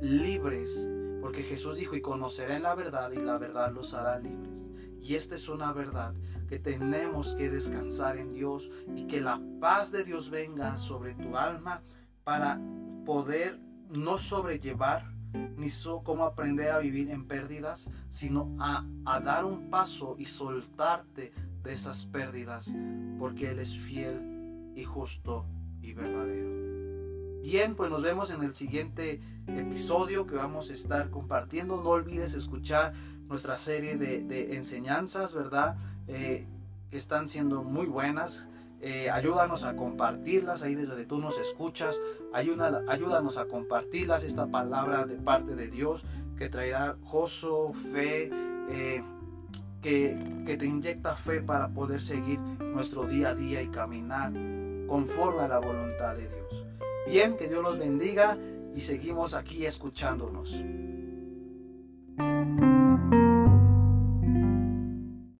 libres, 0.00 0.90
porque 1.20 1.42
Jesús 1.42 1.78
dijo, 1.78 1.94
y 1.94 2.00
conocerán 2.00 2.64
la 2.64 2.74
verdad 2.74 3.12
y 3.12 3.16
la 3.16 3.38
verdad 3.38 3.72
los 3.72 3.94
hará 3.94 4.18
libres. 4.18 4.63
Y 5.04 5.16
esta 5.16 5.34
es 5.34 5.50
una 5.50 5.70
verdad 5.74 6.14
que 6.48 6.58
tenemos 6.58 7.36
que 7.36 7.50
descansar 7.50 8.16
en 8.16 8.32
Dios 8.32 8.70
y 8.96 9.06
que 9.06 9.20
la 9.20 9.38
paz 9.60 9.92
de 9.92 10.02
Dios 10.02 10.30
venga 10.30 10.78
sobre 10.78 11.14
tu 11.14 11.36
alma 11.36 11.82
para 12.24 12.58
poder 13.04 13.60
no 13.90 14.16
sobrellevar 14.16 15.12
ni 15.58 15.68
so, 15.68 16.02
cómo 16.02 16.24
aprender 16.24 16.70
a 16.70 16.78
vivir 16.78 17.10
en 17.10 17.28
pérdidas, 17.28 17.90
sino 18.08 18.56
a, 18.58 18.86
a 19.04 19.20
dar 19.20 19.44
un 19.44 19.68
paso 19.68 20.16
y 20.18 20.24
soltarte 20.24 21.34
de 21.62 21.72
esas 21.74 22.06
pérdidas, 22.06 22.74
porque 23.18 23.50
Él 23.50 23.58
es 23.58 23.76
fiel 23.76 24.72
y 24.74 24.84
justo 24.84 25.44
y 25.82 25.92
verdadero. 25.92 26.54
Bien, 27.44 27.74
pues 27.74 27.90
nos 27.90 28.02
vemos 28.02 28.30
en 28.30 28.42
el 28.42 28.54
siguiente 28.54 29.20
episodio 29.48 30.26
que 30.26 30.34
vamos 30.34 30.70
a 30.70 30.74
estar 30.74 31.10
compartiendo. 31.10 31.76
No 31.76 31.90
olvides 31.90 32.32
escuchar 32.32 32.94
nuestra 33.34 33.58
serie 33.58 33.96
de, 33.96 34.54
enseñanzas, 34.54 35.34
¿verdad? 35.34 35.76
Eh, 36.06 36.46
que 36.88 36.96
están 36.96 37.26
siendo 37.26 37.64
muy 37.64 37.86
buenas. 37.86 38.48
Eh, 38.80 39.10
ayúdanos 39.10 39.64
a 39.64 39.74
compartirlas 39.74 40.62
ahí 40.62 40.76
desde 40.76 40.90
donde 40.90 41.04
tú 41.04 41.18
nos 41.18 41.40
escuchas. 41.40 42.00
ayúdanos 42.32 43.38
a 43.38 43.46
compartirlas, 43.46 44.22
esta 44.22 44.46
palabra 44.46 45.04
de 45.04 45.16
parte 45.16 45.56
de 45.56 45.66
Dios 45.66 46.04
que 46.38 46.48
traerá 46.48 46.96
gozo, 47.10 47.72
fe, 47.72 48.30
eh, 48.70 49.02
que, 49.82 50.16
que 50.46 50.56
te 50.56 50.66
inyecta 50.66 51.16
fe 51.16 51.40
para 51.40 51.70
poder 51.70 52.02
seguir 52.02 52.38
nuestro 52.38 53.08
día 53.08 53.30
a 53.30 53.34
día 53.34 53.62
y 53.62 53.66
caminar 53.66 54.32
conforme 54.86 55.42
a 55.42 55.48
la 55.48 55.58
voluntad 55.58 56.14
de 56.14 56.28
Dios. 56.28 56.66
Bien, 57.08 57.36
que 57.36 57.48
Dios 57.48 57.64
los 57.64 57.80
bendiga 57.80 58.38
y 58.76 58.80
seguimos 58.80 59.34
aquí 59.34 59.66
escuchándonos. 59.66 60.62